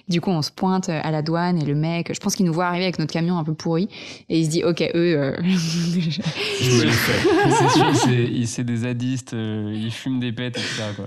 Du 0.08 0.22
coup, 0.22 0.30
on 0.32 0.42
se 0.42 0.52
pointe 0.52 0.90
à 0.90 1.12
la 1.12 1.22
douane 1.22 1.62
et 1.62 1.66
le 1.66 1.76
mec, 1.76 2.14
je 2.14 2.20
pense 2.20 2.36
qu'il 2.36 2.46
nous 2.46 2.54
voit 2.54 2.68
arriver 2.68 2.86
avec 2.86 3.00
notre 3.00 3.12
camion 3.14 3.38
un 3.38 3.44
peu 3.44 3.54
pourri 3.54 3.90
et 4.30 4.40
il 4.40 4.46
se 4.46 4.50
dit, 4.52 4.64
ok, 4.64 4.82
eux. 4.96 5.18
euh, 5.18 5.36
c'est 6.60 7.70
sûr, 7.72 7.94
c'est 8.46 8.64
des 8.64 8.78
zadistes, 8.78 9.34
euh, 9.34 9.74
ils 9.76 9.92
fument 9.92 10.20
des 10.20 10.32
pètes, 10.32 10.58
etc. 10.58 10.84
Quoi. 10.96 11.06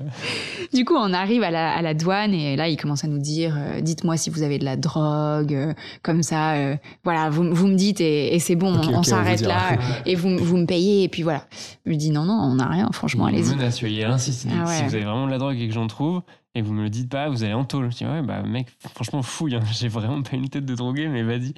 Du 0.72 0.84
coup, 0.84 0.94
on 0.96 1.12
arrive 1.12 1.42
à 1.42 1.50
la, 1.50 1.72
à 1.72 1.82
la 1.82 1.94
douane 1.94 2.34
et 2.34 2.56
là, 2.58 2.68
il 2.68 2.76
commence 2.76 3.04
à 3.04 3.08
nous 3.08 3.18
dire 3.18 3.56
euh, 3.56 3.80
dites-moi 3.80 4.16
si 4.18 4.28
vous 4.28 4.42
avez 4.42 4.58
de 4.58 4.64
la 4.64 4.76
drogue, 4.76 5.54
euh, 5.54 5.72
comme 6.02 6.22
ça, 6.22 6.52
euh, 6.54 6.76
voilà, 7.04 7.30
vous, 7.30 7.54
vous 7.54 7.66
me 7.68 7.76
dites 7.76 8.00
et, 8.02 8.34
et 8.34 8.38
c'est 8.38 8.56
bon, 8.56 8.74
on, 8.92 9.02
s'arrête 9.02 9.40
là 9.40 9.78
et 10.04 10.14
vous, 10.14 10.36
vous 10.36 10.56
me 10.58 10.66
payez 10.66 11.04
et 11.04 11.08
puis 11.08 11.22
voilà. 11.22 11.44
Je 11.86 11.90
lui 11.90 11.96
dis 11.96 12.10
non, 12.10 12.24
non, 12.24 12.34
on 12.34 12.56
n'a 12.56 12.66
rien, 12.66 12.90
franchement, 12.92 13.24
allez-y. 13.24 13.54
menace, 13.54 13.80
il 13.80 14.04
insiste. 14.04 14.46
Ah 14.50 14.66
ouais. 14.66 14.74
Si 14.74 14.82
vous 14.84 14.94
avez 14.94 15.04
vraiment 15.04 15.26
de 15.26 15.30
la 15.30 15.38
drogue 15.38 15.58
et 15.58 15.66
que 15.68 15.72
j'en 15.72 15.86
trouve, 15.86 16.22
et 16.54 16.62
que 16.62 16.66
vous 16.66 16.72
me 16.72 16.82
le 16.82 16.90
dites 16.90 17.08
pas, 17.08 17.28
vous 17.28 17.44
allez 17.44 17.52
en 17.54 17.64
tôle. 17.64 17.90
Je 17.92 17.98
dis, 17.98 18.04
ouais, 18.04 18.22
bah 18.22 18.42
mec, 18.42 18.66
franchement, 18.94 19.22
fouille. 19.22 19.54
hein. 19.54 19.60
J'ai 19.72 19.88
vraiment 19.88 20.22
pas 20.22 20.36
une 20.36 20.48
tête 20.48 20.64
de 20.64 20.74
drogué, 20.74 21.08
mais 21.08 21.22
vas-y. 21.22 21.54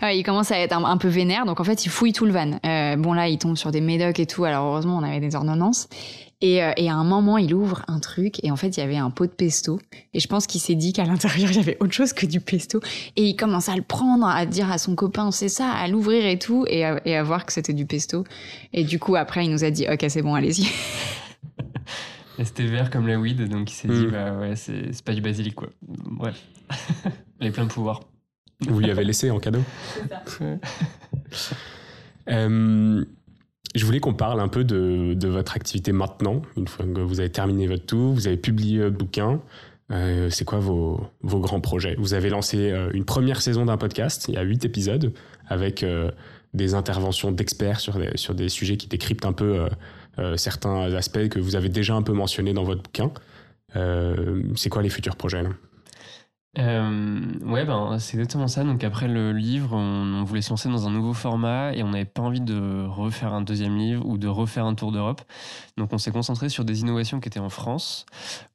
Ouais, 0.00 0.18
il 0.18 0.22
commence 0.22 0.50
à 0.50 0.58
être 0.58 0.72
un, 0.72 0.84
un 0.84 0.96
peu 0.96 1.08
vénère, 1.08 1.44
donc 1.44 1.60
en 1.60 1.64
fait, 1.64 1.84
il 1.84 1.90
fouille 1.90 2.12
tout 2.12 2.24
le 2.24 2.32
van. 2.32 2.58
Euh, 2.64 2.96
bon, 2.96 3.12
là, 3.12 3.28
il 3.28 3.38
tombe 3.38 3.56
sur 3.56 3.70
des 3.70 3.80
médocs 3.80 4.20
et 4.20 4.26
tout, 4.26 4.44
alors 4.44 4.66
heureusement, 4.66 4.96
on 4.96 5.02
avait 5.02 5.20
des 5.20 5.34
ordonnances. 5.34 5.88
Et, 6.40 6.62
euh, 6.62 6.70
et 6.76 6.88
à 6.88 6.94
un 6.94 7.02
moment, 7.04 7.36
il 7.36 7.52
ouvre 7.52 7.82
un 7.88 7.98
truc 7.98 8.42
et 8.44 8.50
en 8.52 8.56
fait, 8.56 8.68
il 8.76 8.80
y 8.80 8.82
avait 8.82 8.96
un 8.96 9.10
pot 9.10 9.26
de 9.26 9.32
pesto. 9.32 9.80
Et 10.14 10.20
je 10.20 10.28
pense 10.28 10.46
qu'il 10.46 10.60
s'est 10.60 10.76
dit 10.76 10.92
qu'à 10.92 11.04
l'intérieur, 11.04 11.50
il 11.50 11.56
y 11.56 11.60
avait 11.60 11.76
autre 11.80 11.92
chose 11.92 12.12
que 12.12 12.26
du 12.26 12.40
pesto. 12.40 12.80
Et 13.16 13.24
il 13.24 13.34
commence 13.36 13.68
à 13.68 13.74
le 13.74 13.82
prendre, 13.82 14.26
à 14.26 14.46
dire 14.46 14.70
à 14.70 14.78
son 14.78 14.94
copain, 14.94 15.30
c'est 15.32 15.48
ça, 15.48 15.70
à 15.70 15.88
l'ouvrir 15.88 16.24
et 16.26 16.38
tout, 16.38 16.64
et 16.68 16.84
à, 16.84 17.00
et 17.04 17.16
à 17.16 17.22
voir 17.24 17.44
que 17.44 17.52
c'était 17.52 17.72
du 17.72 17.86
pesto. 17.86 18.22
Et 18.72 18.84
du 18.84 18.98
coup, 19.00 19.16
après, 19.16 19.44
il 19.44 19.50
nous 19.50 19.64
a 19.64 19.70
dit, 19.70 19.86
ok, 19.90 20.04
c'est 20.08 20.22
bon, 20.22 20.34
allez-y. 20.34 20.66
C'était 22.44 22.66
vert 22.66 22.88
comme 22.90 23.08
la 23.08 23.18
weed, 23.18 23.48
donc 23.48 23.68
il 23.68 23.74
s'est 23.74 23.88
dit, 23.88 24.06
Mm. 24.06 24.10
bah 24.12 24.32
ouais, 24.38 24.54
c'est 24.54 24.92
c'est 24.92 25.04
pas 25.04 25.12
du 25.12 25.20
basilic, 25.20 25.56
quoi. 25.56 25.70
Bref. 25.82 26.40
Les 27.40 27.50
plein 27.50 27.66
pouvoir. 27.66 27.98
Vous 28.60 28.78
lui 28.78 28.92
avez 28.92 29.02
laissé 29.02 29.28
en 29.32 29.40
cadeau 29.40 29.58
Euh, 32.28 33.04
je 33.74 33.84
voulais 33.84 34.00
qu'on 34.00 34.14
parle 34.14 34.40
un 34.40 34.48
peu 34.48 34.64
de, 34.64 35.28
votre 35.28 35.54
activité 35.54 35.92
maintenant, 35.92 36.42
une 36.56 36.68
fois 36.68 36.86
que 36.86 37.00
vous 37.00 37.20
avez 37.20 37.30
terminé 37.30 37.66
votre 37.66 37.86
tour, 37.86 38.14
vous 38.14 38.26
avez 38.26 38.36
publié 38.36 38.82
votre 38.82 38.96
bouquin. 38.96 39.40
Euh, 39.90 40.28
c'est 40.30 40.44
quoi 40.44 40.58
vos, 40.58 41.06
vos 41.22 41.40
grands 41.40 41.60
projets? 41.60 41.94
Vous 41.98 42.14
avez 42.14 42.28
lancé 42.28 42.70
euh, 42.70 42.90
une 42.92 43.04
première 43.04 43.40
saison 43.40 43.64
d'un 43.64 43.78
podcast, 43.78 44.26
il 44.28 44.34
y 44.34 44.36
a 44.36 44.42
huit 44.42 44.64
épisodes, 44.64 45.12
avec 45.46 45.82
euh, 45.82 46.10
des 46.54 46.74
interventions 46.74 47.32
d'experts 47.32 47.80
sur 47.80 47.98
des, 47.98 48.10
sur 48.16 48.34
des 48.34 48.48
sujets 48.48 48.76
qui 48.76 48.86
décryptent 48.86 49.26
un 49.26 49.32
peu 49.32 49.68
certains 50.36 50.92
aspects 50.94 51.28
que 51.28 51.38
vous 51.38 51.54
avez 51.54 51.68
déjà 51.68 51.94
un 51.94 52.02
peu 52.02 52.12
mentionnés 52.12 52.52
dans 52.52 52.64
votre 52.64 52.82
bouquin. 52.82 53.12
C'est 54.56 54.68
quoi 54.68 54.82
les 54.82 54.88
futurs 54.88 55.14
projets 55.14 55.44
Euh, 56.58 57.20
ouais, 57.44 57.64
ben, 57.64 57.98
c'est 57.98 58.16
exactement 58.16 58.48
ça. 58.48 58.64
Donc 58.64 58.82
après 58.82 59.06
le 59.06 59.32
livre, 59.32 59.74
on, 59.74 60.24
voulait 60.24 60.42
se 60.42 60.50
lancer 60.50 60.68
dans 60.68 60.88
un 60.88 60.90
nouveau 60.90 61.12
format 61.12 61.72
et 61.74 61.82
on 61.82 61.90
n'avait 61.90 62.04
pas 62.04 62.22
envie 62.22 62.40
de 62.40 62.84
refaire 62.86 63.32
un 63.32 63.42
deuxième 63.42 63.76
livre 63.76 64.04
ou 64.06 64.18
de 64.18 64.26
refaire 64.26 64.64
un 64.64 64.74
tour 64.74 64.90
d'Europe. 64.90 65.22
Donc 65.76 65.92
on 65.92 65.98
s'est 65.98 66.10
concentré 66.10 66.48
sur 66.48 66.64
des 66.64 66.80
innovations 66.80 67.20
qui 67.20 67.28
étaient 67.28 67.38
en 67.38 67.48
France. 67.48 68.06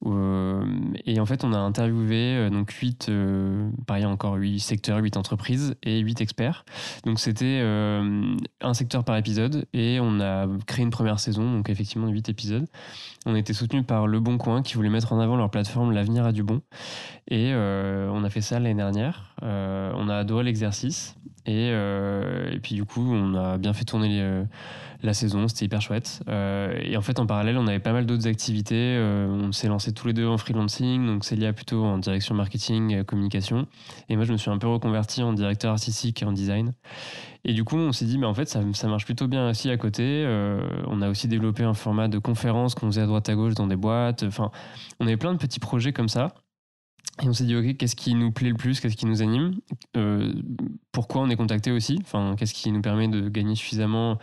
Euh, 0.05 0.65
et 1.05 1.19
en 1.19 1.25
fait, 1.25 1.43
on 1.43 1.53
a 1.53 1.57
interviewé 1.57 2.35
euh, 2.35 2.49
donc 2.49 2.71
huit, 2.71 3.07
euh, 3.09 3.69
pareil 3.87 4.05
encore 4.05 4.35
huit 4.35 4.59
secteurs, 4.59 4.97
huit 4.97 5.15
entreprises 5.15 5.75
et 5.83 5.99
huit 5.99 6.19
experts. 6.19 6.65
Donc 7.05 7.19
c'était 7.19 7.59
euh, 7.61 8.35
un 8.61 8.73
secteur 8.73 9.03
par 9.03 9.15
épisode 9.17 9.65
et 9.73 9.99
on 10.01 10.19
a 10.19 10.47
créé 10.67 10.83
une 10.83 10.91
première 10.91 11.19
saison, 11.19 11.51
donc 11.51 11.69
effectivement 11.69 12.07
huit 12.09 12.27
épisodes. 12.29 12.67
On 13.25 13.35
a 13.35 13.39
été 13.39 13.53
soutenu 13.53 13.83
par 13.83 14.07
Le 14.07 14.19
Bon 14.19 14.37
Coin 14.37 14.61
qui 14.61 14.73
voulait 14.75 14.89
mettre 14.89 15.13
en 15.13 15.19
avant 15.19 15.37
leur 15.37 15.49
plateforme 15.49 15.93
L'avenir 15.93 16.25
a 16.25 16.33
du 16.33 16.43
bon. 16.43 16.61
Et 17.29 17.53
on 18.11 18.23
a 18.23 18.29
fait 18.29 18.41
ça 18.41 18.59
l'année 18.59 18.75
dernière. 18.75 19.35
Euh, 19.43 19.91
on 19.95 20.09
a 20.09 20.15
adoré 20.15 20.43
l'exercice. 20.43 21.15
Et, 21.45 21.71
euh, 21.71 22.51
et 22.51 22.59
puis 22.59 22.75
du 22.75 22.85
coup, 22.85 23.13
on 23.13 23.35
a 23.35 23.57
bien 23.57 23.73
fait 23.73 23.85
tourner 23.85 24.45
la 25.03 25.13
saison. 25.13 25.47
C'était 25.47 25.65
hyper 25.65 25.81
chouette. 25.81 26.23
Euh, 26.29 26.79
et 26.81 26.97
en 26.97 27.01
fait, 27.01 27.19
en 27.19 27.25
parallèle, 27.25 27.57
on 27.57 27.67
avait 27.67 27.79
pas 27.79 27.93
mal 27.93 28.05
d'autres 28.05 28.27
activités. 28.27 28.95
Euh, 28.97 29.27
on 29.27 29.51
s'est 29.51 29.67
lancé 29.67 29.93
tous 29.93 30.07
les 30.07 30.13
deux 30.13 30.27
en 30.27 30.37
freelancing. 30.37 31.05
Donc 31.05 31.25
Célia 31.25 31.53
plutôt 31.53 31.83
en 31.83 31.97
direction 31.97 32.33
marketing, 32.33 32.95
euh, 32.95 33.03
communication. 33.03 33.67
Et 34.09 34.15
moi, 34.15 34.25
je 34.25 34.31
me 34.31 34.37
suis 34.37 34.49
un 34.49 34.57
peu 34.57 34.67
reconverti 34.67 35.21
en 35.21 35.33
directeur 35.33 35.71
artistique 35.71 36.21
et 36.21 36.25
en 36.25 36.31
design. 36.31 36.73
Et 37.45 37.53
du 37.53 37.65
coup, 37.65 37.75
on 37.75 37.91
s'est 37.91 38.05
dit, 38.05 38.17
mais 38.17 38.25
en 38.25 38.33
fait, 38.33 38.47
ça, 38.47 38.87
marche 38.87 39.05
plutôt 39.05 39.27
bien 39.27 39.49
aussi 39.49 39.69
à 39.69 39.77
côté. 39.77 40.03
Euh, 40.03 40.61
on 40.87 41.01
a 41.01 41.09
aussi 41.09 41.27
développé 41.27 41.63
un 41.63 41.73
format 41.73 42.07
de 42.07 42.17
conférence 42.17 42.73
qu'on 42.73 42.87
faisait 42.87 43.01
à 43.01 43.05
droite 43.05 43.27
à 43.27 43.35
gauche 43.35 43.53
dans 43.53 43.67
des 43.67 43.75
boîtes. 43.75 44.23
Enfin, 44.23 44.49
on 45.01 45.07
avait 45.07 45.17
plein 45.17 45.33
de 45.33 45.37
petits 45.37 45.59
projets 45.59 45.91
comme 45.91 46.07
ça. 46.07 46.33
Et 47.21 47.27
on 47.27 47.33
s'est 47.33 47.43
dit, 47.43 47.55
OK, 47.55 47.77
qu'est-ce 47.77 47.95
qui 47.95 48.15
nous 48.15 48.31
plaît 48.31 48.49
le 48.49 48.55
plus 48.55 48.79
Qu'est-ce 48.79 48.95
qui 48.95 49.05
nous 49.05 49.21
anime 49.21 49.53
Euh, 49.95 50.33
Pourquoi 50.91 51.21
on 51.21 51.29
est 51.29 51.35
contacté 51.35 51.71
aussi 51.71 51.99
Enfin, 52.01 52.35
qu'est-ce 52.35 52.55
qui 52.55 52.71
nous 52.71 52.81
permet 52.81 53.07
de 53.07 53.29
gagner 53.29 53.53
suffisamment 53.53 54.17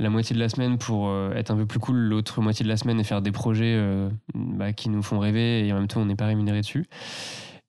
la 0.00 0.10
moitié 0.10 0.34
de 0.34 0.40
la 0.40 0.48
semaine 0.48 0.76
pour 0.76 1.08
euh, 1.08 1.32
être 1.34 1.52
un 1.52 1.56
peu 1.56 1.66
plus 1.66 1.78
cool 1.78 1.96
l'autre 1.96 2.40
moitié 2.40 2.64
de 2.64 2.68
la 2.68 2.76
semaine 2.76 2.98
et 2.98 3.04
faire 3.04 3.22
des 3.22 3.30
projets 3.30 3.74
euh, 3.76 4.10
bah, 4.34 4.72
qui 4.72 4.88
nous 4.88 5.02
font 5.02 5.20
rêver 5.20 5.66
et 5.66 5.72
en 5.72 5.76
même 5.76 5.86
temps, 5.86 6.00
on 6.00 6.06
n'est 6.06 6.16
pas 6.16 6.26
rémunéré 6.26 6.60
dessus 6.62 6.86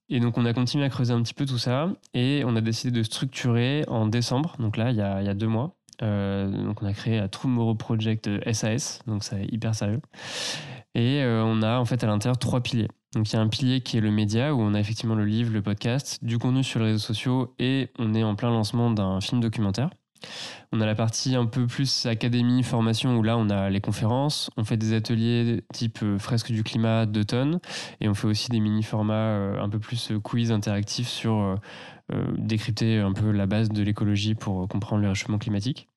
et 0.10 0.20
donc 0.20 0.38
on 0.38 0.46
a 0.46 0.54
continué 0.54 0.84
à 0.86 0.90
creuser 0.90 1.14
un 1.14 1.22
petit 1.22 1.34
peu 1.34 1.46
tout 1.46 1.58
ça 1.58 1.90
et 2.14 2.44
on 2.46 2.56
a 2.56 2.62
décidé 2.62 2.92
de 2.92 3.04
structurer 3.04 3.86
en 3.88 4.06
décembre, 4.06 4.56
donc 4.60 4.76
là 4.76 4.92
il 4.92 4.98
y 4.98 5.02
a, 5.02 5.22
il 5.22 5.26
y 5.26 5.30
a 5.30 5.34
deux 5.34 5.48
mois, 5.48 5.76
donc 6.02 6.82
on 6.84 6.86
a 6.86 6.94
créé 6.94 7.20
un 7.20 7.30
Tomorrow 7.30 7.74
Project 7.74 8.30
SAS, 8.52 9.00
donc 9.08 9.24
c'est 9.24 9.46
hyper 9.46 9.74
sérieux. 9.74 10.02
Et 10.94 11.24
on 11.26 11.62
a 11.64 11.80
en 11.80 11.86
fait 11.86 12.04
à 12.04 12.08
l'intérieur 12.08 12.38
trois 12.38 12.62
piliers. 12.62 12.90
Donc 13.14 13.32
il 13.32 13.36
y 13.36 13.40
a 13.40 13.42
un 13.42 13.48
pilier 13.48 13.82
qui 13.82 13.98
est 13.98 14.02
le 14.02 14.12
média, 14.12 14.56
où 14.56 14.62
on 14.62 14.74
a 14.74 14.80
effectivement 14.80 15.16
le 15.16 15.26
livre, 15.26 15.54
le 15.54 15.62
podcast, 15.62 16.24
du 16.24 16.40
contenu 16.40 16.64
sur 16.64 16.80
les 16.80 16.88
réseaux 16.88 17.00
sociaux, 17.00 17.54
et 17.60 17.90
on 18.00 18.14
est 18.16 18.24
en 18.24 18.36
plein 18.36 18.50
lancement 18.50 18.90
d'un 18.90 19.22
film 19.22 19.40
documentaire. 19.40 19.90
On 20.72 20.82
a 20.82 20.86
la 20.86 20.96
partie 20.96 21.36
un 21.36 21.46
peu 21.46 21.68
plus 21.68 22.06
académie, 22.06 22.64
formation, 22.64 23.18
où 23.18 23.24
là 23.24 23.38
on 23.38 23.50
a 23.50 23.70
les 23.70 23.82
conférences, 23.82 24.50
on 24.58 24.64
fait 24.64 24.78
des 24.78 24.94
ateliers 24.94 25.64
type 25.74 26.00
euh, 26.02 26.18
fresque 26.18 26.52
du 26.52 26.64
climat 26.64 27.06
d'automne, 27.06 27.60
et 28.02 28.10
on 28.10 28.14
fait 28.14 28.28
aussi 28.28 28.50
des 28.50 28.60
mini-formats 28.60 29.14
euh, 29.14 29.62
un 29.62 29.70
peu 29.70 29.80
plus 29.80 30.12
euh, 30.12 30.20
quiz 30.20 30.52
interactifs 30.52 31.10
sur 31.10 31.58
décrypter 32.38 33.00
un 33.00 33.14
peu 33.14 33.32
la 33.32 33.46
base 33.46 33.70
de 33.70 33.84
l'écologie 33.84 34.36
pour 34.36 34.68
comprendre 34.68 35.02
le 35.02 35.10
réchauffement 35.10 35.38
climatique. 35.38 35.90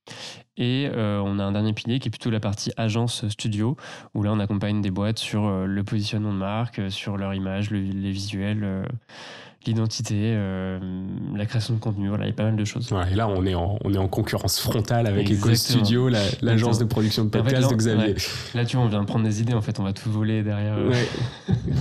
Et 0.57 0.89
on 0.95 1.39
a 1.39 1.45
un 1.45 1.53
dernier 1.53 1.73
pilier 1.73 1.99
qui 1.99 2.09
est 2.09 2.11
plutôt 2.11 2.31
la 2.31 2.41
partie 2.41 2.71
agence 2.77 3.27
studio, 3.29 3.77
où 4.15 4.23
là 4.23 4.33
on 4.33 4.41
accompagne 4.41 4.81
des 4.81 4.91
boîtes 4.91 5.19
sur 5.19 5.67
le 5.67 5.85
positionnement 5.85 6.33
de 6.33 6.39
marque, 6.39 6.81
sur 6.91 7.17
leur 7.17 7.35
image, 7.35 7.71
les 7.71 8.11
visuels 8.11 8.87
l'identité, 9.67 10.15
euh, 10.35 10.79
la 11.35 11.47
création 11.47 11.75
de 11.75 11.81
contenu. 11.81 12.09
Voilà, 12.09 12.25
il 12.25 12.29
y 12.29 12.31
a 12.31 12.35
pas 12.35 12.45
mal 12.45 12.57
de 12.57 12.65
choses. 12.65 12.93
et 13.11 13.15
là, 13.15 13.29
on 13.29 13.45
est 13.45 13.55
en, 13.55 13.79
on 13.85 13.93
est 13.93 13.99
en 13.99 14.09
concurrence 14.09 14.61
frontale 14.61 15.07
avec 15.07 15.31
Eco 15.31 15.55
Studio, 15.55 16.09
l'agence 16.43 16.79
de 16.79 16.85
production 16.85 17.25
de 17.25 17.31
podcast 17.31 17.71
de 17.71 17.77
Xavier. 17.77 18.15
là, 18.55 18.65
tu 18.65 18.77
vois, 18.77 18.87
on 18.87 18.89
vient 18.89 19.01
de 19.01 19.07
prendre 19.07 19.25
des 19.25 19.41
idées. 19.41 19.55
En 19.55 19.63
fait, 19.63 19.79
on 19.81 19.85
va 19.85 19.93
tout 19.93 20.11
voler 20.11 20.43
derrière. 20.43 20.77
Euh. 20.77 20.93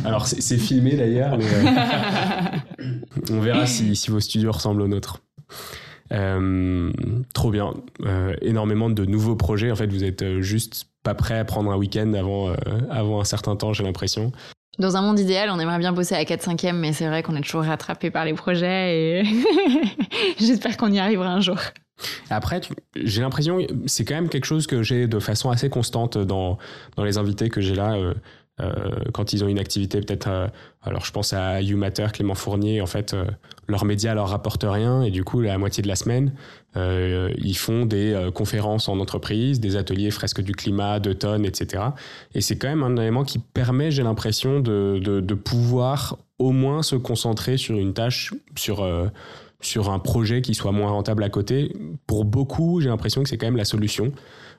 Alors, 0.04 0.28
c'est 0.28 0.58
filmé 0.58 0.96
d'ailleurs, 0.96 1.38
mais 1.38 1.46
euh, 1.46 2.90
on 3.32 3.40
verra 3.40 3.66
si, 3.66 3.96
si, 3.96 4.12
vos 4.12 4.20
studios 4.26 4.52
ressemblent 4.52 4.82
aux 4.82 4.88
nôtres. 4.88 5.22
trop 6.10 7.52
bien. 7.52 7.74
énormément 8.42 8.90
de 8.90 9.06
nouveaux 9.06 9.36
projets. 9.36 9.72
En 9.72 9.76
fait, 9.76 9.88
vous 9.88 10.04
êtes 10.04 10.42
juste 10.42 10.86
pas 11.04 11.16
prêt 11.16 11.40
à 11.40 11.46
prendre 11.46 11.72
un 11.72 11.78
week-end 11.78 12.14
avant, 12.14 12.54
avant 12.90 13.22
un 13.22 13.26
certain 13.26 13.56
temps, 13.56 13.74
j'ai 13.74 13.84
l'impression. 13.84 14.32
Dans 14.78 14.98
un 14.98 15.02
monde 15.02 15.20
idéal, 15.20 15.50
on 15.52 15.60
aimerait 15.60 15.80
bien 15.80 15.94
bosser 15.94 16.16
à 16.16 16.24
4-5e, 16.24 16.74
mais 16.74 16.92
c'est 16.92 17.08
vrai 17.08 17.24
qu'on 17.24 17.36
est 17.36 17.42
toujours 17.42 17.64
rattrapé 17.64 18.12
par 18.12 18.26
les 18.26 18.34
projets 18.34 19.22
et 19.22 19.24
j'espère 20.40 20.76
qu'on 20.76 20.92
y 20.92 21.00
arrivera 21.00 21.30
un 21.30 21.40
jour. 21.40 21.58
Après, 22.30 22.60
j'ai 22.96 23.22
l'impression, 23.22 23.60
c'est 23.86 24.04
quand 24.04 24.16
même 24.16 24.28
quelque 24.28 24.46
chose 24.46 24.68
que 24.68 24.84
j'ai 24.84 25.08
de 25.08 25.20
façon 25.20 25.50
assez 25.50 25.70
constante 25.70 26.18
dans, 26.18 26.58
dans 26.98 27.06
les 27.06 27.18
invités 27.18 27.50
que 27.50 27.62
j'ai 27.62 27.76
là. 27.76 27.96
Euh, 28.62 28.72
euh, 28.76 29.12
quand 29.14 29.34
ils 29.34 29.44
ont 29.44 29.48
une 29.48 29.60
activité 29.60 30.00
peut-être 30.00 30.28
euh, 30.30 30.48
alors 30.82 31.04
je 31.04 31.12
pense 31.12 31.34
à 31.34 31.62
You 31.62 31.78
Matter, 31.78 32.08
Clément 32.14 32.36
Fournier 32.36 32.80
en 32.80 32.86
fait 32.86 33.14
euh, 33.14 33.26
leurs 33.68 33.84
médias 33.84 34.14
leur 34.14 34.30
rapportent 34.30 34.66
rien 34.66 35.02
et 35.02 35.12
du 35.12 35.26
coup 35.26 35.42
la 35.42 35.58
moitié 35.58 35.84
de 35.84 35.90
la 35.90 35.96
semaine 35.96 36.34
ils 36.78 37.56
font 37.56 37.86
des 37.86 38.30
conférences 38.34 38.90
en 38.90 39.00
entreprise 39.00 39.62
des 39.62 39.78
ateliers 39.78 40.12
fresques 40.12 40.42
du 40.42 40.52
climat 40.52 41.00
d'automne 41.00 41.46
etc 41.46 41.84
et 42.34 42.42
c'est 42.42 42.58
quand 42.58 42.68
même 42.68 42.84
un 42.84 42.98
élément 42.98 43.24
qui 43.24 43.40
permet 43.40 43.92
j'ai 43.92 44.04
l'impression 44.04 44.60
de, 44.60 45.34
pouvoir 45.36 46.18
au 46.38 46.52
moins 46.52 46.84
se 46.84 46.98
concentrer 46.98 47.56
sur 47.56 47.78
une 47.78 47.94
tâche 47.94 48.34
sur 48.58 48.84
un 48.84 50.00
projet 50.00 50.42
qui 50.42 50.54
soit 50.54 50.74
moins 50.74 50.92
rentable 50.92 51.24
à 51.24 51.30
côté. 51.30 51.74
Pour 52.08 52.26
beaucoup 52.26 52.82
j'ai 52.82 52.90
l'impression 52.90 53.24
que 53.24 53.30
c'est 53.30 53.38
quand 53.38 53.48
même 53.48 53.56
la 53.56 53.64
solution 53.64 54.12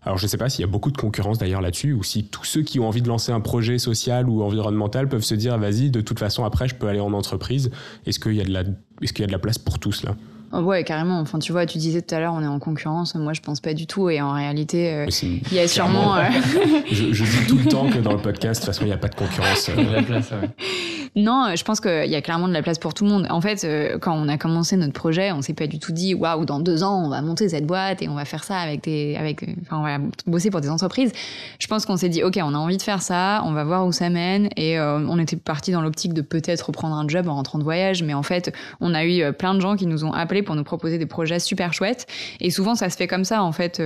alors 0.06 0.18
je 0.18 0.24
ne 0.24 0.28
sais 0.28 0.38
pas 0.38 0.48
s'il 0.48 0.60
y 0.60 0.64
a 0.64 0.70
beaucoup 0.70 0.92
de 0.92 0.96
concurrence 0.96 1.38
d'ailleurs 1.38 1.60
là-dessus, 1.60 1.92
ou 1.92 2.04
si 2.04 2.28
tous 2.28 2.44
ceux 2.44 2.62
qui 2.62 2.78
ont 2.78 2.86
envie 2.86 3.02
de 3.02 3.08
lancer 3.08 3.32
un 3.32 3.40
projet 3.40 3.78
social 3.78 4.28
ou 4.28 4.44
environnemental 4.44 5.08
peuvent 5.08 5.24
se 5.24 5.34
dire, 5.34 5.58
vas-y, 5.58 5.90
de 5.90 6.00
toute 6.00 6.20
façon, 6.20 6.44
après, 6.44 6.68
je 6.68 6.76
peux 6.76 6.86
aller 6.86 7.00
en 7.00 7.12
entreprise. 7.12 7.72
Est-ce 8.06 8.20
qu'il 8.20 8.34
y, 8.34 8.42
qu'il 8.42 9.20
y 9.20 9.24
a 9.24 9.26
de 9.26 9.32
la 9.32 9.38
place 9.40 9.58
pour 9.58 9.80
tous 9.80 10.04
là? 10.04 10.14
Oh, 10.52 10.60
Ouais, 10.60 10.84
carrément. 10.84 11.20
Enfin, 11.20 11.38
tu 11.38 11.52
vois, 11.52 11.66
tu 11.66 11.78
disais 11.78 12.02
tout 12.02 12.14
à 12.14 12.20
l'heure, 12.20 12.34
on 12.34 12.42
est 12.42 12.46
en 12.46 12.58
concurrence. 12.58 13.14
Moi, 13.14 13.32
je 13.32 13.40
pense 13.40 13.60
pas 13.60 13.74
du 13.74 13.86
tout. 13.86 14.08
Et 14.10 14.20
en 14.20 14.32
réalité, 14.32 14.92
euh, 14.92 15.06
il 15.22 15.54
y 15.54 15.58
a 15.58 15.68
sûrement. 15.68 16.16
Euh, 16.16 16.24
je, 16.90 17.12
je, 17.12 17.24
dis 17.24 17.46
tout 17.46 17.58
le 17.58 17.66
temps 17.66 17.88
que 17.88 17.98
dans 17.98 18.12
le 18.12 18.18
podcast, 18.18 18.60
de 18.60 18.66
toute 18.66 18.74
façon, 18.74 18.84
il 18.84 18.88
n'y 18.88 18.94
a 18.94 18.98
pas 18.98 19.08
de 19.08 19.14
concurrence. 19.14 19.68
Euh. 19.68 19.92
la 19.92 20.02
place, 20.02 20.30
ouais. 20.30 20.48
Non, 21.16 21.54
je 21.56 21.64
pense 21.64 21.80
qu'il 21.80 22.10
y 22.10 22.14
a 22.14 22.20
clairement 22.20 22.46
de 22.46 22.52
la 22.52 22.62
place 22.62 22.78
pour 22.78 22.92
tout 22.92 23.04
le 23.04 23.10
monde. 23.10 23.26
En 23.30 23.40
fait, 23.40 23.64
euh, 23.64 23.96
quand 23.98 24.14
on 24.14 24.28
a 24.28 24.36
commencé 24.36 24.76
notre 24.76 24.92
projet, 24.92 25.32
on 25.32 25.40
s'est 25.40 25.54
pas 25.54 25.66
du 25.66 25.78
tout 25.78 25.92
dit 25.92 26.12
waouh, 26.12 26.44
dans 26.44 26.60
deux 26.60 26.82
ans, 26.82 27.02
on 27.02 27.08
va 27.08 27.22
monter 27.22 27.48
cette 27.48 27.66
boîte 27.66 28.02
et 28.02 28.08
on 28.10 28.14
va 28.14 28.26
faire 28.26 28.44
ça 28.44 28.58
avec 28.58 28.84
des, 28.84 29.16
avec, 29.18 29.42
enfin, 29.62 29.78
on 29.78 29.82
va 29.82 29.98
bosser 30.26 30.50
pour 30.50 30.60
des 30.60 30.68
entreprises. 30.68 31.12
Je 31.58 31.66
pense 31.68 31.86
qu'on 31.86 31.96
s'est 31.96 32.10
dit 32.10 32.22
ok, 32.22 32.38
on 32.42 32.52
a 32.52 32.58
envie 32.58 32.76
de 32.76 32.82
faire 32.82 33.00
ça, 33.00 33.42
on 33.46 33.52
va 33.52 33.64
voir 33.64 33.86
où 33.86 33.92
ça 33.92 34.10
mène 34.10 34.50
et 34.56 34.78
euh, 34.78 34.98
on 35.08 35.18
était 35.18 35.36
parti 35.36 35.72
dans 35.72 35.80
l'optique 35.80 36.12
de 36.12 36.20
peut-être 36.20 36.66
reprendre 36.66 36.94
un 36.94 37.08
job 37.08 37.28
en 37.28 37.34
rentrant 37.34 37.58
de 37.58 37.64
voyage, 37.64 38.02
mais 38.02 38.12
en 38.12 38.22
fait, 38.22 38.52
on 38.82 38.92
a 38.92 39.06
eu 39.06 39.32
plein 39.32 39.54
de 39.54 39.60
gens 39.60 39.76
qui 39.76 39.86
nous 39.86 40.04
ont 40.04 40.12
pour 40.42 40.54
nous 40.54 40.64
proposer 40.64 40.98
des 40.98 41.06
projets 41.06 41.38
super 41.38 41.72
chouettes 41.72 42.06
et 42.40 42.50
souvent 42.50 42.74
ça 42.74 42.90
se 42.90 42.96
fait 42.96 43.06
comme 43.06 43.24
ça. 43.24 43.42
En 43.42 43.52
fait, 43.52 43.82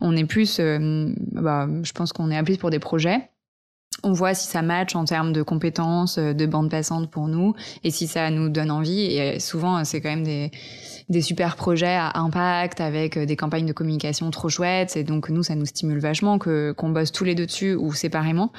on 0.00 0.16
est 0.16 0.24
plus, 0.24 0.58
bah, 0.58 1.68
je 1.82 1.92
pense 1.92 2.12
qu'on 2.12 2.30
est 2.30 2.36
appelé 2.36 2.56
pour 2.56 2.70
des 2.70 2.78
projets 2.78 3.30
on 4.02 4.12
voit 4.12 4.34
si 4.34 4.46
ça 4.46 4.62
match 4.62 4.94
en 4.94 5.04
termes 5.04 5.32
de 5.32 5.42
compétences, 5.42 6.18
euh, 6.18 6.32
de 6.32 6.46
bande 6.46 6.70
passante 6.70 7.10
pour 7.10 7.28
nous, 7.28 7.54
et 7.84 7.90
si 7.90 8.06
ça 8.06 8.30
nous 8.30 8.48
donne 8.48 8.70
envie. 8.70 9.02
Et 9.02 9.40
souvent, 9.40 9.84
c'est 9.84 10.00
quand 10.00 10.10
même 10.10 10.24
des, 10.24 10.50
super 11.20 11.56
projets 11.56 11.94
à 11.94 12.18
impact 12.18 12.80
avec 12.80 13.16
euh, 13.16 13.26
des 13.26 13.36
campagnes 13.36 13.66
de 13.66 13.72
communication 13.72 14.30
trop 14.30 14.48
chouettes. 14.48 14.96
Et 14.96 15.04
donc 15.04 15.28
nous, 15.28 15.42
ça 15.42 15.54
nous 15.54 15.66
stimule 15.66 15.98
vachement 15.98 16.38
que 16.38 16.72
qu'on 16.76 16.90
bosse 16.90 17.12
tous 17.12 17.24
les 17.24 17.34
deux 17.34 17.46
dessus 17.46 17.74
ou 17.74 17.92
séparément. 17.92 18.52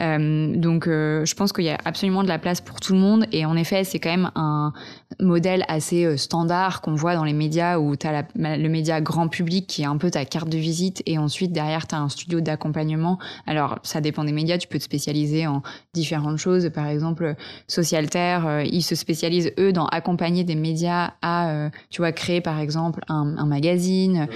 Euh, 0.00 0.54
donc 0.56 0.86
euh, 0.86 1.24
je 1.24 1.34
pense 1.34 1.52
qu'il 1.52 1.64
y 1.64 1.70
a 1.70 1.78
absolument 1.84 2.22
de 2.22 2.28
la 2.28 2.38
place 2.38 2.60
pour 2.60 2.80
tout 2.80 2.92
le 2.92 2.98
monde. 2.98 3.26
Et 3.32 3.44
en 3.44 3.56
effet, 3.56 3.84
c'est 3.84 3.98
quand 3.98 4.10
même 4.10 4.30
un 4.34 4.72
modèle 5.20 5.64
assez 5.68 6.04
euh, 6.04 6.16
standard 6.16 6.80
qu'on 6.80 6.94
voit 6.94 7.14
dans 7.14 7.24
les 7.24 7.32
médias 7.32 7.78
où 7.78 7.96
tu 7.96 8.06
as 8.06 8.24
le 8.34 8.68
média 8.68 9.00
grand 9.00 9.28
public 9.28 9.66
qui 9.66 9.82
est 9.82 9.86
un 9.86 9.96
peu 9.96 10.10
ta 10.10 10.24
carte 10.24 10.48
de 10.48 10.58
visite 10.58 11.02
et 11.06 11.18
ensuite 11.18 11.52
derrière 11.52 11.86
tu 11.86 11.94
as 11.94 11.98
un 11.98 12.08
studio 12.08 12.40
d'accompagnement. 12.40 13.18
Alors 13.46 13.78
ça 13.82 14.00
dépend 14.00 14.24
des 14.24 14.32
médias, 14.32 14.58
peux 14.72 14.78
te 14.78 14.84
spécialiser 14.84 15.46
en 15.46 15.62
différentes 15.94 16.38
choses. 16.38 16.70
Par 16.74 16.86
exemple, 16.86 17.34
Socialterre, 17.68 18.62
ils 18.64 18.82
se 18.82 18.94
spécialisent 18.94 19.52
eux 19.58 19.72
dans 19.72 19.86
accompagner 19.86 20.44
des 20.44 20.54
médias 20.54 21.12
à 21.22 21.70
tu 21.90 22.00
vois, 22.00 22.12
créer 22.12 22.40
par 22.40 22.58
exemple 22.58 23.00
un, 23.08 23.46
magazine. 23.46 24.28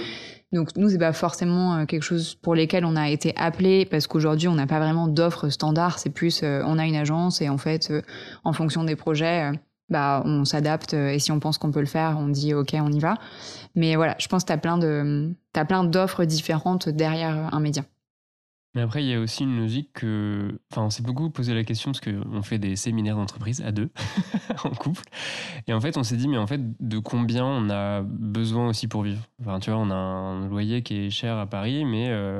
Donc 0.53 0.75
nous, 0.77 0.89
c'est 0.89 0.97
pas 0.97 1.13
forcément 1.13 1.75
euh, 1.75 1.85
quelque 1.85 2.03
chose 2.03 2.35
pour 2.35 2.55
lesquels 2.55 2.85
on 2.85 2.95
a 2.95 3.09
été 3.09 3.33
appelé 3.35 3.85
parce 3.85 4.07
qu'aujourd'hui, 4.07 4.47
on 4.47 4.55
n'a 4.55 4.67
pas 4.67 4.79
vraiment 4.79 5.07
d'offres 5.07 5.49
standard. 5.49 5.99
C'est 5.99 6.09
plus, 6.09 6.41
euh, 6.43 6.61
on 6.65 6.79
a 6.79 6.85
une 6.85 6.95
agence 6.95 7.41
et 7.41 7.49
en 7.49 7.57
fait, 7.57 7.89
euh, 7.91 8.01
en 8.45 8.53
fonction 8.53 8.85
des 8.85 8.95
projets, 8.95 9.51
bah, 9.89 10.21
on 10.25 10.45
s'adapte 10.45 10.93
et 10.93 11.19
si 11.19 11.31
on 11.31 11.39
pense 11.39 11.57
qu'on 11.57 11.71
peut 11.71 11.81
le 11.81 11.85
faire, 11.85 12.17
on 12.19 12.29
dit 12.29 12.53
OK, 12.53 12.75
on 12.79 12.91
y 12.91 12.99
va. 12.99 13.15
Mais 13.75 13.95
voilà, 13.95 14.15
je 14.19 14.27
pense 14.27 14.43
que 14.43 14.47
tu 14.47 14.53
as 15.59 15.65
plein 15.65 15.83
d'offres 15.83 16.23
différentes 16.25 16.89
derrière 16.89 17.53
un 17.53 17.59
média. 17.59 17.83
Mais 18.77 18.83
après, 18.83 19.03
il 19.03 19.09
y 19.09 19.15
a 19.15 19.19
aussi 19.19 19.41
une 19.41 19.57
logique 19.57 19.89
que. 19.93 20.59
Enfin, 20.71 20.83
on 20.83 20.91
s'est 20.91 21.01
beaucoup 21.01 21.31
posé 21.31 21.55
la 21.55 21.63
question 21.63 21.91
parce 21.91 21.99
qu'on 21.99 22.43
fait 22.43 22.59
des 22.59 22.75
séminaires 22.75 23.15
d'entreprise 23.15 23.59
à 23.63 23.71
deux, 23.71 23.89
en 24.63 24.69
couple. 24.69 25.01
Et 25.65 25.73
en 25.73 25.81
fait, 25.81 25.97
on 25.97 26.03
s'est 26.03 26.15
dit, 26.15 26.27
mais 26.27 26.37
en 26.37 26.45
fait, 26.45 26.61
de 26.79 26.99
combien 26.99 27.43
on 27.43 27.71
a 27.71 28.03
besoin 28.03 28.67
aussi 28.67 28.87
pour 28.87 29.01
vivre? 29.01 29.23
Enfin, 29.41 29.59
tu 29.59 29.71
vois, 29.71 29.79
on 29.79 29.89
a 29.89 29.95
un 29.95 30.47
loyer 30.47 30.83
qui 30.83 31.07
est 31.07 31.09
cher 31.09 31.39
à 31.39 31.47
Paris, 31.47 31.85
mais 31.85 32.09
euh, 32.09 32.39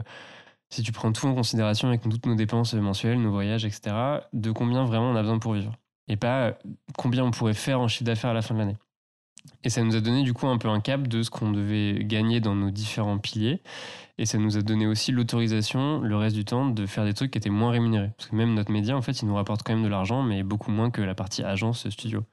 si 0.70 0.84
tu 0.84 0.92
prends 0.92 1.12
tout 1.12 1.26
en 1.26 1.34
considération 1.34 1.88
avec 1.88 2.02
toutes 2.04 2.28
nos 2.28 2.36
dépenses 2.36 2.76
mensuelles, 2.76 3.20
nos 3.20 3.32
voyages, 3.32 3.66
etc., 3.66 3.96
de 4.32 4.52
combien 4.52 4.86
vraiment 4.86 5.10
on 5.10 5.16
a 5.16 5.22
besoin 5.24 5.40
pour 5.40 5.54
vivre? 5.54 5.74
Et 6.08 6.18
pas 6.18 6.54
combien 6.96 7.24
on 7.24 7.32
pourrait 7.32 7.56
faire 7.56 7.80
en 7.80 7.88
chiffre 7.88 8.04
d'affaires 8.04 8.30
à 8.30 8.36
la 8.36 8.44
fin 8.44 8.54
de 8.54 8.60
l'année. 8.60 8.78
Et 9.64 9.72
ça 9.72 9.82
nous 9.82 9.96
a 9.96 10.02
donné 10.02 10.22
du 10.22 10.34
coup 10.34 10.46
un 10.46 10.60
peu 10.60 10.68
un 10.68 10.82
cap 10.82 11.08
de 11.08 11.24
ce 11.24 11.32
qu'on 11.32 11.52
devait 11.52 12.04
gagner 12.04 12.42
dans 12.42 12.54
nos 12.54 12.70
différents 12.70 13.18
piliers. 13.18 13.64
Et 14.20 14.26
ça 14.26 14.38
nous 14.38 14.58
a 14.58 14.62
donné 14.62 14.88
aussi 14.88 15.12
l'autorisation, 15.12 16.00
le 16.02 16.16
reste 16.16 16.36
du 16.36 16.44
temps, 16.44 16.70
de 16.70 16.86
faire 16.86 17.06
des 17.06 17.14
trucs 17.14 17.32
qui 17.32 17.38
étaient 17.38 17.50
moins 17.50 17.72
rémunérés. 17.72 18.12
Parce 18.18 18.30
que 18.30 18.36
même 18.36 18.56
notre 18.56 18.72
média, 18.72 18.98
en 18.98 19.02
fait, 19.02 19.22
il 19.22 19.28
nous 19.28 19.36
rapporte 19.36 19.62
quand 19.64 19.74
même 19.74 19.84
de 19.84 19.90
l'argent, 19.90 20.24
mais 20.24 20.44
beaucoup 20.44 20.72
moins 20.72 20.90
que 20.90 21.02
la 21.02 21.14
partie 21.14 21.44
agence 21.44 21.88
studio. 21.90 22.24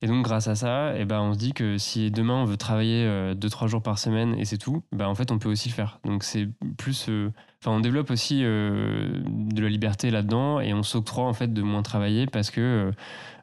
Et 0.00 0.06
donc, 0.06 0.24
grâce 0.24 0.46
à 0.46 0.54
ça, 0.54 0.96
eh 0.96 1.04
ben, 1.04 1.20
on 1.20 1.34
se 1.34 1.38
dit 1.38 1.52
que 1.52 1.76
si 1.76 2.10
demain 2.12 2.34
on 2.34 2.44
veut 2.44 2.56
travailler 2.56 3.04
2-3 3.34 3.64
euh, 3.64 3.66
jours 3.66 3.82
par 3.82 3.98
semaine 3.98 4.36
et 4.38 4.44
c'est 4.44 4.58
tout, 4.58 4.84
ben, 4.92 5.06
en 5.06 5.14
fait, 5.14 5.32
on 5.32 5.38
peut 5.38 5.48
aussi 5.48 5.68
le 5.68 5.74
faire. 5.74 5.98
Donc, 6.04 6.22
c'est 6.22 6.48
plus. 6.76 7.06
Euh, 7.08 7.32
enfin, 7.60 7.76
on 7.76 7.80
développe 7.80 8.10
aussi 8.10 8.44
euh, 8.44 9.20
de 9.26 9.60
la 9.60 9.68
liberté 9.68 10.10
là-dedans 10.10 10.60
et 10.60 10.72
on 10.72 10.84
s'octroie 10.84 11.24
en 11.24 11.32
fait 11.32 11.52
de 11.52 11.62
moins 11.62 11.82
travailler 11.82 12.26
parce 12.26 12.50
que 12.50 12.92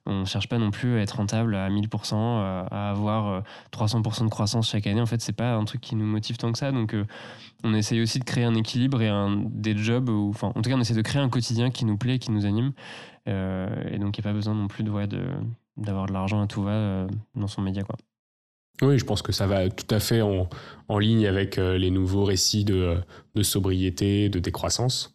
on 0.05 0.21
ne 0.21 0.25
cherche 0.25 0.47
pas 0.47 0.57
non 0.57 0.71
plus 0.71 0.97
à 0.97 1.01
être 1.01 1.17
rentable 1.17 1.55
à 1.55 1.69
1000%, 1.69 2.15
à 2.69 2.89
avoir 2.89 3.43
300% 3.71 4.25
de 4.25 4.29
croissance 4.29 4.69
chaque 4.69 4.87
année. 4.87 5.01
En 5.01 5.05
fait, 5.05 5.21
c'est 5.21 5.33
pas 5.35 5.55
un 5.55 5.65
truc 5.65 5.81
qui 5.81 5.95
nous 5.95 6.05
motive 6.05 6.37
tant 6.37 6.51
que 6.51 6.57
ça. 6.57 6.71
Donc, 6.71 6.95
on 7.63 7.73
essaye 7.73 8.01
aussi 8.01 8.19
de 8.19 8.23
créer 8.23 8.43
un 8.43 8.55
équilibre 8.55 9.01
et 9.01 9.07
un, 9.07 9.43
des 9.49 9.75
jobs, 9.75 10.09
enfin, 10.09 10.51
en 10.53 10.61
tout 10.61 10.69
cas, 10.69 10.75
on 10.75 10.81
essaie 10.81 10.93
de 10.93 11.01
créer 11.01 11.21
un 11.21 11.29
quotidien 11.29 11.71
qui 11.71 11.85
nous 11.85 11.97
plaît, 11.97 12.19
qui 12.19 12.31
nous 12.31 12.45
anime. 12.45 12.73
et 13.25 13.97
donc, 13.97 14.17
il 14.17 14.21
n'y 14.21 14.27
a 14.27 14.29
pas 14.29 14.33
besoin 14.33 14.53
non 14.53 14.67
plus 14.67 14.83
de, 14.83 14.91
d'avoir 15.77 16.05
de 16.07 16.13
l'argent 16.13 16.41
à 16.41 16.47
tout 16.47 16.63
va 16.63 16.71
euh, 16.71 17.07
dans 17.35 17.47
son 17.47 17.61
média. 17.61 17.83
Quoi. 17.83 17.95
Oui, 18.81 18.99
je 18.99 19.05
pense 19.05 19.21
que 19.21 19.31
ça 19.31 19.47
va 19.47 19.69
tout 19.69 19.93
à 19.93 19.99
fait 19.99 20.21
en, 20.21 20.49
en 20.87 20.99
ligne 20.99 21.27
avec 21.27 21.57
euh, 21.57 21.77
les 21.77 21.91
nouveaux 21.91 22.25
récits 22.25 22.65
de, 22.65 22.97
de, 23.35 23.43
sobriété, 23.43 24.29
de 24.29 24.39
décroissance. 24.39 25.14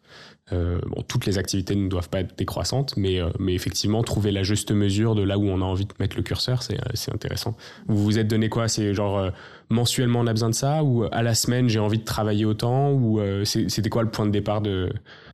Bon, 0.50 1.02
toutes 1.06 1.26
les 1.26 1.38
activités 1.38 1.74
ne 1.74 1.88
doivent 1.88 2.08
pas 2.08 2.20
être 2.20 2.36
décroissantes, 2.36 2.96
mais, 2.96 3.20
mais 3.38 3.54
effectivement, 3.54 4.02
trouver 4.02 4.32
la 4.32 4.42
juste 4.42 4.72
mesure 4.72 5.14
de 5.14 5.22
là 5.22 5.38
où 5.38 5.48
on 5.48 5.60
a 5.60 5.64
envie 5.64 5.86
de 5.86 5.92
mettre 6.00 6.16
le 6.16 6.22
curseur, 6.22 6.62
c'est 6.62 7.12
intéressant. 7.12 7.56
Vous 7.86 8.02
vous 8.02 8.18
êtes 8.18 8.28
donné 8.28 8.48
quoi? 8.48 8.68
C'est 8.68 8.94
genre 8.94 9.30
mensuellement 9.70 10.20
on 10.20 10.26
a 10.26 10.32
besoin 10.32 10.50
de 10.50 10.54
ça 10.54 10.82
Ou 10.82 11.04
à 11.10 11.22
la 11.22 11.34
semaine 11.34 11.68
j'ai 11.68 11.78
envie 11.78 11.98
de 11.98 12.04
travailler 12.04 12.44
autant 12.44 12.92
Ou 12.92 13.20
c'était 13.44 13.88
quoi 13.88 14.02
le 14.02 14.10
point 14.10 14.26
de 14.26 14.30
départ 14.30 14.60
de, 14.60 14.92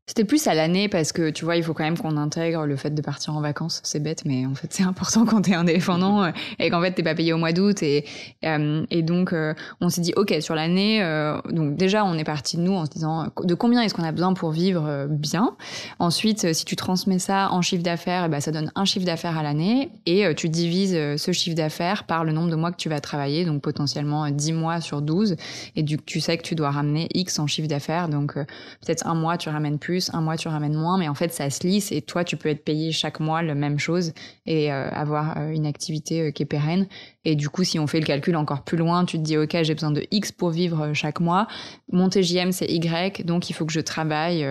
c'était 0.08 0.24
plus 0.24 0.46
à 0.46 0.54
l'année 0.54 0.88
parce 0.88 1.10
que 1.10 1.30
tu 1.30 1.44
vois, 1.44 1.56
il 1.56 1.64
faut 1.64 1.74
quand 1.74 1.82
même 1.82 1.98
qu'on 1.98 2.16
intègre 2.16 2.64
le 2.64 2.76
fait 2.76 2.90
de 2.90 3.02
partir 3.02 3.34
en 3.34 3.40
vacances. 3.40 3.80
C'est 3.82 3.98
bête, 3.98 4.24
mais 4.24 4.46
en 4.46 4.54
fait, 4.54 4.68
c'est 4.72 4.84
important 4.84 5.24
quand 5.26 5.42
t'es 5.42 5.54
indépendant 5.54 6.22
euh, 6.22 6.30
et 6.60 6.70
qu'en 6.70 6.80
fait, 6.80 6.92
t'es 6.92 7.02
pas 7.02 7.16
payé 7.16 7.32
au 7.32 7.38
mois 7.38 7.52
d'août. 7.52 7.82
Et, 7.82 8.04
euh, 8.44 8.86
et 8.90 9.02
donc, 9.02 9.32
euh, 9.32 9.52
on 9.80 9.88
s'est 9.88 10.00
dit, 10.02 10.12
OK, 10.14 10.32
sur 10.40 10.54
l'année, 10.54 11.02
donc 11.50 11.76
déjà, 11.76 12.04
on 12.04 12.14
est 12.14 12.24
parti 12.24 12.56
de 12.56 12.62
nous 12.62 12.72
en 12.72 12.86
se 12.86 12.90
disant 12.90 13.32
de 13.42 13.54
combien 13.54 13.82
est-ce 13.82 13.94
qu'on 13.94 14.04
a 14.04 14.12
besoin 14.12 14.32
pour 14.34 14.52
vivre 14.52 15.06
bien? 15.10 15.56
Ensuite, 15.98 16.52
si 16.54 16.64
tu 16.64 16.76
transmets 16.76 17.18
ça 17.18 17.50
en 17.50 17.60
chiffre 17.60 17.82
d'affaires, 17.82 18.24
eh 18.26 18.28
ben, 18.28 18.40
ça 18.40 18.52
donne 18.52 18.70
un 18.76 18.84
chiffre 18.84 19.06
d'affaires 19.06 19.36
à 19.36 19.42
l'année 19.42 19.90
et 20.06 20.32
tu 20.34 20.48
divises 20.48 20.92
ce 20.92 21.32
chiffre 21.32 21.56
d'affaires 21.56 22.04
par 22.04 22.24
le 22.24 22.32
nombre 22.32 22.50
de 22.50 22.56
mois 22.56 22.70
que 22.70 22.76
tu 22.76 22.88
vas 22.88 23.00
travailler, 23.00 23.44
donc 23.44 23.62
potentiellement 23.62 24.25
10 24.30 24.52
mois 24.52 24.80
sur 24.80 25.02
12. 25.02 25.36
Et 25.74 25.82
du, 25.82 25.98
tu 25.98 26.20
sais 26.20 26.36
que 26.36 26.42
tu 26.42 26.54
dois 26.54 26.70
ramener 26.70 27.08
X 27.14 27.38
en 27.38 27.46
chiffre 27.46 27.68
d'affaires. 27.68 28.08
Donc, 28.08 28.34
peut-être 28.34 29.06
un 29.06 29.14
mois, 29.14 29.38
tu 29.38 29.48
ramènes 29.48 29.78
plus 29.78 30.10
un 30.12 30.20
mois 30.20 30.36
tu 30.36 30.48
ramènes 30.48 30.74
moins, 30.74 30.98
mais 30.98 31.08
en 31.08 31.14
fait 31.14 31.32
ça 31.32 31.48
se 31.50 31.66
lisse 31.66 31.92
et 31.92 32.02
toi 32.02 32.24
tu 32.24 32.36
peux 32.36 32.48
être 32.48 32.64
payé 32.64 32.92
chaque 32.92 33.20
mois 33.20 33.42
la 33.42 33.54
même 33.54 33.78
chose 33.78 34.12
et 34.46 34.72
euh, 34.72 34.88
avoir 34.90 35.38
euh, 35.38 35.50
une 35.50 35.66
activité 35.66 36.20
euh, 36.20 36.30
qui 36.30 36.42
est 36.42 36.46
pérenne. 36.46 36.86
Et 37.24 37.34
du 37.34 37.48
coup, 37.48 37.64
si 37.64 37.78
on 37.78 37.86
fait 37.86 38.00
le 38.00 38.06
calcul 38.06 38.36
encore 38.36 38.62
plus 38.62 38.76
loin, 38.76 39.04
tu 39.04 39.18
te 39.18 39.22
dis 39.22 39.36
ok 39.36 39.56
j'ai 39.62 39.74
besoin 39.74 39.90
de 39.90 40.06
X 40.10 40.32
pour 40.32 40.50
vivre 40.50 40.92
chaque 40.92 41.20
mois, 41.20 41.46
mon 41.90 42.08
TJM 42.08 42.52
c'est 42.52 42.66
Y, 42.66 43.24
donc 43.24 43.50
il 43.50 43.52
faut 43.52 43.66
que 43.66 43.72
je 43.72 43.80
travaille, 43.80 44.42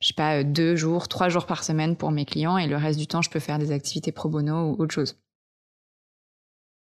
je 0.00 0.06
sais 0.06 0.14
pas 0.14 0.44
deux 0.44 0.76
jours, 0.76 1.08
trois 1.08 1.28
jours 1.28 1.46
par 1.46 1.64
semaine 1.64 1.96
pour 1.96 2.10
mes 2.10 2.24
clients 2.24 2.58
et 2.58 2.66
le 2.66 2.76
reste 2.76 2.98
du 2.98 3.06
temps 3.06 3.22
je 3.22 3.30
peux 3.30 3.40
faire 3.40 3.58
des 3.58 3.72
activités 3.72 4.12
pro 4.12 4.28
bono 4.28 4.70
ou 4.70 4.82
autre 4.82 4.94
chose. 4.94 5.16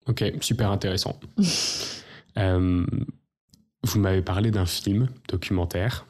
Ok, 0.07 0.23
super 0.41 0.71
intéressant. 0.71 1.19
vous 2.37 3.99
m'avez 3.99 4.21
parlé 4.21 4.51
d'un 4.51 4.65
film 4.65 5.09
documentaire. 5.27 6.05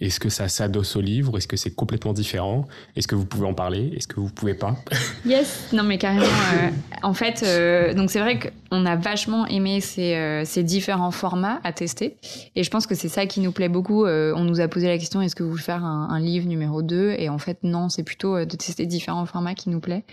Est-ce 0.00 0.20
que 0.20 0.28
ça 0.28 0.48
s'adosse 0.48 0.96
au 0.96 1.00
livre? 1.00 1.36
Est-ce 1.36 1.48
que 1.48 1.56
c'est 1.56 1.74
complètement 1.74 2.12
différent? 2.12 2.66
Est-ce 2.96 3.08
que 3.08 3.14
vous 3.14 3.24
pouvez 3.24 3.46
en 3.46 3.54
parler? 3.54 3.92
Est-ce 3.96 4.06
que 4.06 4.20
vous 4.20 4.30
pouvez 4.30 4.54
pas? 4.54 4.76
Yes, 5.26 5.68
non 5.72 5.82
mais 5.82 5.98
carrément. 5.98 6.24
Euh, 6.24 6.70
en 7.02 7.12
fait, 7.12 7.42
euh, 7.44 7.92
donc 7.94 8.10
c'est 8.10 8.20
vrai 8.20 8.38
qu'on 8.38 8.86
a 8.86 8.96
vachement 8.96 9.46
aimé 9.46 9.80
ces, 9.80 10.14
euh, 10.14 10.44
ces, 10.44 10.62
différents 10.62 11.10
formats 11.10 11.60
à 11.62 11.72
tester. 11.72 12.16
Et 12.56 12.64
je 12.64 12.70
pense 12.70 12.86
que 12.86 12.94
c'est 12.94 13.08
ça 13.08 13.26
qui 13.26 13.40
nous 13.40 13.52
plaît 13.52 13.68
beaucoup. 13.68 14.06
on 14.06 14.44
nous 14.44 14.60
a 14.60 14.68
posé 14.68 14.88
la 14.88 14.98
question 14.98 15.20
est-ce 15.20 15.36
que 15.36 15.42
vous 15.42 15.50
voulez 15.50 15.62
faire 15.62 15.84
un, 15.84 16.08
un, 16.10 16.20
livre 16.20 16.46
numéro 16.46 16.82
2 16.82 17.16
Et 17.18 17.28
en 17.28 17.38
fait, 17.38 17.58
non, 17.62 17.88
c'est 17.88 18.02
plutôt 18.02 18.38
de 18.38 18.56
tester 18.56 18.86
différents 18.86 19.26
formats 19.26 19.54
qui 19.54 19.68
nous 19.68 19.80
plaît. 19.80 20.04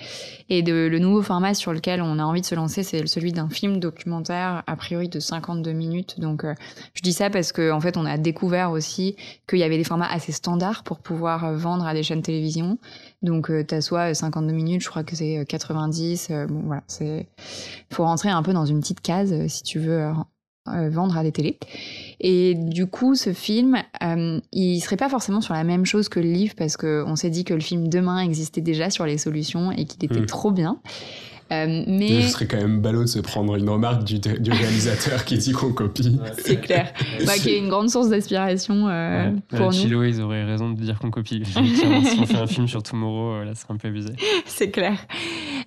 Et 0.50 0.62
de, 0.62 0.88
le 0.92 1.00
nouveau 1.00 1.22
format 1.22 1.54
sur 1.54 1.74
lequel 1.74 2.02
on 2.02 2.20
a 2.20 2.24
envie 2.24 2.42
de 2.42 2.46
se 2.46 2.56
lancer, 2.56 2.84
c'est 2.84 3.08
celui 3.08 3.32
d'un 3.32 3.50
film 3.50 3.80
documentaire, 3.80 4.64
a 4.68 4.76
priori 4.76 5.10
de 5.10 5.20
52 5.20 5.72
minutes. 5.72 6.20
Donc 6.20 6.44
je 6.94 7.02
dis 7.02 7.14
ça 7.14 7.30
parce 7.30 7.52
qu'en 7.52 7.78
en 7.78 7.82
fait, 7.82 7.98
on 7.98 8.06
a 8.06 8.18
découvert 8.18 8.72
aussi 8.72 9.16
qu'il 9.48 9.60
y 9.60 9.64
a 9.64 9.67
avait 9.68 9.78
des 9.78 9.84
formats 9.84 10.08
assez 10.10 10.32
standards 10.32 10.84
pour 10.84 11.00
pouvoir 11.00 11.46
euh, 11.46 11.56
vendre 11.56 11.86
à 11.86 11.94
des 11.94 12.04
chaînes 12.04 12.22
télévision. 12.22 12.78
Donc, 13.22 13.50
euh, 13.50 13.64
tu 13.68 13.76
as 13.76 13.82
soit 13.82 14.14
52 14.14 14.52
minutes, 14.54 14.82
je 14.82 14.90
crois 14.90 15.04
que 15.04 15.16
c'est 15.16 15.46
90. 15.48 16.30
Euh, 16.30 16.48
bon, 16.48 16.62
voilà, 16.66 16.84
c'est. 16.88 17.28
faut 17.92 18.04
rentrer 18.04 18.30
un 18.30 18.44
peu 18.44 18.54
dans 18.54 18.66
une 18.66 18.80
petite 18.80 19.02
case 19.02 19.48
si 19.48 19.64
tu 19.64 19.80
veux 19.80 20.12
vendre 20.66 21.18
à 21.18 21.24
des 21.24 21.32
télés. 21.32 21.58
Et 22.20 22.54
du 22.54 22.88
coup, 22.88 23.16
ce 23.16 23.32
film, 23.32 23.78
il 24.52 24.82
serait 24.82 24.98
pas 24.98 25.08
forcément 25.08 25.40
sur 25.40 25.54
la 25.54 25.64
même 25.64 25.86
chose 25.86 26.10
que 26.10 26.20
le 26.20 26.30
livre 26.30 26.56
parce 26.58 26.76
qu'on 26.76 27.16
s'est 27.16 27.30
dit 27.30 27.46
que 27.46 27.54
le 27.54 27.62
film 27.62 27.88
Demain 27.88 28.20
existait 28.20 28.60
déjà 28.60 28.90
sur 28.90 29.06
les 29.06 29.18
solutions 29.18 29.72
et 29.72 29.86
qu'il 29.86 30.04
était 30.04 30.20
mmh. 30.20 30.26
trop 30.26 30.52
bien. 30.52 30.82
Euh, 31.52 31.84
mais... 31.88 32.24
Ce 32.24 32.30
serait 32.30 32.48
quand 32.48 32.58
même 32.58 32.82
ballot 32.82 33.04
de 33.04 33.08
se 33.08 33.20
prendre 33.20 33.56
une 33.56 33.70
remarque 33.70 34.04
du, 34.04 34.20
du 34.20 34.52
réalisateur 34.52 35.26
qui 35.26 35.38
dit 35.38 35.52
qu'on 35.52 35.72
copie. 35.72 36.20
C'est 36.40 36.60
clair. 36.60 36.92
Bah, 37.26 37.34
qui 37.36 37.50
est 37.50 37.58
une 37.58 37.70
grande 37.70 37.90
source 37.90 38.10
d'inspiration 38.10 38.88
euh, 38.88 39.32
pour 39.50 39.68
nous. 39.68 39.72
Chilo, 39.72 40.04
ils 40.04 40.22
auraient 40.22 40.44
raison 40.44 40.72
de 40.72 40.80
dire 40.80 41.00
qu'on 41.00 41.12
copie. 41.12 41.44
si 41.46 42.18
on 42.20 42.26
fait 42.26 42.38
un 42.38 42.48
film 42.48 42.68
sur 42.68 42.84
Tomorrow, 42.84 43.34
euh, 43.34 43.46
là, 43.46 43.56
ce 43.56 43.62
serait 43.62 43.74
un 43.74 43.78
peu 43.78 43.88
abusé. 43.88 44.10
C'est 44.46 44.72
clair. 44.72 44.98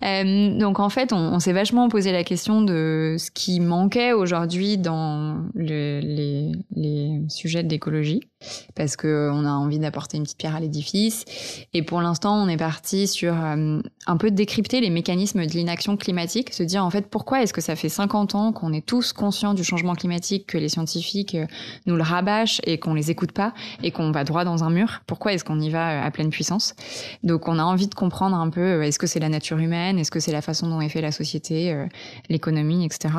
Euh, 0.02 0.58
donc 0.58 0.80
en 0.80 0.88
fait, 0.88 1.12
on, 1.12 1.38
s'est 1.40 1.52
vachement 1.52 1.88
posé 1.88 2.12
la 2.12 2.24
question 2.24 2.62
de 2.62 3.16
ce 3.18 3.30
qui 3.30 3.60
manquait 3.60 4.12
aujourd'hui 4.12 4.78
dans 4.78 5.38
le, 5.54 6.00
les, 6.00 6.52
les, 6.74 7.20
sujets 7.28 7.62
d'écologie, 7.62 8.20
parce 8.74 8.97
que 8.97 9.30
on 9.32 9.45
a 9.45 9.51
envie 9.51 9.78
d'apporter 9.78 10.16
une 10.16 10.24
petite 10.24 10.38
pierre 10.38 10.57
à 10.57 10.61
l'édifice. 10.61 11.24
Et 11.74 11.82
pour 11.82 12.01
l'instant, 12.01 12.43
on 12.43 12.49
est 12.49 12.57
parti 12.57 13.07
sur 13.07 13.34
euh, 13.34 13.80
un 14.07 14.16
peu 14.16 14.30
décrypter 14.30 14.80
les 14.80 14.91
mécanismes 14.91 15.45
de 15.47 15.53
l'inaction 15.53 15.97
climatique, 15.97 16.53
se 16.53 16.62
dire 16.62 16.84
en 16.84 16.91
fait 16.91 17.09
pourquoi 17.09 17.43
est-ce 17.43 17.53
que 17.53 17.61
ça 17.61 17.76
fait 17.76 17.88
50 17.88 18.34
ans 18.34 18.53
qu'on 18.53 18.72
est 18.72 18.84
tous 18.84 19.12
conscients 19.12 19.55
du 19.55 19.64
changement 19.64 19.95
climatique, 19.95 20.47
que 20.47 20.59
les 20.59 20.68
scientifiques 20.68 21.34
euh, 21.34 21.47
nous 21.86 21.97
le 21.97 22.03
rabâchent 22.03 22.61
et 22.64 22.78
qu'on 22.78 22.95
les 22.95 23.11
écoute 23.11 23.32
pas 23.32 23.53
et 23.82 23.91
qu'on 23.91 24.11
va 24.11 24.24
droit 24.24 24.45
dans 24.45 24.64
un 24.64 24.70
mur? 24.70 25.01
Pourquoi 25.07 25.32
est-ce 25.32 25.45
qu'on 25.45 25.61
y 25.61 25.70
va 25.70 26.03
à 26.03 26.11
pleine 26.11 26.30
puissance? 26.30 26.74
Donc 27.22 27.49
on 27.49 27.59
a 27.59 27.64
envie 27.64 27.88
de 27.88 27.95
comprendre 27.95 28.36
un 28.36 28.51
peu 28.51 28.82
est-ce 28.82 28.99
que 28.99 29.07
c'est 29.07 29.20
la 29.20 29.28
nature 29.28 29.59
humaine? 29.59 29.99
Est-ce 29.99 30.11
que 30.11 30.20
c'est 30.20 30.32
la 30.32 30.43
façon 30.43 30.68
dont 30.68 30.80
est 30.80 30.88
fait 30.88 31.01
la 31.01 31.12
société, 31.12 31.72
euh, 31.72 31.86
l'économie, 32.28 32.84
etc. 32.84 33.14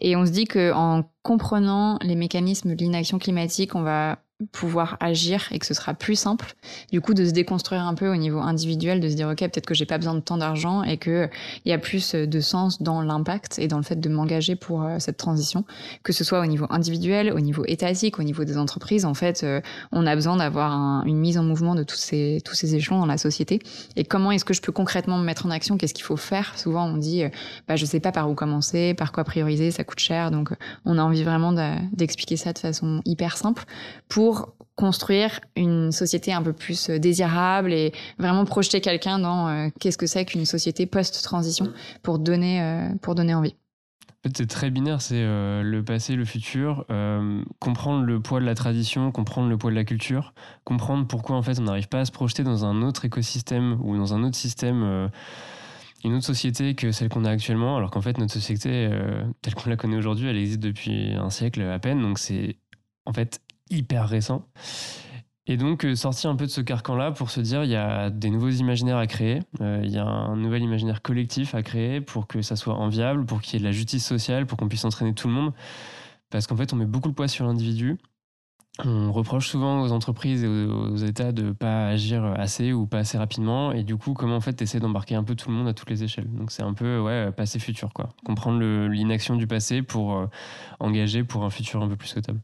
Et 0.00 0.16
on 0.16 0.26
se 0.26 0.30
dit 0.30 0.44
que 0.44 0.72
en 0.72 1.04
comprenant 1.22 1.98
les 2.02 2.16
mécanismes 2.16 2.74
de 2.74 2.82
l'inaction 2.82 3.18
climatique, 3.18 3.74
on 3.74 3.82
va 3.82 4.18
pouvoir 4.52 4.96
agir 5.00 5.48
et 5.52 5.58
que 5.58 5.66
ce 5.66 5.74
sera 5.74 5.94
plus 5.94 6.16
simple. 6.16 6.54
Du 6.90 7.00
coup, 7.00 7.14
de 7.14 7.24
se 7.24 7.30
déconstruire 7.30 7.82
un 7.82 7.94
peu 7.94 8.08
au 8.08 8.16
niveau 8.16 8.40
individuel, 8.40 9.00
de 9.00 9.08
se 9.08 9.14
dire 9.14 9.28
ok, 9.28 9.38
peut-être 9.38 9.66
que 9.66 9.74
j'ai 9.74 9.86
pas 9.86 9.98
besoin 9.98 10.14
de 10.14 10.20
tant 10.20 10.36
d'argent 10.36 10.82
et 10.82 10.96
que 10.96 11.28
il 11.64 11.70
y 11.70 11.72
a 11.72 11.78
plus 11.78 12.14
de 12.14 12.40
sens 12.40 12.82
dans 12.82 13.02
l'impact 13.02 13.58
et 13.58 13.68
dans 13.68 13.76
le 13.76 13.82
fait 13.82 14.00
de 14.00 14.08
m'engager 14.08 14.56
pour 14.56 14.82
euh, 14.82 14.98
cette 14.98 15.16
transition, 15.16 15.64
que 16.02 16.12
ce 16.12 16.24
soit 16.24 16.40
au 16.40 16.46
niveau 16.46 16.66
individuel, 16.70 17.32
au 17.32 17.40
niveau 17.40 17.64
étatique, 17.66 18.18
au 18.18 18.22
niveau 18.22 18.44
des 18.44 18.58
entreprises. 18.58 19.04
En 19.04 19.14
fait, 19.14 19.42
euh, 19.42 19.60
on 19.92 20.06
a 20.06 20.14
besoin 20.14 20.36
d'avoir 20.36 21.04
une 21.06 21.18
mise 21.18 21.38
en 21.38 21.44
mouvement 21.44 21.74
de 21.74 21.82
tous 21.82 21.96
ces 21.96 22.40
tous 22.44 22.54
ces 22.54 22.74
échelons 22.74 22.98
dans 22.98 23.06
la 23.06 23.18
société. 23.18 23.60
Et 23.96 24.04
comment 24.04 24.32
est-ce 24.32 24.44
que 24.44 24.54
je 24.54 24.60
peux 24.62 24.72
concrètement 24.72 25.18
me 25.18 25.24
mettre 25.24 25.46
en 25.46 25.50
action? 25.50 25.76
Qu'est-ce 25.76 25.94
qu'il 25.94 26.04
faut 26.04 26.16
faire? 26.16 26.58
Souvent, 26.58 26.86
on 26.86 26.96
dit, 26.96 27.24
euh, 27.24 27.28
bah 27.68 27.76
je 27.76 27.84
sais 27.84 28.00
pas 28.00 28.12
par 28.12 28.30
où 28.30 28.34
commencer, 28.34 28.94
par 28.94 29.12
quoi 29.12 29.24
prioriser, 29.24 29.70
ça 29.70 29.84
coûte 29.84 30.00
cher. 30.00 30.30
Donc, 30.30 30.50
on 30.84 30.98
a 30.98 31.02
envie 31.02 31.22
vraiment 31.22 31.52
d'expliquer 31.92 32.36
ça 32.36 32.52
de 32.52 32.58
façon 32.58 33.02
hyper 33.04 33.36
simple 33.36 33.64
pour 34.08 34.31
construire 34.74 35.40
une 35.56 35.92
société 35.92 36.32
un 36.32 36.42
peu 36.42 36.52
plus 36.52 36.90
euh, 36.90 36.98
désirable 36.98 37.72
et 37.72 37.92
vraiment 38.18 38.44
projeter 38.44 38.80
quelqu'un 38.80 39.18
dans 39.18 39.48
euh, 39.48 39.68
qu'est-ce 39.78 39.98
que 39.98 40.06
c'est 40.06 40.24
qu'une 40.24 40.44
société 40.44 40.86
post-transition 40.86 41.72
pour 42.02 42.18
donner, 42.18 42.62
euh, 42.62 42.88
pour 43.00 43.14
donner 43.14 43.34
envie. 43.34 43.54
En 44.08 44.28
fait, 44.28 44.36
c'est 44.36 44.46
très 44.46 44.70
binaire, 44.70 45.02
c'est 45.02 45.20
le 45.20 45.82
passé, 45.84 46.14
le 46.14 46.24
futur, 46.24 46.86
comprendre 47.58 48.04
le 48.04 48.20
poids 48.20 48.38
de 48.38 48.44
la 48.44 48.54
tradition, 48.54 49.10
comprendre 49.10 49.48
le 49.48 49.58
poids 49.58 49.72
de 49.72 49.74
la 49.74 49.82
culture, 49.82 50.32
comprendre 50.62 51.08
pourquoi 51.08 51.34
en 51.34 51.42
fait 51.42 51.58
on 51.58 51.64
n'arrive 51.64 51.88
pas 51.88 51.98
à 51.98 52.04
se 52.04 52.12
projeter 52.12 52.44
dans 52.44 52.64
un 52.64 52.82
autre 52.82 53.04
écosystème 53.04 53.80
ou 53.82 53.96
dans 53.96 54.14
un 54.14 54.22
autre 54.22 54.36
système 54.36 55.10
une 56.04 56.14
autre 56.14 56.24
société 56.24 56.76
que 56.76 56.92
celle 56.92 57.08
qu'on 57.08 57.24
a 57.24 57.30
actuellement, 57.30 57.76
alors 57.76 57.90
qu'en 57.90 58.00
fait 58.00 58.16
notre 58.16 58.32
société 58.32 58.88
telle 59.40 59.56
qu'on 59.56 59.68
la 59.68 59.76
connaît 59.76 59.96
aujourd'hui, 59.96 60.28
elle 60.28 60.38
existe 60.38 60.60
depuis 60.60 61.14
un 61.14 61.30
siècle 61.30 61.60
à 61.62 61.80
peine, 61.80 62.00
donc 62.00 62.20
c'est 62.20 62.58
en 63.06 63.12
fait 63.12 63.40
hyper 63.72 64.08
récent. 64.08 64.46
Et 65.46 65.56
donc, 65.56 65.84
euh, 65.84 65.96
sortir 65.96 66.30
un 66.30 66.36
peu 66.36 66.46
de 66.46 66.50
ce 66.50 66.60
carcan-là 66.60 67.10
pour 67.10 67.30
se 67.30 67.40
dire, 67.40 67.64
il 67.64 67.70
y 67.70 67.76
a 67.76 68.10
des 68.10 68.30
nouveaux 68.30 68.50
imaginaires 68.50 68.98
à 68.98 69.08
créer, 69.08 69.40
euh, 69.60 69.80
il 69.82 69.90
y 69.90 69.98
a 69.98 70.04
un 70.04 70.36
nouvel 70.36 70.62
imaginaire 70.62 71.02
collectif 71.02 71.56
à 71.56 71.62
créer 71.62 72.00
pour 72.00 72.28
que 72.28 72.42
ça 72.42 72.54
soit 72.54 72.74
enviable, 72.74 73.26
pour 73.26 73.40
qu'il 73.40 73.54
y 73.54 73.56
ait 73.56 73.60
de 73.60 73.64
la 73.64 73.72
justice 73.72 74.06
sociale, 74.06 74.46
pour 74.46 74.56
qu'on 74.56 74.68
puisse 74.68 74.84
entraîner 74.84 75.14
tout 75.14 75.26
le 75.26 75.34
monde. 75.34 75.52
Parce 76.30 76.46
qu'en 76.46 76.56
fait, 76.56 76.72
on 76.72 76.76
met 76.76 76.86
beaucoup 76.86 77.08
le 77.08 77.14
poids 77.14 77.28
sur 77.28 77.44
l'individu. 77.46 77.98
On 78.84 79.12
reproche 79.12 79.48
souvent 79.48 79.82
aux 79.82 79.92
entreprises 79.92 80.44
et 80.44 80.48
aux, 80.48 80.96
États 80.96 81.32
de 81.32 81.42
ne 81.42 81.52
pas 81.52 81.88
agir 81.88 82.24
assez 82.24 82.72
ou 82.72 82.86
pas 82.86 82.98
assez 82.98 83.18
rapidement. 83.18 83.72
Et 83.72 83.82
du 83.82 83.96
coup, 83.96 84.14
comment 84.14 84.36
en 84.36 84.40
fait 84.40 84.54
tu 84.64 84.80
d'embarquer 84.80 85.14
un 85.14 85.24
peu 85.24 85.34
tout 85.34 85.50
le 85.50 85.56
monde 85.56 85.68
à 85.68 85.74
toutes 85.74 85.90
les 85.90 86.04
échelles 86.04 86.32
Donc 86.32 86.50
c'est 86.50 86.62
un 86.62 86.72
peu 86.72 86.98
ouais, 87.00 87.30
passé 87.32 87.58
futur 87.58 87.92
quoi. 87.92 88.08
Comprendre 88.24 88.60
l'inaction 88.86 89.36
du 89.36 89.46
passé 89.46 89.82
pour 89.82 90.16
euh, 90.16 90.26
engager 90.80 91.22
pour 91.22 91.44
un 91.44 91.50
futur 91.50 91.82
un 91.82 91.88
peu 91.88 91.96
plus 91.96 92.08
souhaitable. 92.08 92.40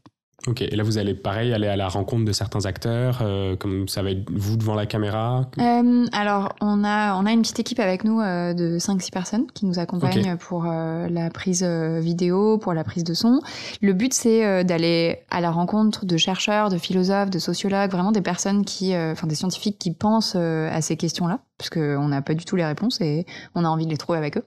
Ok, 0.47 0.61
et 0.61 0.75
là 0.75 0.83
vous 0.83 0.97
allez 0.97 1.13
pareil 1.13 1.53
aller 1.53 1.67
à 1.67 1.75
la 1.75 1.89
rencontre 1.89 2.23
de 2.23 2.31
certains 2.31 2.65
acteurs, 2.65 3.19
euh, 3.21 3.57
comme 3.57 3.87
ça 3.89 4.01
va 4.01 4.11
être 4.11 4.29
vous 4.31 4.55
devant 4.55 4.73
la 4.73 4.85
caméra? 4.85 5.49
Euh, 5.59 6.05
Alors 6.13 6.55
on 6.61 6.83
a, 6.85 7.15
on 7.15 7.25
a 7.25 7.31
une 7.31 7.41
petite 7.41 7.59
équipe 7.59 7.79
avec 7.79 8.05
nous 8.05 8.21
euh, 8.21 8.53
de 8.53 8.77
5-6 8.79 9.11
personnes 9.11 9.47
qui 9.53 9.65
nous 9.65 9.79
accompagnent 9.79 10.37
pour 10.37 10.63
la 10.63 11.29
prise 11.29 11.63
vidéo, 11.63 12.57
pour 12.57 12.73
la 12.73 12.83
prise 12.83 13.03
de 13.03 13.13
son. 13.13 13.41
Le 13.81 13.93
but 13.93 14.13
c'est 14.13 14.63
d'aller 14.63 15.19
à 15.29 15.41
la 15.41 15.51
rencontre 15.51 16.05
de 16.05 16.17
chercheurs, 16.17 16.69
de 16.69 16.77
philosophes, 16.77 17.29
de 17.29 17.39
sociologues, 17.39 17.91
vraiment 17.91 18.11
des 18.11 18.21
personnes 18.21 18.63
qui, 18.63 18.95
enfin 18.95 19.27
des 19.27 19.35
scientifiques 19.35 19.77
qui 19.77 19.93
pensent 19.93 20.35
à 20.35 20.81
ces 20.81 20.95
questions-là, 20.95 21.39
parce 21.57 21.69
qu'on 21.69 22.07
n'a 22.07 22.21
pas 22.21 22.33
du 22.33 22.45
tout 22.45 22.55
les 22.55 22.65
réponses 22.65 23.01
et 23.01 23.25
on 23.55 23.65
a 23.65 23.67
envie 23.67 23.85
de 23.85 23.91
les 23.91 23.97
trouver 23.97 24.17
avec 24.17 24.37
eux. 24.37 24.45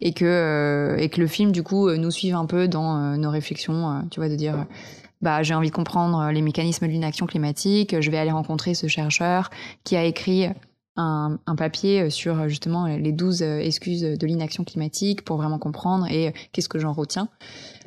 Et 0.00 0.14
que, 0.14 0.96
et 0.98 1.10
que 1.10 1.20
le 1.20 1.26
film 1.26 1.52
du 1.52 1.62
coup 1.62 1.90
nous 1.90 2.10
suive 2.10 2.34
un 2.34 2.46
peu 2.46 2.66
dans 2.66 3.16
nos 3.16 3.30
réflexions, 3.30 4.02
tu 4.10 4.20
vois, 4.20 4.28
de 4.28 4.36
dire 4.36 4.66
bah, 5.22 5.42
j'ai 5.42 5.54
envie 5.54 5.70
de 5.70 5.74
comprendre 5.74 6.30
les 6.30 6.42
mécanismes 6.42 6.86
de 6.86 6.92
l'inaction 6.92 7.26
climatique, 7.26 8.00
je 8.00 8.10
vais 8.10 8.18
aller 8.18 8.30
rencontrer 8.30 8.74
ce 8.74 8.86
chercheur 8.86 9.50
qui 9.84 9.96
a 9.96 10.04
écrit 10.04 10.48
un, 10.96 11.38
papier 11.56 12.10
sur 12.10 12.48
justement 12.48 12.86
les 12.86 13.12
12 13.12 13.42
excuses 13.42 14.02
de 14.02 14.26
l'inaction 14.26 14.64
climatique 14.64 15.24
pour 15.24 15.36
vraiment 15.36 15.58
comprendre 15.58 16.06
et 16.08 16.32
qu'est-ce 16.52 16.68
que 16.68 16.78
j'en 16.78 16.92
retiens. 16.92 17.28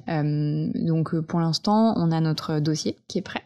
donc 0.08 1.18
pour 1.22 1.40
l'instant, 1.40 1.94
on 1.96 2.12
a 2.12 2.20
notre 2.20 2.60
dossier 2.60 2.98
qui 3.08 3.20
est 3.20 3.22
prêt, 3.22 3.44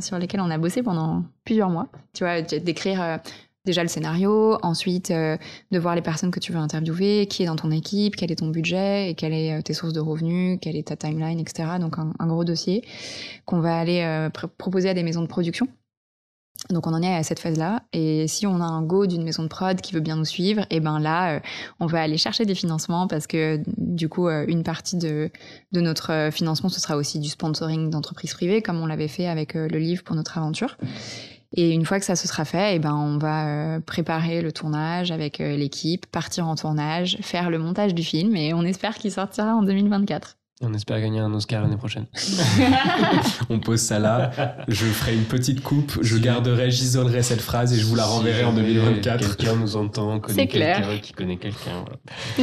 sur 0.00 0.18
lequel 0.18 0.40
on 0.40 0.50
a 0.50 0.58
bossé 0.58 0.82
pendant 0.82 1.24
plusieurs 1.44 1.70
mois. 1.70 1.88
Tu 2.14 2.24
vois, 2.24 2.42
d'écrire 2.42 3.20
déjà 3.66 3.82
le 3.82 3.88
scénario, 3.88 4.58
ensuite 4.62 5.10
euh, 5.10 5.36
de 5.72 5.78
voir 5.78 5.94
les 5.94 6.00
personnes 6.00 6.30
que 6.30 6.40
tu 6.40 6.52
veux 6.52 6.58
interviewer, 6.58 7.26
qui 7.26 7.42
est 7.42 7.46
dans 7.46 7.56
ton 7.56 7.70
équipe, 7.70 8.16
quel 8.16 8.32
est 8.32 8.36
ton 8.36 8.48
budget 8.48 9.10
et 9.10 9.14
quelles 9.14 9.32
sont 9.32 9.58
euh, 9.58 9.62
tes 9.62 9.74
sources 9.74 9.92
de 9.92 10.00
revenus, 10.00 10.58
quelle 10.62 10.76
est 10.76 10.88
ta 10.88 10.96
timeline, 10.96 11.38
etc. 11.38 11.68
Donc 11.78 11.98
un, 11.98 12.26
gros 12.26 12.44
dossier 12.44 12.82
qu'on 13.44 13.60
va 13.60 13.76
aller 13.78 14.00
euh, 14.00 14.30
proposer 14.30 14.88
à 14.88 14.94
des 14.94 15.02
maisons 15.02 15.20
de 15.20 15.26
production. 15.26 15.68
Donc 16.70 16.86
on 16.86 16.94
en 16.94 17.02
est 17.02 17.14
à 17.14 17.22
cette 17.22 17.38
phase-là. 17.38 17.82
Et 17.92 18.26
si 18.28 18.46
on 18.46 18.60
a 18.60 18.64
un 18.64 18.82
go 18.82 19.06
d'une 19.06 19.22
maison 19.22 19.42
de 19.42 19.48
prod 19.48 19.78
qui 19.80 19.92
veut 19.92 20.00
bien 20.00 20.16
nous 20.16 20.24
suivre, 20.24 20.62
et 20.62 20.76
eh 20.76 20.80
ben 20.80 20.98
là, 20.98 21.42
on 21.80 21.86
va 21.86 22.00
aller 22.00 22.16
chercher 22.16 22.46
des 22.46 22.54
financements 22.54 23.06
parce 23.06 23.26
que 23.26 23.60
du 23.76 24.08
coup, 24.08 24.28
une 24.28 24.62
partie 24.62 24.96
de, 24.96 25.30
de 25.72 25.80
notre 25.82 26.30
financement, 26.32 26.70
ce 26.70 26.80
sera 26.80 26.96
aussi 26.96 27.20
du 27.20 27.28
sponsoring 27.28 27.90
d'entreprises 27.90 28.32
privées, 28.32 28.62
comme 28.62 28.80
on 28.80 28.86
l'avait 28.86 29.06
fait 29.06 29.26
avec 29.26 29.52
le 29.52 29.78
livre 29.78 30.02
pour 30.02 30.16
notre 30.16 30.38
aventure. 30.38 30.78
Et 31.54 31.70
une 31.70 31.84
fois 31.84 31.98
que 31.98 32.04
ça 32.04 32.16
se 32.16 32.26
sera 32.26 32.44
fait, 32.44 32.72
et 32.72 32.76
eh 32.76 32.78
ben, 32.78 32.94
on 32.94 33.18
va 33.18 33.76
euh, 33.76 33.80
préparer 33.80 34.42
le 34.42 34.52
tournage 34.52 35.10
avec 35.10 35.40
euh, 35.40 35.56
l'équipe, 35.56 36.06
partir 36.06 36.46
en 36.46 36.56
tournage, 36.56 37.18
faire 37.20 37.50
le 37.50 37.58
montage 37.58 37.94
du 37.94 38.02
film 38.02 38.34
et 38.36 38.52
on 38.52 38.62
espère 38.62 38.96
qu'il 38.96 39.12
sortira 39.12 39.54
en 39.54 39.62
2024. 39.62 40.36
on 40.62 40.74
espère 40.74 41.00
gagner 41.00 41.20
un 41.20 41.32
Oscar 41.32 41.62
l'année 41.62 41.76
prochaine. 41.76 42.06
on 43.48 43.60
pose 43.60 43.80
ça 43.80 44.00
là. 44.00 44.56
Je 44.66 44.86
ferai 44.86 45.14
une 45.14 45.24
petite 45.24 45.62
coupe. 45.62 45.98
Je 46.02 46.16
garderai, 46.18 46.70
j'isolerai 46.72 47.22
cette 47.22 47.40
phrase 47.40 47.72
et 47.72 47.78
je 47.78 47.86
vous 47.86 47.94
la 47.94 48.04
renverrai 48.04 48.44
en 48.44 48.52
2024. 48.52 49.36
Quelqu'un 49.36 49.56
nous 49.56 49.76
entend, 49.76 50.18
connaît 50.18 50.48
quelqu'un 50.48 50.98
qui 50.98 51.12
connaît 51.12 51.36
quelqu'un. 51.36 51.84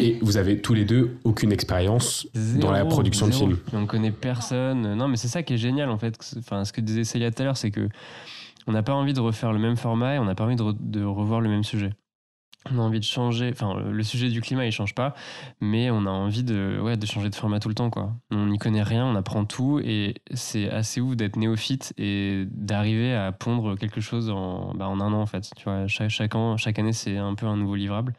et 0.00 0.18
vous 0.22 0.36
avez 0.36 0.60
tous 0.60 0.74
les 0.74 0.84
deux 0.84 1.18
aucune 1.24 1.50
expérience 1.50 2.28
dans 2.34 2.70
la 2.70 2.84
production 2.84 3.26
de 3.26 3.34
film. 3.34 3.58
On 3.72 3.80
ne 3.80 3.86
connaît 3.86 4.12
personne. 4.12 4.94
Non, 4.94 5.08
mais 5.08 5.16
c'est 5.16 5.28
ça 5.28 5.42
qui 5.42 5.54
est 5.54 5.58
génial 5.58 5.90
en 5.90 5.98
fait. 5.98 6.16
Enfin, 6.38 6.64
ce 6.64 6.72
que 6.72 6.80
disait 6.80 7.04
Célia 7.04 7.32
tout 7.32 7.42
à 7.42 7.46
l'heure, 7.46 7.56
c'est 7.56 7.72
que 7.72 7.88
on 8.66 8.72
n'a 8.72 8.82
pas 8.82 8.94
envie 8.94 9.12
de 9.12 9.20
refaire 9.20 9.52
le 9.52 9.58
même 9.58 9.76
format 9.76 10.14
et 10.14 10.18
on 10.18 10.24
n'a 10.24 10.34
pas 10.34 10.44
envie 10.44 10.56
de, 10.56 11.04
revoir 11.04 11.40
le 11.40 11.48
même 11.48 11.64
sujet. 11.64 11.90
On 12.70 12.78
a 12.78 12.82
envie 12.82 12.98
de 12.98 13.04
changer, 13.04 13.50
enfin 13.52 13.74
le 13.78 14.02
sujet 14.02 14.30
du 14.30 14.40
climat 14.40 14.64
il 14.64 14.72
change 14.72 14.94
pas, 14.94 15.14
mais 15.60 15.90
on 15.90 16.06
a 16.06 16.10
envie 16.10 16.44
de, 16.44 16.78
ouais, 16.80 16.96
de 16.96 17.04
changer 17.04 17.28
de 17.28 17.34
format 17.34 17.60
tout 17.60 17.68
le 17.68 17.74
temps 17.74 17.90
quoi. 17.90 18.14
On 18.30 18.46
n'y 18.46 18.56
connaît 18.56 18.82
rien, 18.82 19.04
on 19.04 19.16
apprend 19.16 19.44
tout 19.44 19.80
et 19.84 20.14
c'est 20.32 20.70
assez 20.70 21.02
ouf 21.02 21.14
d'être 21.14 21.36
néophyte 21.36 21.92
et 21.98 22.46
d'arriver 22.50 23.14
à 23.14 23.32
pondre 23.32 23.76
quelque 23.76 24.00
chose 24.00 24.30
en, 24.30 24.72
bah, 24.74 24.88
en 24.88 24.98
un 25.00 25.12
an 25.12 25.20
en 25.20 25.26
fait. 25.26 25.50
Tu 25.56 25.64
vois, 25.64 25.86
chaque, 25.88 26.10
chaque 26.10 26.78
année 26.78 26.94
c'est 26.94 27.18
un 27.18 27.34
peu 27.34 27.46
un 27.46 27.58
nouveau 27.58 27.74
livrable. 27.74 28.14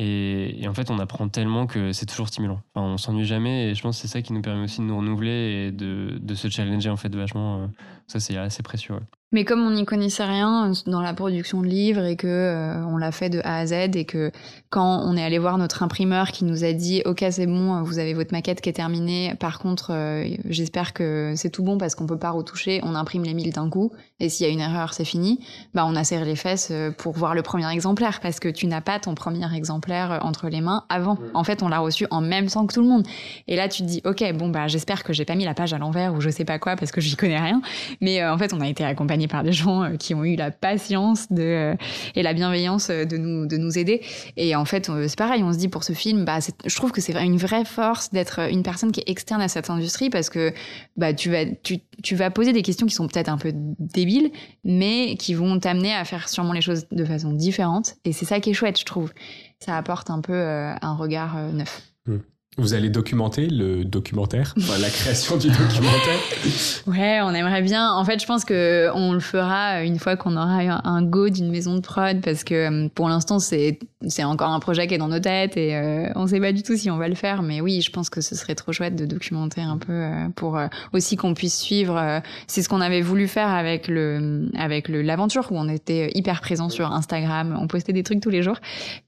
Et, 0.00 0.64
en 0.68 0.74
fait, 0.74 0.90
on 0.92 1.00
apprend 1.00 1.28
tellement 1.28 1.66
que 1.66 1.92
c'est 1.92 2.06
toujours 2.06 2.28
stimulant. 2.28 2.62
Enfin, 2.72 2.86
on 2.86 2.98
s'ennuie 2.98 3.24
jamais 3.24 3.70
et 3.70 3.74
je 3.74 3.82
pense 3.82 3.96
que 3.96 4.02
c'est 4.02 4.12
ça 4.12 4.22
qui 4.22 4.32
nous 4.32 4.42
permet 4.42 4.62
aussi 4.62 4.80
de 4.80 4.84
nous 4.84 4.96
renouveler 4.96 5.66
et 5.66 5.72
de, 5.72 6.18
de 6.22 6.34
se 6.36 6.48
challenger 6.48 6.88
en 6.88 6.96
fait 6.96 7.12
vachement. 7.14 7.64
Euh, 7.64 7.66
ça, 8.06 8.20
c'est 8.20 8.36
assez 8.36 8.62
précieux. 8.62 8.94
Mais 9.30 9.44
comme 9.44 9.60
on 9.60 9.72
n'y 9.72 9.84
connaissait 9.84 10.24
rien 10.24 10.72
dans 10.86 11.02
la 11.02 11.12
production 11.12 11.60
de 11.60 11.66
livres 11.66 12.06
et 12.06 12.16
que 12.16 12.26
euh, 12.26 12.82
on 12.86 12.96
l'a 12.96 13.12
fait 13.12 13.28
de 13.28 13.40
A 13.44 13.58
à 13.58 13.66
Z 13.66 13.94
et 13.94 14.06
que 14.06 14.32
quand 14.70 15.02
on 15.04 15.18
est 15.18 15.22
allé 15.22 15.38
voir 15.38 15.58
notre 15.58 15.82
imprimeur 15.82 16.28
qui 16.28 16.46
nous 16.46 16.64
a 16.64 16.72
dit 16.72 17.02
OK 17.04 17.22
c'est 17.30 17.46
bon 17.46 17.82
vous 17.82 17.98
avez 17.98 18.14
votre 18.14 18.32
maquette 18.32 18.62
qui 18.62 18.70
est 18.70 18.74
terminée. 18.74 19.34
Par 19.38 19.58
contre 19.58 19.92
euh, 19.92 20.26
j'espère 20.46 20.94
que 20.94 21.34
c'est 21.36 21.50
tout 21.50 21.62
bon 21.62 21.76
parce 21.76 21.94
qu'on 21.94 22.06
peut 22.06 22.18
pas 22.18 22.30
retoucher. 22.30 22.80
On 22.84 22.94
imprime 22.94 23.22
les 23.22 23.34
mille 23.34 23.52
d'un 23.52 23.68
coup 23.68 23.92
et 24.18 24.30
s'il 24.30 24.46
y 24.46 24.48
a 24.48 24.52
une 24.52 24.60
erreur 24.60 24.94
c'est 24.94 25.04
fini 25.04 25.40
bah 25.74 25.84
on 25.86 25.94
a 25.94 26.04
serré 26.04 26.24
les 26.24 26.34
fesses 26.34 26.68
euh, 26.70 26.90
pour 26.90 27.12
voir 27.12 27.34
le 27.34 27.42
premier 27.42 27.70
exemplaire 27.70 28.20
parce 28.20 28.40
que 28.40 28.48
tu 28.48 28.66
n'as 28.66 28.80
pas 28.80 28.98
ton 28.98 29.14
premier 29.14 29.54
exemplaire 29.54 30.20
entre 30.22 30.48
les 30.48 30.62
mains 30.62 30.84
avant. 30.88 31.18
En 31.34 31.44
fait 31.44 31.62
on 31.62 31.68
l'a 31.68 31.80
reçu 31.80 32.06
en 32.10 32.22
même 32.22 32.46
temps 32.46 32.66
que 32.66 32.72
tout 32.72 32.82
le 32.82 32.88
monde. 32.88 33.06
Et 33.46 33.56
là 33.56 33.68
tu 33.68 33.82
te 33.82 33.88
dis 33.88 34.00
OK 34.06 34.24
bon 34.38 34.48
bah 34.48 34.68
j'espère 34.68 35.04
que 35.04 35.12
j'ai 35.12 35.26
pas 35.26 35.34
mis 35.34 35.44
la 35.44 35.52
page 35.52 35.74
à 35.74 35.78
l'envers 35.78 36.14
ou 36.14 36.22
je 36.22 36.30
sais 36.30 36.46
pas 36.46 36.58
quoi 36.58 36.76
parce 36.76 36.92
que 36.92 37.02
j'y 37.02 37.14
connais 37.14 37.38
rien 37.38 37.60
mais 38.00 38.24
en 38.24 38.38
fait 38.38 38.54
on 38.54 38.60
a 38.62 38.68
été 38.68 38.84
accompagné 38.84 39.17
par 39.26 39.42
des 39.42 39.52
gens 39.52 39.82
euh, 39.82 39.96
qui 39.96 40.14
ont 40.14 40.24
eu 40.24 40.36
la 40.36 40.50
patience 40.50 41.26
euh, 41.36 41.74
et 42.14 42.22
la 42.22 42.34
bienveillance 42.34 42.90
euh, 42.90 43.04
de 43.04 43.16
nous, 43.16 43.46
de 43.46 43.56
nous 43.56 43.78
aider. 43.78 44.02
Et 44.36 44.54
en 44.54 44.64
fait, 44.64 44.90
c'est 45.08 45.18
pareil, 45.18 45.42
on 45.42 45.52
se 45.52 45.58
dit 45.58 45.68
pour 45.68 45.84
ce 45.84 45.92
film, 45.92 46.24
bah, 46.24 46.38
je 46.64 46.76
trouve 46.76 46.92
que 46.92 47.00
c'est 47.00 47.16
une 47.16 47.36
vraie 47.36 47.64
force 47.64 48.10
d'être 48.10 48.40
une 48.50 48.62
personne 48.62 48.92
qui 48.92 49.00
est 49.00 49.08
externe 49.08 49.40
à 49.40 49.48
cette 49.48 49.70
industrie 49.70 50.10
parce 50.10 50.30
que 50.30 50.52
bah, 50.96 51.12
tu, 51.12 51.30
vas, 51.30 51.46
tu, 51.46 51.78
tu 52.02 52.14
vas 52.14 52.30
poser 52.30 52.52
des 52.52 52.62
questions 52.62 52.86
qui 52.86 52.94
sont 52.94 53.08
peut-être 53.08 53.28
un 53.28 53.38
peu 53.38 53.52
débiles, 53.54 54.30
mais 54.64 55.16
qui 55.16 55.34
vont 55.34 55.58
t'amener 55.58 55.94
à 55.94 56.04
faire 56.04 56.28
sûrement 56.28 56.52
les 56.52 56.60
choses 56.60 56.86
de 56.92 57.04
façon 57.04 57.32
différente. 57.32 57.94
Et 58.04 58.12
c'est 58.12 58.26
ça 58.26 58.40
qui 58.40 58.50
est 58.50 58.54
chouette, 58.54 58.78
je 58.78 58.84
trouve. 58.84 59.12
Ça 59.58 59.76
apporte 59.76 60.10
un 60.10 60.20
peu 60.20 60.34
un 60.34 60.94
regard 60.94 61.36
neuf. 61.52 61.82
Mmh. 62.06 62.18
Vous 62.58 62.74
allez 62.74 62.90
documenter 62.90 63.46
le 63.46 63.84
documentaire, 63.84 64.52
la 64.80 64.90
création 64.90 65.36
du 65.36 65.48
documentaire. 65.48 66.18
Ouais, 66.88 67.20
on 67.22 67.32
aimerait 67.34 67.62
bien. 67.62 67.92
En 67.92 68.04
fait, 68.04 68.20
je 68.20 68.26
pense 68.26 68.44
que 68.44 68.88
on 68.94 69.12
le 69.12 69.20
fera 69.20 69.82
une 69.82 69.98
fois 69.98 70.16
qu'on 70.16 70.36
aura 70.36 70.80
un 70.84 71.02
go 71.02 71.28
d'une 71.28 71.50
maison 71.50 71.76
de 71.76 71.80
prod, 71.80 72.20
parce 72.20 72.44
que 72.44 72.54
euh, 72.54 72.88
pour 72.94 73.08
l'instant, 73.08 73.38
c'est 73.38 73.78
c'est 74.06 74.24
encore 74.24 74.50
un 74.50 74.58
projet 74.58 74.86
qui 74.86 74.94
est 74.94 74.98
dans 74.98 75.08
nos 75.08 75.20
têtes 75.20 75.56
et 75.56 75.76
euh, 75.76 76.08
on 76.14 76.26
sait 76.26 76.40
pas 76.40 76.52
du 76.52 76.62
tout 76.62 76.76
si 76.76 76.90
on 76.90 76.96
va 76.96 77.08
le 77.08 77.14
faire. 77.14 77.42
Mais 77.42 77.60
oui, 77.60 77.80
je 77.80 77.90
pense 77.90 78.10
que 78.10 78.20
ce 78.20 78.34
serait 78.34 78.54
trop 78.54 78.72
chouette 78.72 78.96
de 78.96 79.06
documenter 79.06 79.60
un 79.60 79.76
peu 79.76 79.92
euh, 79.92 80.28
pour 80.34 80.58
aussi 80.92 81.16
qu'on 81.16 81.34
puisse 81.34 81.58
suivre. 81.58 82.20
c'est 82.46 82.62
ce 82.62 82.68
qu'on 82.68 82.80
avait 82.80 83.02
voulu 83.02 83.28
faire 83.28 83.48
avec 83.48 83.86
le 83.86 84.48
avec 84.56 84.88
l'aventure 84.88 85.46
où 85.50 85.58
on 85.58 85.68
était 85.68 86.10
hyper 86.14 86.40
présent 86.40 86.68
sur 86.68 86.90
Instagram, 86.90 87.56
on 87.60 87.66
postait 87.66 87.92
des 87.92 88.02
trucs 88.02 88.20
tous 88.20 88.30
les 88.30 88.42
jours 88.42 88.56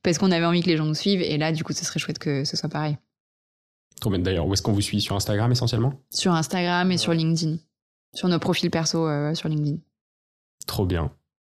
parce 0.02 0.18
qu'on 0.18 0.30
avait 0.30 0.46
envie 0.46 0.62
que 0.62 0.68
les 0.68 0.76
gens 0.76 0.86
nous 0.86 0.94
suivent. 0.94 1.22
Et 1.22 1.38
là, 1.38 1.50
du 1.50 1.64
coup, 1.64 1.72
ce 1.72 1.84
serait 1.84 1.98
chouette 1.98 2.18
que 2.18 2.44
ce 2.44 2.56
soit 2.56 2.68
pareil. 2.68 2.96
Trop 4.00 4.16
d'ailleurs. 4.16 4.46
Où 4.46 4.54
est-ce 4.54 4.62
qu'on 4.62 4.72
vous 4.72 4.80
suit? 4.80 5.00
Sur 5.00 5.14
Instagram 5.14 5.52
essentiellement? 5.52 5.92
Sur 6.10 6.32
Instagram 6.32 6.90
et 6.90 6.96
sur 6.96 7.12
LinkedIn. 7.12 7.56
Sur 8.14 8.28
nos 8.28 8.38
profils 8.38 8.70
perso 8.70 9.06
euh, 9.06 9.34
sur 9.34 9.48
LinkedIn. 9.48 9.76
Trop 10.66 10.86
bien. 10.86 11.10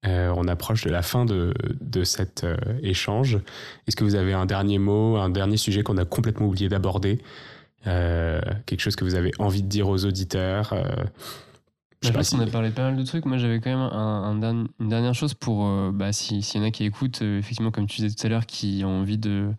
Euh, 0.07 0.32
on 0.36 0.47
approche 0.47 0.84
de 0.84 0.90
la 0.90 1.01
fin 1.01 1.24
de, 1.24 1.55
de 1.80 2.05
cet 2.05 2.45
euh, 2.45 2.57
échange. 2.82 3.38
Est-ce 3.86 3.97
que 3.97 4.05
vous 4.05 4.14
avez 4.14 4.34
un 4.34 4.45
dernier 4.45 4.78
mot, 4.78 5.16
un 5.16 5.30
dernier 5.30 5.57
sujet 5.57 5.82
qu'on 5.82 5.97
a 5.97 6.05
complètement 6.05 6.47
oublié 6.47 6.68
d'aborder? 6.68 7.20
Quelque 7.84 8.80
chose 8.80 8.97
que 8.97 9.05
vous 9.05 9.14
avez 9.14 9.30
envie 9.38 9.62
de 9.62 9.68
dire 9.68 9.88
aux 9.88 10.07
auditeurs 10.07 10.72
je 12.01 12.11
pense 12.11 12.30
qu'on 12.30 12.40
a 12.40 12.47
parlé 12.47 12.70
pas 12.70 12.82
mal 12.82 12.97
de 12.97 13.03
trucs. 13.03 13.26
Moi, 13.26 13.36
j'avais 13.36 13.61
quand 13.61 13.70
même 13.70 13.78
un, 13.78 14.66
une 14.80 14.88
dernière 14.88 15.14
chose 15.14 15.32
pour, 15.34 15.66
bah, 15.92 16.12
s'il 16.12 16.38
y 16.38 16.59
en 16.59 16.62
a 16.62 16.70
qui 16.70 16.84
écoutent, 16.84 17.20
effectivement, 17.20 17.70
comme 17.70 17.86
tu 17.86 18.01
disais 18.01 18.14
tout 18.14 18.26
à 18.26 18.30
l'heure, 18.30 18.47
qui 18.47 18.82
ont 18.84 19.01
envie 19.01 19.18
de, 19.18 19.51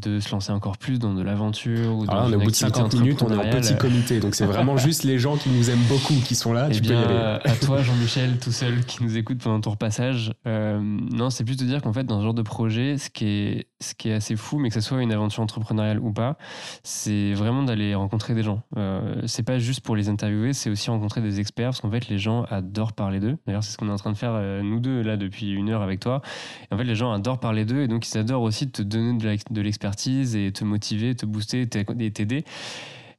de 0.00 0.20
se 0.20 0.30
lancer 0.30 0.52
encore 0.52 0.78
plus 0.78 0.98
dans 0.98 1.14
de 1.14 1.22
l'aventure 1.22 1.96
ou 1.96 2.06
dans 2.06 2.26
on 2.26 2.32
est 2.32 2.36
au 2.36 2.40
bout 2.40 2.50
de 2.50 2.56
50 2.56 2.94
minutes, 2.94 3.22
on 3.22 3.30
est 3.30 3.36
en 3.36 3.50
petit 3.50 3.76
comité, 3.76 4.20
donc 4.20 4.34
c'est 4.34 4.46
vraiment 4.46 4.76
juste 4.76 5.04
les 5.04 5.18
gens 5.18 5.36
qui 5.36 5.48
nous 5.50 5.70
aiment 5.70 5.84
beaucoup 5.88 6.14
qui 6.24 6.34
sont 6.34 6.52
là. 6.52 6.68
Eh 6.70 6.74
tu 6.74 6.80
bien, 6.80 7.02
peux 7.02 7.12
y 7.12 7.16
aller. 7.16 7.40
à 7.44 7.56
toi, 7.56 7.82
Jean-Michel, 7.82 8.38
tout 8.38 8.52
seul, 8.52 8.84
qui 8.84 9.02
nous 9.02 9.16
écoute 9.16 9.38
pendant 9.38 9.60
ton 9.60 9.70
repassage. 9.70 10.32
Euh, 10.46 10.78
non, 10.80 11.30
c'est 11.30 11.44
plus 11.44 11.56
de 11.56 11.64
dire 11.64 11.82
qu'en 11.82 11.92
fait, 11.92 12.04
dans 12.04 12.18
ce 12.18 12.24
genre 12.24 12.34
de 12.34 12.42
projet, 12.42 12.98
ce 12.98 13.10
qui 13.10 13.26
est, 13.26 13.66
ce 13.80 13.94
qui 13.94 14.08
est 14.08 14.14
assez 14.14 14.36
fou, 14.36 14.58
mais 14.58 14.68
que 14.68 14.74
ce 14.74 14.80
soit 14.80 15.02
une 15.02 15.12
aventure 15.12 15.42
entrepreneuriale 15.42 16.00
ou 16.00 16.12
pas, 16.12 16.38
c'est 16.82 17.34
vraiment 17.34 17.62
d'aller 17.62 17.94
rencontrer 17.94 18.34
des 18.34 18.42
gens. 18.42 18.62
Euh, 18.76 19.22
c'est 19.26 19.42
pas 19.42 19.58
juste 19.58 19.80
pour 19.80 19.96
les 19.96 20.08
interviewer, 20.08 20.52
c'est 20.52 20.70
aussi 20.70 20.90
rencontrer 20.90 21.20
des 21.20 21.40
experts, 21.40 21.68
parce 21.68 21.80
qu'en 21.80 21.90
fait, 21.90 22.08
les 22.08 22.18
gens 22.18 22.44
adorent 22.44 22.94
parler 22.94 23.20
d'eux. 23.20 23.36
D'ailleurs, 23.46 23.62
c'est 23.62 23.72
ce 23.72 23.76
qu'on 23.78 23.88
est 23.88 23.92
en 23.92 23.96
train 23.96 24.12
de 24.12 24.16
faire 24.16 24.32
euh, 24.34 24.62
nous 24.62 24.80
deux 24.80 25.02
là 25.02 25.16
depuis 25.16 25.50
une 25.50 25.70
heure 25.70 25.82
avec 25.82 26.00
toi. 26.00 26.22
En 26.70 26.78
fait, 26.78 26.84
les 26.84 26.94
gens 26.94 27.12
adorent 27.12 27.40
parler 27.40 27.64
d'eux, 27.64 27.82
et 27.82 27.88
donc 27.88 28.08
ils 28.08 28.18
adorent 28.18 28.42
aussi 28.42 28.70
te 28.70 28.82
donner 28.82 29.18
de 29.18 29.60
l'expertise 29.60 30.36
et 30.36 30.52
te 30.52 30.64
motiver, 30.64 31.14
te 31.14 31.26
booster 31.26 31.62
et 31.62 32.10
t'aider. 32.10 32.44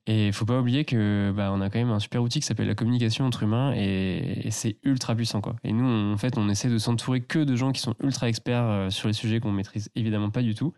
Et 0.09 0.27
il 0.27 0.33
faut 0.33 0.45
pas 0.45 0.57
oublier 0.57 0.85
que 0.85 1.33
bah, 1.35 1.51
on 1.53 1.59
a 1.59 1.69
quand 1.69 1.79
même 1.79 1.91
un 1.91 1.99
super 1.99 2.23
outil 2.23 2.39
qui 2.39 2.45
s'appelle 2.45 2.67
la 2.67 2.75
communication 2.75 3.25
entre 3.25 3.43
humains 3.43 3.73
et, 3.75 4.47
c'est 4.51 4.77
ultra 4.83 5.13
puissant 5.13 5.41
quoi. 5.41 5.57
Et 5.65 5.73
nous 5.73 5.85
en 5.85 6.17
fait 6.17 6.37
on 6.37 6.47
essaie 6.47 6.69
de 6.69 6.77
s'entourer 6.77 7.21
que 7.21 7.39
de 7.39 7.55
gens 7.57 7.73
qui 7.73 7.81
sont 7.81 7.93
ultra 8.01 8.29
experts 8.29 8.63
euh, 8.63 8.89
sur 8.89 9.09
les 9.09 9.13
sujets 9.13 9.41
qu'on 9.41 9.51
maîtrise 9.51 9.89
évidemment 9.95 10.29
pas 10.29 10.41
du 10.41 10.55
tout. 10.55 10.73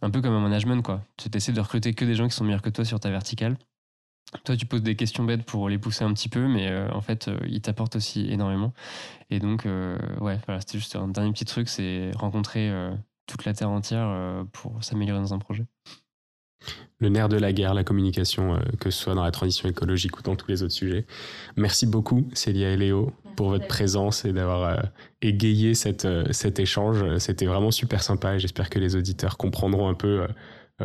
Un 0.00 0.10
peu 0.10 0.22
comme 0.22 0.32
un 0.32 0.40
management 0.40 0.80
quoi. 0.82 1.02
Tu 1.16 1.28
essaies 1.34 1.52
de 1.52 1.60
recruter 1.60 1.92
que 1.92 2.04
des 2.04 2.14
gens 2.14 2.28
qui 2.28 2.34
sont 2.34 2.44
meilleurs 2.44 2.62
que 2.62 2.70
toi 2.70 2.84
sur 2.84 3.00
ta 3.00 3.10
verticale. 3.10 3.58
Toi 4.44 4.56
tu 4.56 4.66
poses 4.66 4.82
des 4.82 4.94
questions 4.94 5.24
bêtes 5.24 5.42
pour 5.42 5.68
les 5.68 5.78
pousser 5.78 6.04
un 6.04 6.14
petit 6.14 6.28
peu 6.28 6.46
mais 6.46 6.68
euh, 6.68 6.88
en 6.92 7.00
fait 7.00 7.26
euh, 7.26 7.38
ils 7.48 7.60
t'apportent 7.60 7.96
aussi 7.96 8.30
énormément. 8.30 8.72
Et 9.30 9.40
donc 9.40 9.64
ouais 9.64 10.38
voilà 10.46 10.60
c'était 10.60 10.78
juste 10.78 10.94
un 10.94 11.08
dernier 11.08 11.32
petit 11.32 11.44
truc 11.44 11.68
c'est 11.68 12.12
rencontrer 12.14 12.72
toute 13.26 13.44
la 13.44 13.54
terre 13.54 13.70
entière 13.70 14.44
pour 14.52 14.82
s'améliorer 14.84 15.20
dans 15.20 15.34
un 15.34 15.38
projet. 15.38 15.66
Le 17.00 17.08
nerf 17.08 17.28
de 17.28 17.36
la 17.36 17.52
guerre, 17.52 17.74
la 17.74 17.84
communication, 17.84 18.54
euh, 18.54 18.58
que 18.80 18.90
ce 18.90 19.02
soit 19.02 19.14
dans 19.14 19.22
la 19.22 19.30
transition 19.30 19.68
écologique 19.68 20.18
ou 20.18 20.22
dans 20.22 20.34
tous 20.34 20.48
les 20.48 20.62
autres 20.62 20.72
sujets. 20.72 21.06
Merci 21.56 21.86
beaucoup, 21.86 22.28
Célia 22.34 22.70
et 22.70 22.76
Léo, 22.76 23.12
pour 23.36 23.50
votre 23.50 23.68
présence 23.68 24.24
et 24.24 24.32
d'avoir 24.32 24.64
euh, 24.64 24.82
égayé 25.22 25.74
cette, 25.74 26.08
cet 26.32 26.58
échange. 26.58 27.04
C'était 27.18 27.46
vraiment 27.46 27.70
super 27.70 28.02
sympa 28.02 28.34
et 28.34 28.38
j'espère 28.40 28.68
que 28.68 28.80
les 28.80 28.96
auditeurs 28.96 29.36
comprendront 29.36 29.88
un 29.88 29.94
peu 29.94 30.26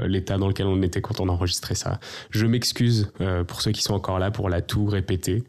l'état 0.06 0.38
dans 0.38 0.48
lequel 0.48 0.66
on 0.66 0.82
était 0.82 1.02
quand 1.02 1.20
on 1.20 1.30
enregistrait 1.30 1.76
ça. 1.76 2.00
Je 2.32 2.48
m'excuse 2.48 3.12
pour 3.48 3.62
ceux 3.62 3.72
qui 3.72 3.84
sont 3.84 3.94
encore 3.94 4.18
là 4.18 4.32
pour 4.32 4.50
la 4.50 4.62
tout 4.62 4.88
répéter. 4.88 5.44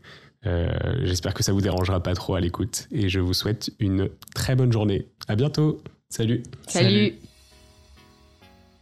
J'espère 1.03 1.33
que 1.33 1.43
ça 1.43 1.53
vous 1.53 1.63
dérangera 1.63 2.03
pas 2.03 2.15
trop 2.15 2.35
à 2.35 2.41
l'écoute 2.41 2.87
et 2.91 3.09
je 3.09 3.21
vous 3.21 3.33
souhaite 3.33 3.71
une 3.79 4.11
très 4.35 4.55
bonne 4.55 4.71
journée. 4.71 5.09
À 5.29 5.35
bientôt. 5.35 5.83
Salut. 6.11 6.43
Salut. 6.69 7.15